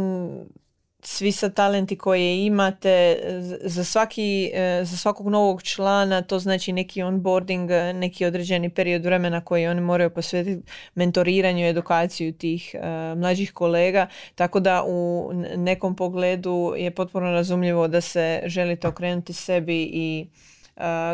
svi 1.04 1.32
sa 1.32 1.50
talenti 1.50 1.98
koje 1.98 2.46
imate, 2.46 3.20
za, 3.62 3.84
svaki, 3.84 4.52
e, 4.54 4.82
za 4.84 4.98
svakog 4.98 5.28
novog 5.28 5.64
člana 5.64 6.22
to 6.22 6.40
znači 6.40 6.74
neki 6.74 7.02
onboarding, 7.02 7.72
e, 7.72 7.94
neki 7.94 8.26
određeni 8.26 8.70
period 8.70 9.06
vremena 9.06 9.42
koji 9.42 9.68
oni 9.68 9.82
moraju 9.82 10.10
posvetiti 10.10 10.72
mentoriranju, 10.96 11.66
edukaciju 11.66 12.34
tih 12.34 12.76
uh, 12.76 13.20
mlađih 13.20 13.54
kolega, 13.54 14.08
tako 14.36 14.60
da 14.60 14.84
u 14.88 15.32
nekom 15.56 15.96
pogledu 15.96 16.74
je 16.78 16.92
potpuno 16.92 17.32
razumljivo 17.32 17.88
da 17.88 18.02
se 18.02 18.42
želite 18.46 18.88
okrenuti 18.88 19.34
sebi 19.34 19.90
i 19.94 20.28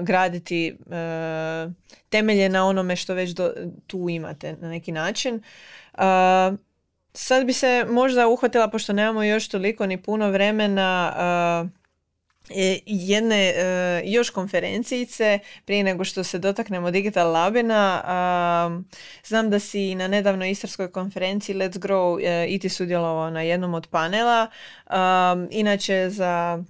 graditi 0.02 0.78
temelje 2.10 2.50
na 2.50 2.66
onome 2.66 2.96
što 2.96 3.14
već 3.14 3.30
do, 3.30 3.54
tu 3.88 4.10
imate 4.10 4.56
na 4.62 4.70
neki 4.70 4.92
način. 4.92 5.42
Sad 7.22 7.46
bi 7.46 7.54
se 7.54 7.86
možda 7.90 8.28
uhvatila, 8.28 8.68
pošto 8.68 8.94
nemamo 8.94 9.24
još 9.24 9.48
toliko 9.48 9.86
ni 9.86 10.02
puno 10.02 10.32
vremena, 10.32 11.14
e, 12.50 12.80
jedne 12.86 13.50
e, 13.50 14.02
još 14.06 14.30
konferencijice 14.30 15.40
prije 15.66 15.84
nego 15.84 16.04
što 16.04 16.24
se 16.24 16.40
dotaknemo 16.40 16.92
Digital 16.92 17.32
Labina. 17.32 18.02
Znam 19.26 19.50
da 19.50 19.60
si 19.60 19.96
na 19.96 20.08
nedavno 20.08 20.46
istarskoj 20.46 20.92
konferenciji 20.92 21.56
Let's 21.56 21.80
Grow 21.80 22.20
e, 22.24 22.48
i 22.48 22.70
sudjelovao 22.70 23.30
na 23.30 23.42
jednom 23.42 23.74
od 23.74 23.88
panela. 23.88 24.48
Inače 25.52 26.10
za 26.10 26.64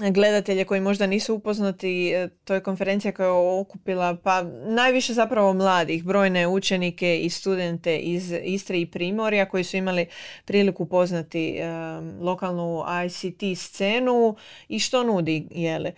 gledatelje 0.00 0.64
koji 0.64 0.80
možda 0.80 1.06
nisu 1.06 1.34
upoznati, 1.34 2.12
e, 2.14 2.28
to 2.44 2.54
je 2.54 2.60
konferencija 2.60 3.12
koja 3.12 3.26
je 3.26 3.60
okupila 3.60 4.16
pa 4.22 4.42
najviše 4.66 5.12
zapravo 5.12 5.52
mladih, 5.52 6.04
brojne 6.04 6.46
učenike 6.46 7.20
i 7.20 7.30
studente 7.30 7.98
iz 7.98 8.32
Istre 8.42 8.80
i 8.80 8.86
Primorja 8.86 9.48
koji 9.48 9.64
su 9.64 9.76
imali 9.76 10.06
priliku 10.44 10.86
poznati 10.86 11.58
um, 11.60 12.16
lokalnu 12.20 12.84
ICT 13.06 13.58
scenu 13.60 14.36
i 14.68 14.78
što 14.78 15.02
nudi, 15.04 15.48
jele. 15.50 15.92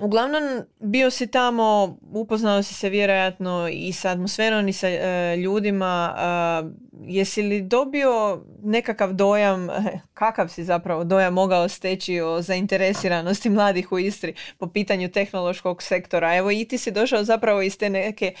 Uglavnom, 0.00 0.42
bio 0.78 1.10
si 1.10 1.26
tamo, 1.26 1.98
upoznao 2.12 2.62
si 2.62 2.74
se 2.74 2.88
vjerojatno 2.88 3.68
i 3.72 3.92
sa 3.92 4.10
atmosferom 4.10 4.68
i 4.68 4.72
sa 4.72 4.88
e, 4.88 5.36
ljudima. 5.36 6.14
E, 6.18 6.86
jesi 7.06 7.42
li 7.42 7.62
dobio 7.62 8.42
nekakav 8.62 9.12
dojam, 9.12 9.68
kakav 10.14 10.48
si 10.48 10.64
zapravo 10.64 11.04
dojam 11.04 11.34
mogao 11.34 11.68
steći 11.68 12.20
o 12.20 12.42
zainteresiranosti 12.42 13.50
mladih 13.50 13.92
u 13.92 13.98
Istri 13.98 14.34
po 14.58 14.66
pitanju 14.66 15.10
tehnološkog 15.10 15.82
sektora? 15.82 16.36
Evo 16.36 16.50
i 16.50 16.64
ti 16.64 16.78
si 16.78 16.90
došao 16.90 17.24
zapravo 17.24 17.62
iz 17.62 17.78
te 17.78 17.90
neke 17.90 18.34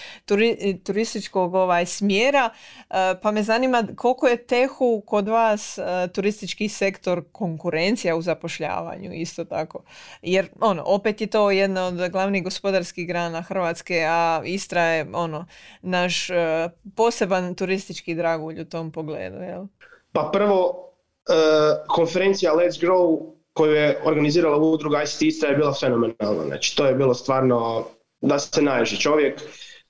turističkog 0.84 1.54
ovaj, 1.54 1.86
smjera, 1.86 2.50
e, 2.90 2.94
pa 3.22 3.30
me 3.30 3.42
zanima 3.42 3.84
koliko 3.96 4.26
je 4.26 4.46
tehu 4.46 5.02
kod 5.06 5.28
vas 5.28 5.78
turistički 6.14 6.68
sektor 6.68 7.24
konkurencija 7.32 8.16
u 8.16 8.22
zapošljavanju 8.22 9.12
isto 9.12 9.44
tako. 9.44 9.82
Jer 10.22 10.48
ono, 10.60 10.82
opet 10.86 11.20
je 11.20 11.26
to 11.26 11.45
jedna 11.50 11.86
od 11.86 12.10
glavnih 12.10 12.44
gospodarskih 12.44 13.08
grana 13.08 13.42
Hrvatske, 13.42 14.04
a 14.08 14.42
Istra 14.44 14.82
je 14.82 15.06
ono 15.12 15.46
naš 15.82 16.30
e, 16.30 16.68
poseban 16.96 17.54
turistički 17.54 18.14
dragulj 18.14 18.60
u 18.60 18.64
tom 18.64 18.92
pogledu. 18.92 19.36
Jel? 19.36 19.66
Pa 20.12 20.30
prvo, 20.32 20.90
e, 21.28 21.32
konferencija 21.88 22.52
Let's 22.52 22.86
Grow 22.86 23.32
koju 23.52 23.72
je 23.72 24.00
organizirala 24.04 24.56
udruga 24.56 25.02
ICT 25.02 25.22
Istra 25.22 25.48
je 25.48 25.56
bila 25.56 25.74
fenomenalna. 25.74 26.44
Znači, 26.46 26.76
to 26.76 26.86
je 26.86 26.94
bilo 26.94 27.14
stvarno 27.14 27.84
da 28.20 28.38
se 28.38 28.62
naježi 28.62 29.00
čovjek 29.00 29.40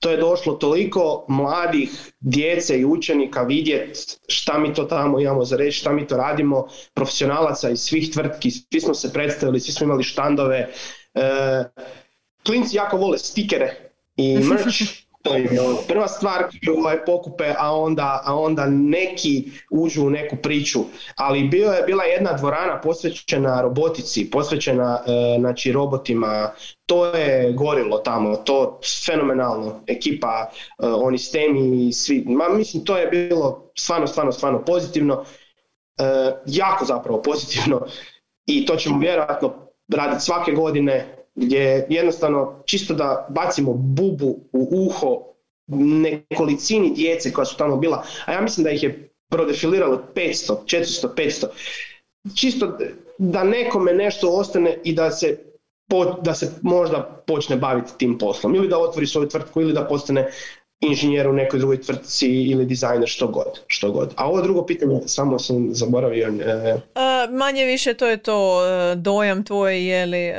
to 0.00 0.10
je 0.10 0.16
došlo 0.16 0.54
toliko 0.54 1.24
mladih 1.28 2.12
djece 2.20 2.78
i 2.80 2.84
učenika 2.84 3.42
vidjeti 3.42 4.00
šta 4.28 4.58
mi 4.58 4.74
to 4.74 4.84
tamo 4.84 5.20
imamo 5.20 5.44
za 5.44 5.56
reći, 5.56 5.78
šta 5.78 5.92
mi 5.92 6.06
to 6.06 6.16
radimo, 6.16 6.66
profesionalaca 6.94 7.70
iz 7.70 7.80
svih 7.80 8.12
tvrtki, 8.12 8.50
svi 8.50 8.80
smo 8.80 8.94
se 8.94 9.12
predstavili, 9.12 9.60
svi 9.60 9.72
smo 9.72 9.84
imali 9.84 10.02
štandove, 10.02 10.68
klinci 12.46 12.76
jako 12.76 12.96
vole 12.96 13.18
stikere 13.18 13.90
i 14.16 14.38
merch, 14.38 14.66
to 15.22 15.36
je 15.36 15.60
ono, 15.60 15.76
prva 15.88 16.08
stvar 16.08 16.42
koju 16.42 17.04
pokupe, 17.06 17.54
a 17.58 17.76
onda, 17.76 18.22
a 18.24 18.34
onda 18.34 18.66
neki 18.66 19.50
uđu 19.70 20.06
u 20.06 20.10
neku 20.10 20.36
priču. 20.36 20.80
Ali 21.16 21.48
bio 21.48 21.72
je, 21.72 21.82
bila 21.82 22.04
jedna 22.04 22.32
dvorana 22.32 22.80
posvećena 22.80 23.60
robotici, 23.62 24.30
posvećena 24.30 25.02
e, 25.06 25.38
znači, 25.38 25.72
robotima, 25.72 26.50
to 26.86 27.06
je 27.06 27.52
gorilo 27.52 27.98
tamo, 27.98 28.36
to 28.36 28.80
fenomenalno, 29.06 29.80
ekipa, 29.86 30.50
e, 30.50 30.86
oni 30.86 31.18
stemi 31.18 31.86
i 31.88 31.92
svi, 31.92 32.24
ma 32.26 32.48
mislim 32.48 32.84
to 32.84 32.96
je 32.96 33.06
bilo 33.06 33.70
stvarno, 33.78 34.06
stvarno, 34.06 34.32
stvarno 34.32 34.64
pozitivno, 34.64 35.24
jako 36.46 36.84
zapravo 36.84 37.22
pozitivno. 37.22 37.86
I 38.46 38.66
to 38.66 38.76
ćemo 38.76 38.98
vjerojatno 38.98 39.65
raditi 39.88 40.24
svake 40.24 40.52
godine 40.52 41.16
gdje 41.34 41.86
jednostavno 41.88 42.62
čisto 42.64 42.94
da 42.94 43.26
bacimo 43.30 43.72
bubu 43.72 44.38
u 44.52 44.68
uho 44.70 45.22
nekolicini 45.68 46.94
djece 46.94 47.32
koja 47.32 47.44
su 47.44 47.56
tamo 47.56 47.76
bila, 47.76 48.04
a 48.26 48.32
ja 48.32 48.40
mislim 48.40 48.64
da 48.64 48.70
ih 48.70 48.82
je 48.82 49.08
prodefiliralo 49.30 50.02
500, 50.14 50.54
400, 50.64 51.06
500. 51.16 51.46
Čisto 52.34 52.78
da 53.18 53.44
nekome 53.44 53.92
nešto 53.92 54.30
ostane 54.30 54.78
i 54.84 54.94
da 54.94 55.10
se, 55.10 55.38
da 56.22 56.34
se 56.34 56.52
možda 56.62 57.22
počne 57.26 57.56
baviti 57.56 57.92
tim 57.98 58.18
poslom. 58.18 58.54
Ili 58.54 58.68
da 58.68 58.78
otvori 58.78 59.06
svoju 59.06 59.28
tvrtku 59.28 59.60
ili 59.60 59.72
da 59.72 59.84
postane 59.84 60.30
inženjer 60.80 61.28
u 61.28 61.32
nekoj 61.32 61.58
drugoj 61.58 61.80
tvrtci 61.82 62.26
ili 62.26 62.66
dizajner, 62.66 63.08
što 63.08 63.28
god, 63.28 63.60
što 63.66 63.92
god. 63.92 64.12
A 64.16 64.28
ovo 64.28 64.42
drugo 64.42 64.66
pitanje, 64.66 65.00
samo 65.06 65.38
sam 65.38 65.68
zaboravio. 65.70 66.28
E... 66.28 66.78
manje 67.30 67.64
više 67.64 67.94
to 67.94 68.06
je 68.06 68.16
to 68.16 68.66
e, 68.66 68.94
dojam 68.94 69.44
tvoj, 69.44 69.86
je 69.86 70.06
li, 70.06 70.26
e, 70.26 70.34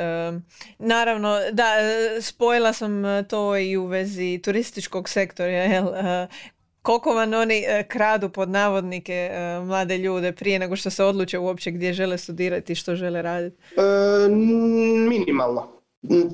naravno, 0.80 1.40
da, 1.52 1.64
e, 1.64 2.22
spojila 2.22 2.74
sam 2.74 3.04
to 3.30 3.58
i 3.58 3.78
u 3.78 3.86
vezi 3.86 4.40
turističkog 4.44 5.10
sektora, 5.10 5.52
jel, 5.52 5.88
koliko 6.82 7.14
vam 7.14 7.34
oni 7.34 7.64
kradu 7.88 8.30
pod 8.30 8.50
navodnike 8.50 9.32
mlade 9.64 9.98
ljude 9.98 10.32
prije 10.32 10.60
nego 10.60 10.76
što 10.76 10.90
se 10.90 11.04
odluče 11.04 11.40
uopće 11.40 11.72
gdje 11.72 11.94
žele 11.94 12.18
studirati 12.18 12.72
i 12.72 12.76
što 12.76 12.96
žele 12.96 13.22
raditi? 13.22 13.58
minimalno 15.10 15.77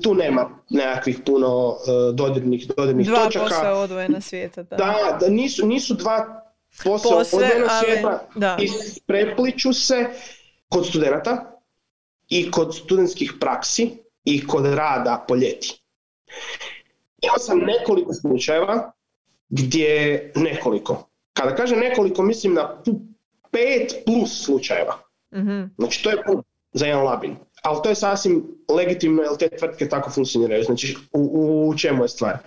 tu 0.02 0.14
nema 0.14 0.50
nekakvih 0.70 1.18
puno 1.26 1.68
uh, 1.68 2.14
dodirnih, 2.14 2.66
dodirnih 2.76 3.06
dva 3.06 3.24
točaka. 3.24 3.48
Dva 3.48 3.56
posla 3.56 3.72
odvojena 3.72 4.20
svijeta. 4.20 4.62
Da, 4.62 4.76
da, 4.76 5.18
da 5.20 5.28
nisu, 5.28 5.66
nisu 5.66 5.94
dva 5.94 6.44
posla 6.84 7.16
odvojena 7.16 7.68
svijeta 7.80 8.28
i 8.58 8.68
prepliču 9.06 9.72
se 9.72 10.06
kod 10.68 10.86
studenta 10.86 11.60
i 12.28 12.50
kod 12.50 12.74
studentskih 12.76 13.32
praksi 13.40 13.90
i 14.24 14.46
kod 14.46 14.66
rada 14.66 15.24
po 15.28 15.34
ljeti. 15.34 15.82
Imao 17.22 17.38
sam 17.38 17.58
nekoliko 17.58 18.14
slučajeva 18.14 18.92
gdje 19.48 20.32
nekoliko. 20.36 21.08
Kada 21.32 21.54
kažem 21.54 21.78
nekoliko, 21.78 22.22
mislim 22.22 22.54
na 22.54 22.82
pet 23.50 24.04
plus 24.06 24.44
slučajeva. 24.44 24.98
mm 25.34 25.64
Znači 25.78 26.02
to 26.02 26.10
je 26.10 26.16
za 26.72 26.86
jedan 26.86 27.04
labin. 27.04 27.36
Ali 27.64 27.78
to 27.82 27.88
je 27.88 27.94
sasvim 27.94 28.44
legitimno 28.68 29.22
jer 29.22 29.36
te 29.36 29.48
tvrtke 29.56 29.88
tako 29.88 30.10
funkcioniraju. 30.10 30.64
Znači 30.64 30.96
u, 31.12 31.68
u 31.68 31.78
čemu 31.78 32.04
je 32.04 32.08
stvar? 32.08 32.38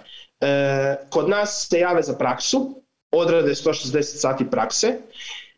E, 0.41 0.95
kod 1.09 1.29
nas 1.29 1.67
se 1.69 1.79
jave 1.79 2.03
za 2.03 2.13
praksu, 2.13 2.83
odrade 3.11 3.51
160 3.51 4.01
sati 4.01 4.49
prakse, 4.51 4.97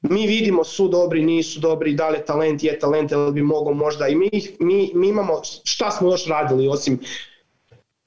mi 0.01 0.27
vidimo 0.27 0.63
su 0.63 0.87
dobri, 0.87 1.21
nisu 1.21 1.59
dobri, 1.59 1.93
da 1.93 2.09
li 2.09 2.17
je 2.17 2.25
talent, 2.25 2.63
je 2.63 2.79
talent, 2.79 3.11
ili 3.11 3.31
bi 3.31 3.41
mogao 3.41 3.73
možda 3.73 4.07
i 4.07 4.15
mi, 4.15 4.29
mi, 4.59 4.91
mi 4.93 5.07
imamo, 5.07 5.41
šta 5.63 5.91
smo 5.91 6.11
još 6.11 6.25
radili 6.25 6.67
osim 6.67 6.99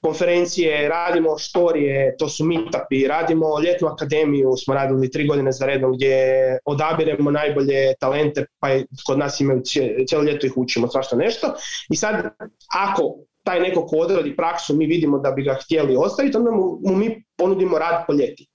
konferencije, 0.03 0.89
radimo 0.89 1.39
štorije, 1.39 2.17
to 2.19 2.29
su 2.29 2.45
meetupi, 2.45 3.07
radimo 3.09 3.61
ljetnu 3.61 3.89
akademiju, 3.89 4.57
smo 4.65 4.75
radili 4.75 5.11
tri 5.11 5.27
godine 5.27 5.53
za 5.53 5.67
redom 5.67 5.93
gdje 5.93 6.59
odabiremo 6.65 7.31
najbolje 7.31 7.95
talente, 8.01 8.47
pa 8.61 8.69
kod 9.07 9.19
nas 9.19 9.41
imaju 9.41 9.63
cijelo 10.07 10.25
ljeto 10.25 10.47
ih 10.47 10.53
učimo, 10.57 10.89
svašta 10.89 11.17
nešto. 11.17 11.55
I 11.91 11.97
sad, 11.97 12.35
ako 12.75 13.15
taj 13.45 13.61
neko 13.61 13.87
ko 13.87 13.97
odradi 13.97 14.37
praksu, 14.37 14.77
mi 14.77 14.87
vidimo 14.87 15.19
da 15.19 15.31
bi 15.31 15.43
ga 15.43 15.59
htjeli 15.65 15.97
ostaviti, 15.97 16.37
onda 16.37 16.51
mu, 16.51 16.79
mu 16.85 16.97
mi 16.97 17.25
ponudimo 17.37 17.79
rad 17.79 18.05
po 18.07 18.13
ljeti. 18.13 18.47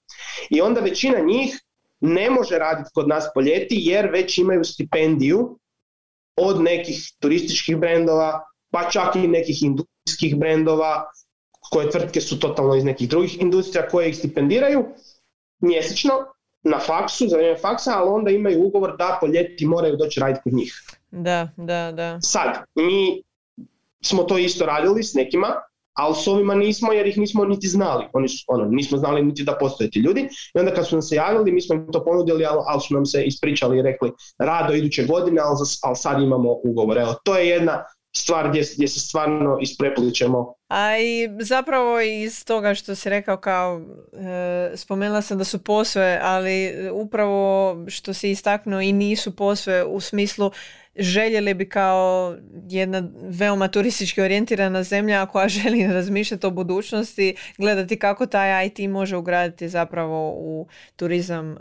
I 0.50 0.60
onda 0.60 0.80
većina 0.80 1.18
njih 1.18 1.60
ne 2.00 2.30
može 2.30 2.58
raditi 2.58 2.90
kod 2.94 3.08
nas 3.08 3.30
po 3.34 3.40
ljeti 3.40 3.76
jer 3.78 4.10
već 4.12 4.38
imaju 4.38 4.64
stipendiju 4.64 5.58
od 6.36 6.60
nekih 6.60 7.12
turističkih 7.20 7.76
brendova, 7.76 8.40
pa 8.70 8.90
čak 8.90 9.16
i 9.16 9.28
nekih 9.28 9.62
industrijskih 9.62 10.36
brendova, 10.36 11.04
koje 11.70 11.90
tvrtke 11.90 12.20
su 12.20 12.40
totalno 12.40 12.74
iz 12.74 12.84
nekih 12.84 13.08
drugih 13.08 13.40
industrija 13.40 13.88
koje 13.88 14.08
ih 14.08 14.16
stipendiraju 14.16 14.84
mjesečno 15.60 16.12
na 16.62 16.78
faksu, 16.78 17.28
za 17.28 17.36
vrijeme 17.36 17.58
faksa, 17.58 17.92
ali 17.96 18.10
onda 18.10 18.30
imaju 18.30 18.66
ugovor 18.66 18.96
da 18.96 19.18
po 19.20 19.26
ljeti 19.26 19.66
moraju 19.66 19.96
doći 19.96 20.20
raditi 20.20 20.40
kod 20.44 20.52
njih. 20.52 20.82
Da, 21.10 21.48
da, 21.56 21.92
da. 21.92 22.20
Sad, 22.20 22.64
mi 22.74 23.22
smo 24.04 24.22
to 24.22 24.38
isto 24.38 24.66
radili 24.66 25.02
s 25.02 25.14
nekima, 25.14 25.54
ali 25.94 26.14
s 26.14 26.26
ovima 26.26 26.54
nismo 26.54 26.92
jer 26.92 27.06
ih 27.06 27.18
nismo 27.18 27.44
niti 27.44 27.68
znali. 27.68 28.04
Oni 28.12 28.28
su, 28.28 28.44
ono, 28.48 28.64
nismo 28.64 28.98
znali 28.98 29.22
niti 29.22 29.44
da 29.44 29.58
postoje 29.60 29.90
ti 29.90 29.98
ljudi. 29.98 30.28
I 30.54 30.58
onda 30.58 30.74
kad 30.74 30.88
su 30.88 30.94
nam 30.94 31.02
se 31.02 31.14
javili, 31.14 31.52
mi 31.52 31.60
smo 31.60 31.74
im 31.74 31.92
to 31.92 32.04
ponudili, 32.04 32.44
ali, 32.44 32.60
ali 32.66 32.80
su 32.80 32.94
nam 32.94 33.06
se 33.06 33.24
ispričali 33.24 33.78
i 33.78 33.82
rekli 33.82 34.12
rado 34.38 34.74
iduće 34.74 35.06
godine, 35.06 35.40
ali, 35.40 35.56
ali 35.82 35.96
sad 35.96 36.22
imamo 36.22 36.56
ugovor. 36.64 36.98
Evo, 36.98 37.14
to 37.24 37.38
je 37.38 37.48
jedna 37.48 37.84
stvar 38.16 38.48
gdje, 38.48 38.62
gdje 38.76 38.88
se 38.88 39.00
stvarno 39.00 39.58
isprepličemo. 39.60 40.54
A 40.68 40.98
i 40.98 41.28
zapravo 41.40 42.00
iz 42.00 42.44
toga 42.44 42.74
što 42.74 42.94
si 42.94 43.10
rekao 43.10 43.36
kao, 43.36 43.80
e, 44.12 44.76
spomenula 44.76 45.22
sam 45.22 45.38
da 45.38 45.44
su 45.44 45.64
posve, 45.64 46.20
ali 46.22 46.74
upravo 46.92 47.76
što 47.88 48.14
si 48.14 48.30
istaknuo 48.30 48.80
i 48.80 48.92
nisu 48.92 49.36
posve 49.36 49.84
u 49.84 50.00
smislu 50.00 50.50
željeli 50.98 51.54
bi 51.54 51.68
kao 51.68 52.36
jedna 52.68 53.02
veoma 53.22 53.68
turistički 53.68 54.20
orijentirana 54.20 54.82
zemlja 54.82 55.26
koja 55.26 55.48
želi 55.58 55.86
razmišljati 55.86 56.46
o 56.46 56.50
budućnosti, 56.50 57.36
gledati 57.58 57.98
kako 57.98 58.26
taj 58.26 58.66
IT 58.66 58.90
može 58.90 59.16
ugraditi 59.16 59.68
zapravo 59.68 60.30
u 60.30 60.66
turizam. 60.96 61.56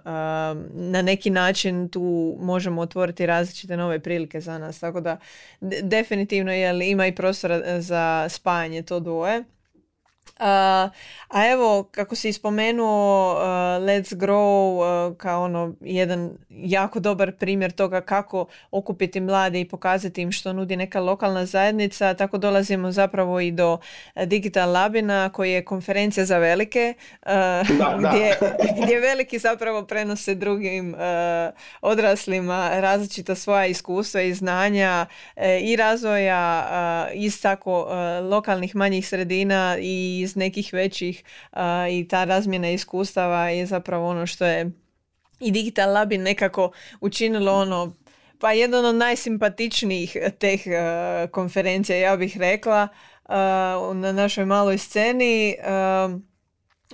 Na 0.73 1.01
neki 1.01 1.29
način 1.29 1.89
tu 1.89 2.37
možemo 2.39 2.81
otvoriti 2.81 3.25
različite 3.25 3.77
nove 3.77 3.99
prilike 3.99 4.41
za 4.41 4.57
nas. 4.57 4.79
Tako 4.79 5.01
da 5.01 5.17
definitivno 5.83 6.53
je 6.53 6.89
ima 6.89 7.07
i 7.07 7.15
prostora 7.15 7.81
za 7.81 8.25
spajanje 8.29 8.81
to 8.81 8.99
dvoje 8.99 9.43
a 10.39 11.47
evo, 11.51 11.83
kako 11.91 12.15
si 12.15 12.33
spomenuo 12.33 13.33
uh, 13.33 13.39
Let's 13.85 14.15
Grow 14.15 14.77
uh, 15.09 15.17
kao 15.17 15.43
ono 15.43 15.73
jedan 15.81 16.31
jako 16.49 16.99
dobar 16.99 17.31
primjer 17.31 17.71
toga 17.71 18.01
kako 18.01 18.45
okupiti 18.71 19.19
mlade 19.19 19.59
i 19.59 19.67
pokazati 19.67 20.21
im 20.21 20.31
što 20.31 20.53
nudi 20.53 20.75
neka 20.75 20.99
lokalna 20.99 21.45
zajednica, 21.45 22.13
tako 22.13 22.37
dolazimo 22.37 22.91
zapravo 22.91 23.39
i 23.39 23.51
do 23.51 23.77
Digital 24.25 24.71
Labina 24.71 25.29
koji 25.29 25.51
je 25.51 25.65
konferencija 25.65 26.25
za 26.25 26.37
velike 26.37 26.93
gdje, 27.99 28.37
gdje 28.83 28.99
veliki 28.99 29.39
zapravo 29.39 29.85
prenose 29.85 30.35
drugim 30.35 30.95
odraslima 31.81 32.69
različita 32.79 33.35
svoja 33.35 33.65
iskustva 33.65 34.21
i 34.21 34.33
znanja 34.33 35.05
i 35.61 35.75
razvoja 35.75 36.67
iz 37.13 37.41
tako 37.41 37.87
lokalnih 38.21 38.75
manjih 38.75 39.07
sredina 39.07 39.77
i 39.79 40.26
iz 40.27 40.35
nekih 40.35 40.73
većih 40.73 41.23
i 41.91 42.07
ta 42.07 42.23
razmjena 42.23 42.69
iskustava 42.69 43.49
je 43.49 43.65
zapravo 43.65 44.07
ono 44.07 44.27
što 44.27 44.45
je 44.45 44.71
i 45.39 45.51
Digital 45.51 45.93
Labin 45.93 46.21
nekako 46.21 46.71
učinilo 47.01 47.53
ono 47.53 47.93
pa 48.39 48.51
jedan 48.51 48.85
od 48.85 48.95
najsimpatičnijih 48.95 50.17
teh 50.39 50.61
uh, 50.65 51.31
konferencija 51.31 51.97
ja 51.97 52.17
bih 52.17 52.37
rekla 52.37 52.87
na 53.93 54.11
našoj 54.11 54.45
maloj 54.45 54.77
sceni 54.77 55.55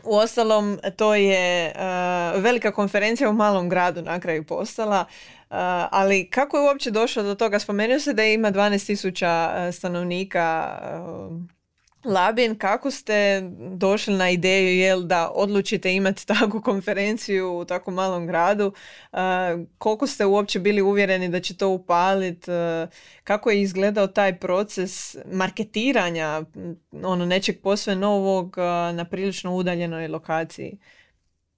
u 0.03 0.15
ostalom, 0.15 0.79
to 0.97 1.15
je 1.15 1.73
velika 2.35 2.71
konferencija 2.71 3.29
u 3.29 3.33
malom 3.33 3.69
gradu 3.69 4.01
na 4.01 4.19
kraju 4.19 4.43
postala, 4.43 5.05
ali 5.89 6.29
kako 6.29 6.57
je 6.57 6.63
uopće 6.63 6.91
došlo 6.91 7.23
do 7.23 7.35
toga? 7.35 7.59
Spomenuo 7.59 7.99
se 7.99 8.13
da 8.13 8.23
ima 8.23 8.51
12.000 8.51 9.71
stanovnika 9.71 10.77
Labin, 12.05 12.55
kako 12.57 12.91
ste 12.91 13.41
došli 13.75 14.13
na 14.13 14.29
ideju 14.29 14.77
jel, 14.77 15.01
da 15.01 15.31
odlučite 15.33 15.93
imati 15.93 16.27
takvu 16.27 16.61
konferenciju 16.61 17.57
u 17.57 17.65
tako 17.65 17.91
malom 17.91 18.27
gradu? 18.27 18.73
Uh, 19.11 19.19
koliko 19.77 20.07
ste 20.07 20.25
uopće 20.25 20.59
bili 20.59 20.81
uvjereni 20.81 21.29
da 21.29 21.39
će 21.39 21.57
to 21.57 21.69
upaliti? 21.69 22.51
Uh, 22.51 22.89
kako 23.23 23.49
je 23.51 23.61
izgledao 23.61 24.07
taj 24.07 24.39
proces 24.39 25.15
marketiranja 25.31 26.41
ono, 27.03 27.25
nečeg 27.25 27.61
posve 27.61 27.95
novog 27.95 28.47
uh, 28.47 28.95
na 28.95 29.05
prilično 29.05 29.55
udaljenoj 29.55 30.07
lokaciji? 30.07 30.77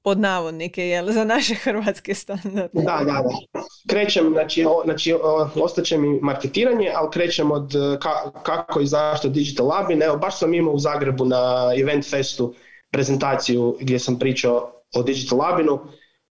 Pod 0.06 0.20
navodnike, 0.20 0.88
jel, 0.88 1.12
za 1.12 1.24
naše 1.24 1.56
hrvatske 1.56 2.14
standarde. 2.14 2.70
Da, 2.74 3.02
da, 3.06 3.24
da. 3.24 3.62
Krećem, 3.90 4.30
znači, 4.34 4.66
o, 4.66 4.82
znači 4.86 5.16
ostaće 5.56 5.98
mi 5.98 6.20
marketiranje, 6.22 6.92
ali 6.96 7.12
krećem 7.12 7.52
od 7.52 7.76
e, 7.76 7.98
ka, 8.00 8.32
kako 8.44 8.82
i 8.82 8.86
zašto 8.88 9.30
Digital 9.30 9.68
Labin. 9.68 10.04
Evo, 10.04 10.18
baš 10.18 10.40
sam 10.40 10.54
imao 10.54 10.74
u 10.74 10.80
Zagrebu 10.80 11.26
na 11.26 11.72
Event 11.82 12.10
Festu 12.10 12.54
prezentaciju 12.92 13.78
gdje 13.80 14.00
sam 14.00 14.20
pričao 14.20 14.72
o 14.96 15.04
Digital 15.04 15.38
Labinu. 15.40 15.80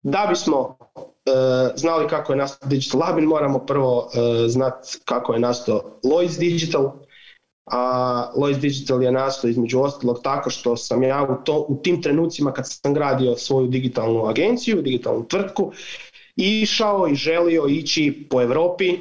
Da 0.01 0.25
bismo 0.29 0.77
e, 0.99 1.31
znali 1.75 2.07
kako 2.07 2.33
je 2.33 2.37
nastao 2.37 2.69
Digital 2.69 2.99
Labin, 2.99 3.25
moramo 3.25 3.59
prvo 3.59 4.09
e, 4.13 4.47
znati 4.47 4.97
kako 5.05 5.33
je 5.33 5.39
nastao 5.39 5.99
Lois 6.03 6.37
Digital, 6.37 6.91
a 7.71 8.31
Lois 8.35 8.57
Digital 8.57 9.03
je 9.03 9.11
nastao 9.11 9.49
između 9.49 9.79
ostalog 9.79 10.19
tako 10.23 10.49
što 10.49 10.77
sam 10.77 11.03
ja 11.03 11.23
u, 11.23 11.43
to, 11.43 11.65
u 11.69 11.75
tim 11.83 12.01
trenucima 12.01 12.53
kad 12.53 12.65
sam 12.69 12.93
gradio 12.93 13.35
svoju 13.35 13.67
digitalnu 13.67 14.25
agenciju, 14.25 14.81
digitalnu 14.81 15.27
tvrtku, 15.27 15.71
išao 16.35 17.07
i 17.07 17.15
želio 17.15 17.65
ići 17.69 18.27
po 18.29 18.41
Europi, 18.41 18.97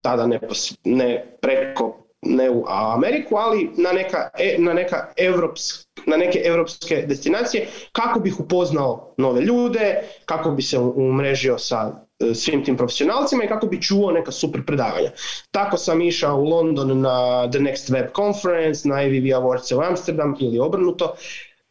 tada 0.00 0.26
ne, 0.26 0.40
ne 0.84 1.38
preko 1.40 2.08
ne 2.22 2.50
u 2.50 2.64
Ameriku, 2.68 3.36
ali 3.36 3.70
na 3.76 3.92
neka, 3.92 4.28
e, 4.38 4.56
na 4.58 4.72
neka 4.72 5.12
evropsk, 5.16 5.86
na 6.06 6.16
neke 6.16 6.42
europske 6.44 7.04
destinacije 7.08 7.66
kako 7.92 8.20
bih 8.20 8.40
upoznao 8.40 9.14
nove 9.16 9.40
ljude, 9.40 10.02
kako 10.24 10.50
bi 10.50 10.62
se 10.62 10.78
umrežio 10.78 11.58
sa 11.58 12.07
svim 12.34 12.64
tim 12.64 12.76
profesionalcima 12.76 13.44
i 13.44 13.48
kako 13.48 13.66
bi 13.66 13.82
čuo 13.82 14.12
neka 14.12 14.32
super 14.32 14.64
predavanja. 14.66 15.10
Tako 15.50 15.76
sam 15.76 16.02
išao 16.02 16.36
u 16.36 16.44
London 16.44 17.00
na 17.00 17.48
The 17.50 17.60
Next 17.60 17.92
Web 17.92 18.06
Conference, 18.16 18.88
na 18.88 18.94
AVV 18.94 19.26
Awards 19.38 19.76
u 19.76 19.80
Amsterdam 19.80 20.36
ili 20.40 20.58
obrnuto, 20.58 21.14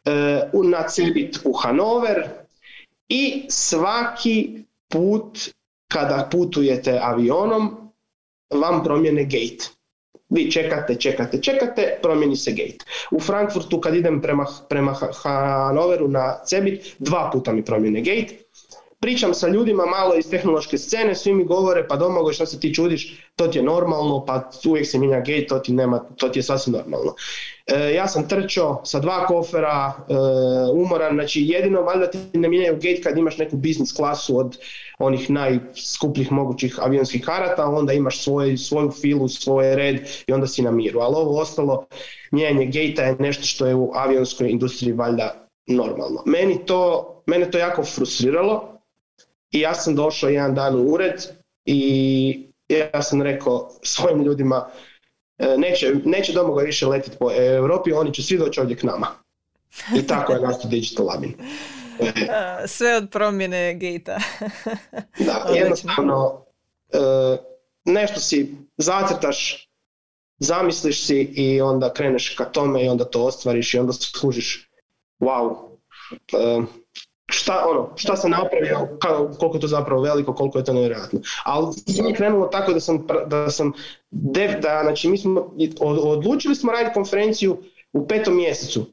e, 0.05 0.49
na 0.63 0.87
Cebit 0.87 1.39
u 1.43 1.53
Hanover 1.53 2.27
i 3.09 3.45
svaki 3.49 4.63
put 4.89 5.49
kada 5.91 6.27
putujete 6.31 6.99
avionom 7.01 7.91
vam 8.53 8.83
promjene 8.83 9.23
gate. 9.23 9.69
Vi 10.29 10.51
čekate, 10.51 10.95
čekate, 10.95 11.41
čekate, 11.41 11.99
promijeni 12.01 12.35
se 12.35 12.51
gate. 12.51 12.85
U 13.11 13.19
Frankfurtu 13.19 13.81
kad 13.81 13.95
idem 13.95 14.21
prema, 14.21 14.45
prema 14.69 14.95
Hanoveru 15.23 16.07
na 16.07 16.39
Cebit, 16.45 16.95
dva 16.99 17.29
puta 17.33 17.53
mi 17.53 17.65
promijene 17.65 18.01
gate 18.01 18.46
pričam 19.07 19.33
sa 19.33 19.47
ljudima 19.47 19.85
malo 19.85 20.15
iz 20.15 20.29
tehnološke 20.29 20.77
scene, 20.77 21.15
svi 21.15 21.33
mi 21.33 21.43
govore 21.43 21.87
pa 21.87 21.95
Domagoj 21.95 22.33
što 22.33 22.45
se 22.45 22.59
ti 22.59 22.73
čudiš, 22.73 23.23
to 23.35 23.47
ti 23.47 23.57
je 23.57 23.63
normalno, 23.63 24.25
pa 24.25 24.49
uvijek 24.65 24.87
se 24.87 24.99
mijenja 24.99 25.19
gate, 25.19 25.45
to 25.47 25.59
ti, 25.59 25.73
nema, 25.73 25.99
to 25.99 26.29
ti 26.29 26.39
je 26.39 26.43
sasvim 26.43 26.75
normalno. 26.75 27.13
E, 27.67 27.93
ja 27.93 28.07
sam 28.07 28.27
trčao 28.27 28.81
sa 28.85 28.99
dva 28.99 29.25
kofera, 29.25 29.93
e, 30.09 30.13
umoran, 30.73 31.13
znači 31.13 31.41
jedino 31.41 31.81
valjda 31.81 32.09
ti 32.09 32.17
ne 32.33 32.49
mijenjaju 32.49 32.75
gate 32.75 33.01
kad 33.03 33.17
imaš 33.17 33.37
neku 33.37 33.57
biznis 33.57 33.93
klasu 33.93 34.39
od 34.39 34.57
onih 34.99 35.29
najskupljih 35.29 36.31
mogućih 36.31 36.79
avionskih 36.81 37.25
karata, 37.25 37.65
onda 37.65 37.93
imaš 37.93 38.23
svoj, 38.23 38.57
svoju 38.57 38.91
filu, 38.91 39.27
svoj 39.27 39.75
red 39.75 39.95
i 40.27 40.33
onda 40.33 40.47
si 40.47 40.61
na 40.61 40.71
miru. 40.71 40.99
Ali 40.99 41.15
ovo 41.15 41.39
ostalo, 41.39 41.85
mijenjanje 42.31 42.65
gate 42.65 43.01
je 43.01 43.15
nešto 43.19 43.43
što 43.43 43.67
je 43.67 43.75
u 43.75 43.91
avionskoj 43.93 44.49
industriji 44.49 44.93
valjda 44.93 45.47
normalno. 45.67 46.23
Meni 46.25 46.65
to, 46.65 47.13
mene 47.25 47.51
to 47.51 47.57
jako 47.57 47.83
frustriralo, 47.83 48.76
i 49.51 49.59
ja 49.59 49.73
sam 49.73 49.95
došao 49.95 50.29
jedan 50.29 50.55
dan 50.55 50.75
u 50.75 50.83
ured 50.83 51.23
i 51.65 52.47
ja 52.69 53.01
sam 53.01 53.21
rekao 53.21 53.71
svojim 53.83 54.23
ljudima, 54.23 54.67
neće, 55.57 55.93
neće 56.05 56.33
Domagoj 56.33 56.65
više 56.65 56.85
letiti 56.85 57.17
po 57.19 57.31
Europi, 57.33 57.93
oni 57.93 58.13
će 58.13 58.23
svi 58.23 58.37
doći 58.37 58.59
ovdje 58.59 58.77
k 58.77 58.83
nama. 58.83 59.07
I 59.97 60.07
tako 60.07 60.33
je 60.33 60.41
nastao 60.41 60.69
Digital 60.69 61.05
Labin. 61.05 61.33
Sve 62.75 62.95
od 62.95 63.09
promjene 63.11 63.73
gita. 63.73 64.19
da, 65.27 65.51
jednostavno, 65.55 66.45
nešto 67.85 68.19
si 68.19 68.55
zacrtaš, 68.77 69.69
zamisliš 70.39 71.05
si 71.05 71.19
i 71.21 71.61
onda 71.61 71.93
kreneš 71.93 72.29
ka 72.29 72.45
tome 72.45 72.85
i 72.85 72.89
onda 72.89 73.05
to 73.05 73.25
ostvariš 73.25 73.73
i 73.73 73.79
onda 73.79 73.93
služiš 73.93 74.69
wow, 75.19 75.55
šta, 77.29 77.65
ono, 77.69 77.89
šta 77.95 78.15
sam 78.15 78.31
napravio, 78.31 78.87
koliko 79.39 79.57
je 79.57 79.61
to 79.61 79.67
zapravo 79.67 80.01
veliko, 80.01 80.35
koliko 80.35 80.57
je 80.57 80.63
to 80.63 80.73
nevjerojatno. 80.73 81.19
Ali 81.43 81.75
je 81.85 82.13
krenulo 82.13 82.47
tako 82.47 82.73
da 82.73 82.79
sam, 82.79 83.07
da 83.27 83.49
sam, 83.49 83.71
da, 84.11 84.79
znači 84.83 85.09
mi 85.09 85.17
smo, 85.17 85.53
odlučili 85.79 86.55
smo 86.55 86.71
raditi 86.71 86.93
konferenciju 86.93 87.57
u 87.93 88.07
petom 88.07 88.35
mjesecu. 88.35 88.85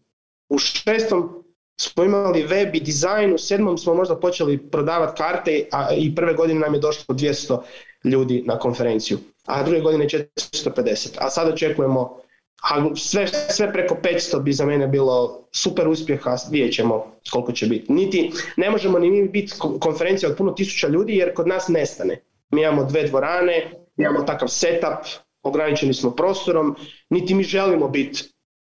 U 0.48 0.58
šestom 0.58 1.44
smo 1.80 2.04
imali 2.04 2.42
web 2.42 2.74
i 2.74 2.80
dizajn, 2.80 3.34
u 3.34 3.38
sedmom 3.38 3.78
smo 3.78 3.94
možda 3.94 4.16
počeli 4.16 4.58
prodavati 4.58 5.16
karte 5.16 5.68
a 5.72 5.94
i 5.94 6.14
prve 6.14 6.34
godine 6.34 6.60
nam 6.60 6.74
je 6.74 6.80
došlo 6.80 7.14
200 7.14 7.58
ljudi 8.04 8.42
na 8.46 8.58
konferenciju, 8.58 9.18
a 9.46 9.62
druge 9.62 9.80
godine 9.80 10.04
450. 10.04 11.16
A 11.18 11.30
sad 11.30 11.48
očekujemo 11.48 12.23
a 12.70 12.96
sve, 12.96 13.26
sve 13.26 13.72
preko 13.72 13.96
500 14.02 14.42
bi 14.42 14.52
za 14.52 14.66
mene 14.66 14.86
bilo 14.86 15.44
super 15.52 15.88
uspjeh, 15.88 16.26
a 16.26 16.36
vidjet 16.50 16.74
ćemo 16.74 17.12
koliko 17.32 17.52
će 17.52 17.66
biti. 17.66 17.92
Niti, 17.92 18.32
ne 18.56 18.70
možemo 18.70 18.98
ni 18.98 19.10
mi 19.10 19.28
biti 19.28 19.52
konferencija 19.80 20.30
od 20.30 20.36
puno 20.36 20.52
tisuća 20.52 20.88
ljudi 20.88 21.16
jer 21.16 21.34
kod 21.34 21.48
nas 21.48 21.68
nestane. 21.68 22.20
Mi 22.50 22.62
imamo 22.62 22.84
dve 22.84 23.02
dvorane, 23.02 23.72
imamo 23.96 24.22
takav 24.22 24.48
setup, 24.48 25.06
ograničeni 25.42 25.94
smo 25.94 26.10
prostorom, 26.10 26.76
niti 27.10 27.34
mi 27.34 27.42
želimo 27.42 27.88
biti 27.88 28.34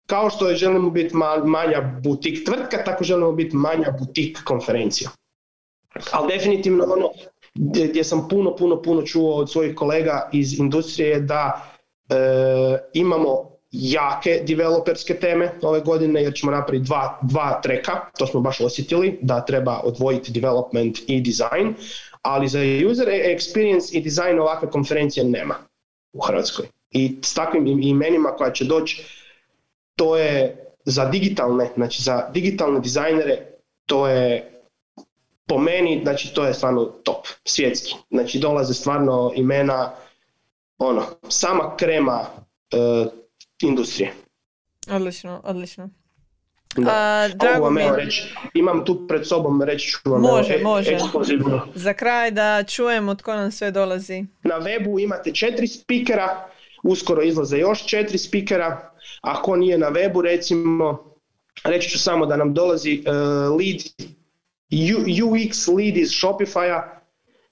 kao 0.06 0.30
što 0.30 0.54
želimo 0.54 0.90
biti 0.90 1.16
manja 1.44 2.00
butik 2.02 2.44
tvrtka, 2.44 2.84
tako 2.84 3.04
želimo 3.04 3.32
biti 3.32 3.56
manja 3.56 3.90
butik 3.98 4.44
konferencija. 4.44 5.10
Ali 6.12 6.32
definitivno 6.32 6.84
ono 6.84 7.08
gdje 7.54 8.04
sam 8.04 8.28
puno, 8.28 8.56
puno, 8.56 8.82
puno 8.82 9.02
čuo 9.02 9.34
od 9.34 9.52
svojih 9.52 9.74
kolega 9.74 10.28
iz 10.32 10.58
industrije 10.58 11.20
da 11.20 11.70
e, 12.08 12.14
imamo 12.92 13.53
jake 13.74 14.42
developerske 14.46 15.14
teme 15.14 15.52
ove 15.62 15.80
godine 15.80 16.22
jer 16.22 16.34
ćemo 16.34 16.52
napraviti 16.52 16.86
dva, 16.86 17.18
dva 17.22 17.60
treka, 17.62 17.92
to 18.18 18.26
smo 18.26 18.40
baš 18.40 18.60
osjetili 18.60 19.18
da 19.22 19.44
treba 19.44 19.80
odvojiti 19.84 20.32
development 20.32 20.98
i 21.06 21.20
design, 21.20 21.74
ali 22.22 22.48
za 22.48 22.58
user 22.90 23.08
experience 23.08 23.96
i 23.96 24.00
design 24.00 24.38
ovakve 24.38 24.70
konferencije 24.70 25.24
nema 25.24 25.54
u 26.12 26.20
Hrvatskoj. 26.20 26.66
I 26.90 27.18
s 27.22 27.34
takvim 27.34 27.82
imenima 27.82 28.28
koja 28.28 28.52
će 28.52 28.64
doći, 28.64 29.04
to 29.96 30.16
je 30.16 30.64
za 30.84 31.04
digitalne, 31.04 31.70
znači 31.74 32.02
za 32.02 32.30
digitalne 32.32 32.80
dizajnere, 32.80 33.46
to 33.86 34.08
je 34.08 34.50
po 35.46 35.58
meni, 35.58 36.00
znači 36.02 36.34
to 36.34 36.44
je 36.44 36.54
stvarno 36.54 36.84
top, 36.84 37.26
svjetski. 37.44 37.94
Znači 38.10 38.38
dolaze 38.38 38.74
stvarno 38.74 39.32
imena, 39.34 39.92
ono, 40.78 41.02
sama 41.28 41.76
krema 41.76 42.20
uh, 42.20 43.23
industrije. 43.66 44.12
Odlično, 44.90 45.40
odlično. 45.44 45.90
Da. 46.76 47.28
drago 47.34 47.70
mi... 47.70 47.82
reći, 47.96 48.34
imam 48.54 48.84
tu 48.84 49.06
pred 49.08 49.26
sobom, 49.26 49.62
reći 49.62 49.88
ću 49.88 49.98
vam 50.04 50.20
može, 50.20 50.54
evo, 50.54 50.62
može. 50.62 50.90
Ekskluzivno. 50.90 51.68
Za 51.74 51.94
kraj 51.94 52.30
da 52.30 52.64
čujemo 52.68 53.14
tko 53.14 53.34
nam 53.34 53.52
sve 53.52 53.70
dolazi. 53.70 54.24
Na 54.42 54.54
webu 54.60 55.02
imate 55.02 55.32
četiri 55.32 55.66
spikera, 55.66 56.48
uskoro 56.82 57.22
izlaze 57.22 57.58
još 57.58 57.86
četiri 57.86 58.18
spikera, 58.18 58.90
ako 59.20 59.56
nije 59.56 59.78
na 59.78 59.90
webu 59.90 60.20
recimo, 60.20 61.14
reći 61.64 61.90
ću 61.90 61.98
samo 61.98 62.26
da 62.26 62.36
nam 62.36 62.54
dolazi 62.54 63.02
uh, 63.06 63.12
lead, 63.58 63.80
UX 64.70 65.76
lead 65.76 65.96
iz 65.96 66.10
Shopify-a 66.10 67.00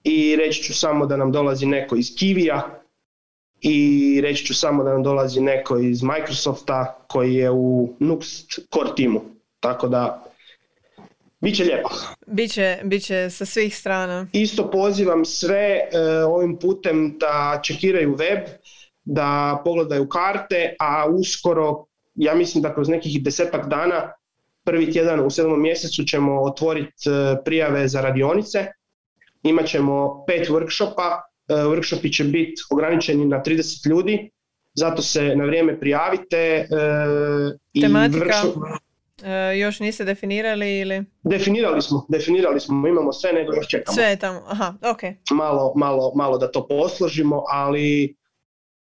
i 0.04 0.36
reći 0.36 0.62
ću 0.62 0.74
samo 0.74 1.06
da 1.06 1.16
nam 1.16 1.32
dolazi 1.32 1.66
neko 1.66 1.96
iz 1.96 2.06
Kivija, 2.18 2.81
i 3.62 4.20
reći 4.22 4.46
ću 4.46 4.54
samo 4.54 4.84
da 4.84 4.92
nam 4.92 5.02
dolazi 5.02 5.40
neko 5.40 5.78
iz 5.78 6.02
Microsofta 6.02 7.04
koji 7.08 7.34
je 7.34 7.50
u 7.50 7.94
Nuxt 8.00 8.60
core 8.72 8.90
timu. 8.96 9.20
Tako 9.60 9.88
da 9.88 10.32
Biće 11.42 11.64
lijepo. 11.64 11.88
Biće, 12.26 12.78
biće 12.84 13.30
sa 13.30 13.44
svih 13.44 13.76
strana. 13.76 14.26
Isto 14.32 14.70
pozivam 14.70 15.24
sve 15.24 15.58
e, 15.58 15.98
ovim 16.24 16.56
putem 16.56 17.18
da 17.18 17.60
čekiraju 17.62 18.14
web, 18.14 18.38
da 19.04 19.60
pogledaju 19.64 20.08
karte, 20.08 20.76
a 20.78 21.06
uskoro, 21.08 21.84
ja 22.14 22.34
mislim 22.34 22.62
da 22.62 22.74
kroz 22.74 22.88
nekih 22.88 23.24
desetak 23.24 23.68
dana, 23.68 24.12
prvi 24.64 24.92
tjedan 24.92 25.20
u 25.20 25.30
sedmom 25.30 25.62
mjesecu 25.62 26.04
ćemo 26.04 26.42
otvoriti 26.42 27.10
e, 27.10 27.44
prijave 27.44 27.88
za 27.88 28.00
radionice. 28.00 28.66
Imaćemo 29.42 30.24
pet 30.26 30.48
workshopa 30.48 31.20
workshopi 31.54 32.16
će 32.16 32.24
biti 32.24 32.62
ograničeni 32.70 33.24
na 33.24 33.42
30 33.46 33.90
ljudi, 33.90 34.30
zato 34.74 35.02
se 35.02 35.36
na 35.36 35.44
vrijeme 35.44 35.80
prijavite. 35.80 36.66
E, 37.76 37.80
Tematika? 37.80 38.42
E, 39.24 39.58
još 39.58 39.80
niste 39.80 40.04
definirali 40.04 40.78
ili? 40.78 41.04
Definirali 41.22 41.82
smo, 41.82 42.06
definirali 42.08 42.60
smo, 42.60 42.88
imamo 42.88 43.12
sve, 43.12 43.32
nego 43.32 43.54
još 43.54 43.68
čekamo. 43.68 43.94
Sve 43.94 44.04
je 44.04 44.18
tamo, 44.18 44.42
aha, 44.48 44.74
ok. 44.90 45.00
Malo, 45.30 45.72
malo, 45.76 46.12
malo 46.14 46.38
da 46.38 46.50
to 46.50 46.66
posložimo, 46.68 47.44
ali 47.48 48.16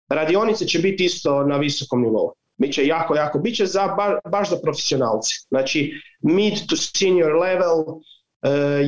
radionice 0.09 0.65
će 0.65 0.79
biti 0.79 1.05
isto 1.05 1.43
na 1.43 1.57
visokom 1.57 2.01
nivou. 2.01 2.31
Biće 2.57 2.85
jako, 2.85 3.15
jako, 3.15 3.39
bit 3.39 3.55
će 3.55 3.65
za, 3.65 3.95
baš 4.31 4.49
za 4.49 4.57
profesionalci. 4.63 5.35
Znači, 5.47 5.93
mid 6.21 6.53
to 6.69 6.75
senior 6.75 7.35
level, 7.35 7.85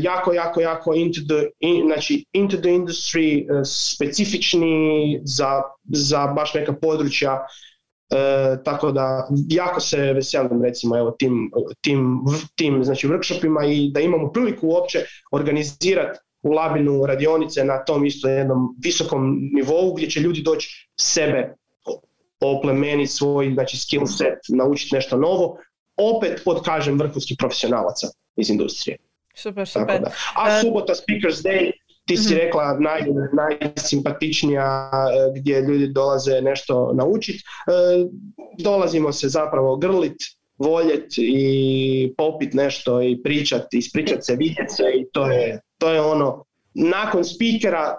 jako, 0.02 0.34
jako, 0.34 0.62
jako 0.62 0.94
into 0.94 1.22
the, 1.28 1.50
in, 1.60 1.86
znači, 1.86 2.26
into 2.34 2.58
the 2.58 2.70
industry, 2.70 3.58
uh, 3.58 3.62
specifični 3.66 5.20
za, 5.24 5.62
za 5.84 6.28
baš 6.28 6.54
neka 6.54 6.74
područja, 6.74 7.34
uh, 7.34 8.64
tako 8.64 8.92
da 8.92 9.28
jako 9.50 9.80
se 9.80 10.14
veselim 10.14 10.64
recimo 10.64 10.98
evo 10.98 11.12
tim, 11.12 11.52
tim, 11.82 12.20
tim 12.56 12.84
znači 12.84 13.08
workshopima 13.08 13.72
i 13.72 13.92
da 13.92 14.00
imamo 14.00 14.32
priliku 14.32 14.68
uopće 14.68 15.00
organizirati 15.32 16.20
u 16.42 16.52
Labinu 16.52 17.06
radionice 17.06 17.64
na 17.64 17.86
tom 17.86 18.06
isto 18.06 18.30
jednom 18.30 18.76
visokom 18.84 19.40
nivou 19.54 19.94
gdje 19.94 20.10
će 20.10 20.20
ljudi 20.20 20.42
doći 20.42 20.90
sebe 21.00 21.56
oplemeni 22.42 23.08
svoj 23.08 23.52
znači 23.54 23.78
skill 23.78 24.06
set, 24.06 24.40
naučiti 24.50 24.96
nešto 24.96 25.18
novo, 25.18 25.58
opet 25.98 26.42
pod 26.46 26.64
kažem 26.64 27.00
vrhunskih 27.00 27.38
profesionalaca 27.40 28.08
iz 28.36 28.50
industrije. 28.50 28.98
Super, 29.42 29.68
super. 29.68 30.02
A 30.36 30.58
e, 30.58 30.62
subota 30.62 30.96
Speakers 30.96 31.44
Day, 31.44 31.72
ti 32.06 32.18
si 32.18 32.34
mhm. 32.34 32.44
rekla 32.44 32.78
naj, 32.80 33.02
najsimpatičnija 33.34 34.92
e, 34.92 35.40
gdje 35.40 35.62
ljudi 35.62 35.88
dolaze 35.88 36.42
nešto 36.42 36.94
naučiti. 36.94 37.40
E, 37.40 37.72
dolazimo 38.64 39.12
se 39.12 39.30
zapravo 39.30 39.78
grlit, 39.78 40.18
voljet 40.58 41.14
i 41.18 42.14
popit 42.18 42.54
nešto 42.54 43.02
i 43.02 43.22
pričat, 43.24 43.74
ispričat 43.74 44.26
se, 44.26 44.36
vidjet 44.36 44.72
se 44.72 44.84
i 44.84 45.06
to 45.14 45.26
je, 45.26 45.62
to 45.78 45.90
je 45.90 46.02
ono, 46.02 46.46
nakon 46.74 47.24
speakera 47.24 47.98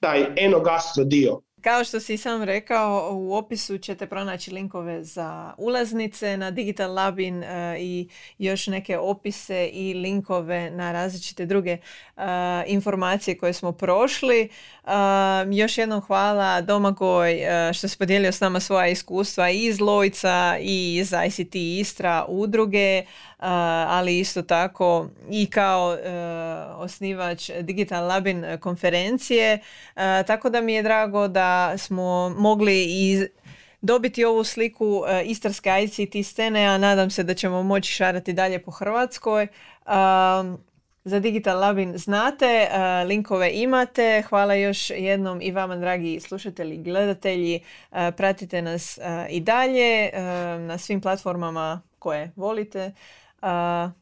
taj 0.00 0.26
enogastro 0.36 1.04
dio 1.04 1.40
kao 1.62 1.84
što 1.84 2.00
si 2.00 2.16
sam 2.16 2.42
rekao, 2.42 3.10
u 3.12 3.34
opisu 3.34 3.78
ćete 3.78 4.06
pronaći 4.06 4.50
linkove 4.50 5.04
za 5.04 5.54
ulaznice 5.58 6.36
na 6.36 6.50
Digital 6.50 6.94
Labin 6.94 7.42
e, 7.42 7.76
i 7.80 8.08
još 8.38 8.66
neke 8.66 8.98
opise 8.98 9.66
i 9.72 9.94
linkove 9.94 10.70
na 10.70 10.92
različite 10.92 11.46
druge 11.46 11.76
uh, 12.16 12.22
informacije 12.66 13.38
koje 13.38 13.52
smo 13.52 13.72
prošli. 13.72 14.48
Uh, 14.84 14.90
još 15.52 15.78
jednom 15.78 16.00
hvala 16.00 16.60
Domagoj 16.60 17.40
što 17.74 17.88
se 17.88 17.98
podijelio 17.98 18.32
s 18.32 18.40
nama 18.40 18.60
svoja 18.60 18.88
iskustva 18.88 19.50
i 19.50 19.64
iz 19.64 19.80
Lojca 19.80 20.56
i 20.60 20.96
iz 20.96 21.12
ICT 21.26 21.54
Istra 21.54 22.24
udruge 22.28 23.04
ali 23.88 24.18
isto 24.18 24.42
tako 24.42 25.08
i 25.30 25.46
kao 25.46 25.94
e, 25.94 26.10
osnivač 26.76 27.50
Digital 27.60 28.06
Labin 28.06 28.44
konferencije. 28.60 29.58
Tako 30.26 30.50
da 30.50 30.60
mi 30.60 30.74
je 30.74 30.82
drago 30.82 31.28
da 31.28 31.78
smo 31.78 32.34
mogli 32.38 32.84
i 32.84 33.26
dobiti 33.80 34.24
ovu 34.24 34.44
sliku 34.44 35.02
istarske 35.24 35.70
ICT 35.84 36.26
scene, 36.26 36.64
a 36.66 36.78
nadam 36.78 37.10
se 37.10 37.22
da 37.22 37.34
ćemo 37.34 37.62
moći 37.62 37.92
šarati 37.92 38.32
dalje 38.32 38.58
po 38.58 38.70
Hrvatskoj. 38.70 39.46
Za 41.04 41.20
Digital 41.20 41.60
Labin 41.60 41.98
znate, 41.98 42.68
linkove 43.06 43.50
imate. 43.52 44.22
Hvala 44.28 44.54
još 44.54 44.90
jednom 44.90 45.40
i 45.42 45.50
vama, 45.50 45.76
dragi 45.76 46.20
slušatelji 46.20 46.74
i 46.74 46.82
gledatelji. 46.82 47.60
Pratite 48.16 48.62
nas 48.62 48.98
i 49.30 49.40
dalje 49.40 50.10
na 50.58 50.78
svim 50.78 51.00
platformama 51.00 51.82
koje 51.98 52.32
volite. 52.36 52.92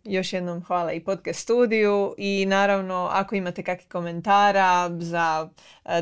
Još 0.04 0.32
jednom 0.32 0.62
hvala 0.64 0.92
i 0.92 1.00
podcast 1.00 1.40
studiju 1.40 2.14
i 2.18 2.46
naravno 2.46 3.08
ako 3.12 3.34
imate 3.34 3.62
kakvih 3.62 3.88
komentara 3.88 4.90
za 5.00 5.48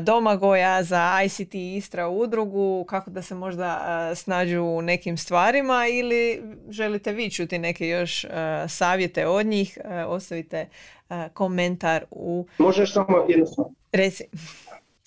Domagoja, 0.01 0.83
za 0.83 1.21
ICT 1.25 1.55
Istra 1.55 2.07
udrugu, 2.07 2.85
kako 2.89 3.09
da 3.09 3.21
se 3.21 3.35
možda 3.35 3.81
snađu 4.15 4.61
u 4.61 4.81
nekim 4.81 5.17
stvarima 5.17 5.87
ili 5.91 6.41
želite 6.69 7.11
vi 7.11 7.31
čuti 7.31 7.59
neke 7.59 7.87
još 7.87 8.25
savjete 8.67 9.27
od 9.27 9.45
njih, 9.45 9.77
ostavite 10.07 10.67
komentar 11.33 12.05
u... 12.11 12.45
Možeš 12.57 12.93
samo 12.93 13.25
jednostavno. 13.27 13.71
Reci. 13.91 14.23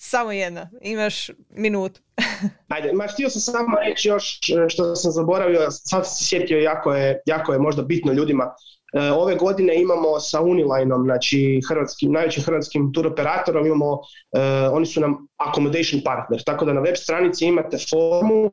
Samo 0.03 0.31
jedna, 0.31 0.69
imaš 0.81 1.29
minutu. 1.49 2.01
Ajde, 2.73 2.93
ma 2.93 3.07
htio 3.07 3.29
sam 3.29 3.41
samo 3.41 3.77
reći 3.87 4.07
još 4.07 4.39
e, 4.49 4.69
što 4.69 4.95
sam 4.95 5.11
zaboravio, 5.11 5.71
sad 5.71 6.07
se 6.07 6.25
sjetio 6.25 6.59
jako 6.59 6.93
je, 6.93 7.21
jako 7.25 7.53
je 7.53 7.59
možda 7.59 7.81
bitno 7.81 8.13
ljudima. 8.13 8.53
E, 8.93 9.11
ove 9.11 9.35
godine 9.35 9.81
imamo 9.81 10.19
sa 10.19 10.41
Unilineom, 10.41 11.03
znači 11.03 11.61
hrvatskim, 11.67 12.11
najvećim 12.11 12.43
hrvatskim 12.43 12.93
tur 12.93 13.07
operatorom, 13.07 13.65
imamo, 13.65 13.99
e, 14.35 14.41
oni 14.71 14.85
su 14.85 15.01
nam 15.01 15.27
accommodation 15.37 16.01
partner, 16.05 16.43
tako 16.43 16.65
da 16.65 16.73
na 16.73 16.81
web 16.81 16.95
stranici 16.95 17.45
imate 17.45 17.77
formu 17.89 18.49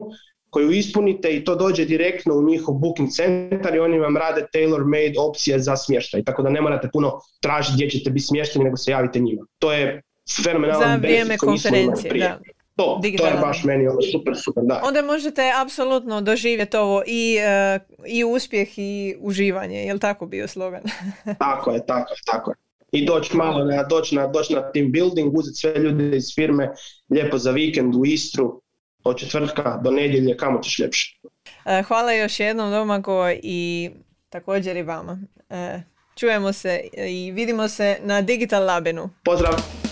koju 0.50 0.70
ispunite 0.70 1.36
i 1.36 1.44
to 1.44 1.54
dođe 1.54 1.84
direktno 1.84 2.34
u 2.34 2.42
njihov 2.42 2.74
booking 2.74 3.08
centar 3.10 3.74
i 3.74 3.78
oni 3.78 3.98
vam 3.98 4.16
rade 4.16 4.46
tailor-made 4.52 5.14
opcije 5.18 5.58
za 5.58 5.76
smještaj, 5.76 6.24
tako 6.24 6.42
da 6.42 6.50
ne 6.50 6.60
morate 6.60 6.88
puno 6.92 7.20
tražiti 7.40 7.74
gdje 7.74 7.90
ćete 7.90 8.10
biti 8.10 8.26
smješteni, 8.26 8.64
nego 8.64 8.76
se 8.76 8.90
javite 8.90 9.20
njima. 9.20 9.42
To 9.58 9.72
je 9.72 10.02
fenomenalan 10.44 10.88
Za 10.88 10.96
vrijeme 10.96 11.38
konferencije, 11.38 12.12
da. 12.14 12.38
To, 12.76 13.00
to 13.18 13.26
je 13.26 13.34
baš 13.40 13.64
meni 13.64 13.88
ono 13.88 14.02
super, 14.12 14.36
super, 14.36 14.62
da. 14.66 14.80
Onda 14.84 15.02
možete 15.02 15.52
apsolutno 15.62 16.20
doživjeti 16.20 16.76
ovo 16.76 17.02
i, 17.06 17.36
uh, 17.76 17.82
i 18.06 18.24
uspjeh 18.24 18.68
i 18.76 19.16
uživanje, 19.20 19.84
je 19.84 19.94
li 19.94 20.00
tako 20.00 20.26
bio 20.26 20.48
slogan? 20.48 20.82
tako 21.38 21.70
je, 21.70 21.86
tako 21.86 22.12
je, 22.12 22.18
tako 22.24 22.50
je. 22.50 22.56
I 22.92 23.06
doći 23.06 23.36
malo 23.36 23.64
na, 23.64 23.82
doći 23.82 24.14
na, 24.14 24.26
doći 24.26 24.54
na 24.54 24.72
team 24.72 24.92
building, 24.92 25.38
uzeti 25.38 25.56
sve 25.56 25.74
ljude 25.74 26.16
iz 26.16 26.34
firme, 26.34 26.70
lijepo 27.10 27.38
za 27.38 27.50
vikend 27.50 27.94
u 27.94 28.04
Istru, 28.04 28.62
od 29.04 29.16
četvrtka 29.16 29.80
do 29.84 29.90
nedjelje, 29.90 30.36
kamo 30.36 30.60
ćeš 30.62 30.78
ljepše. 30.78 31.20
Uh, 31.44 31.86
hvala 31.86 32.12
još 32.12 32.40
jednom 32.40 32.70
Domago 32.70 33.30
i 33.42 33.90
također 34.28 34.76
i 34.76 34.82
vama. 34.82 35.18
Uh, 35.50 35.80
čujemo 36.18 36.52
se 36.52 36.80
i 37.08 37.32
vidimo 37.32 37.68
se 37.68 37.96
na 38.02 38.20
Digital 38.20 38.64
Labinu. 38.64 39.10
Pozdrav! 39.24 39.87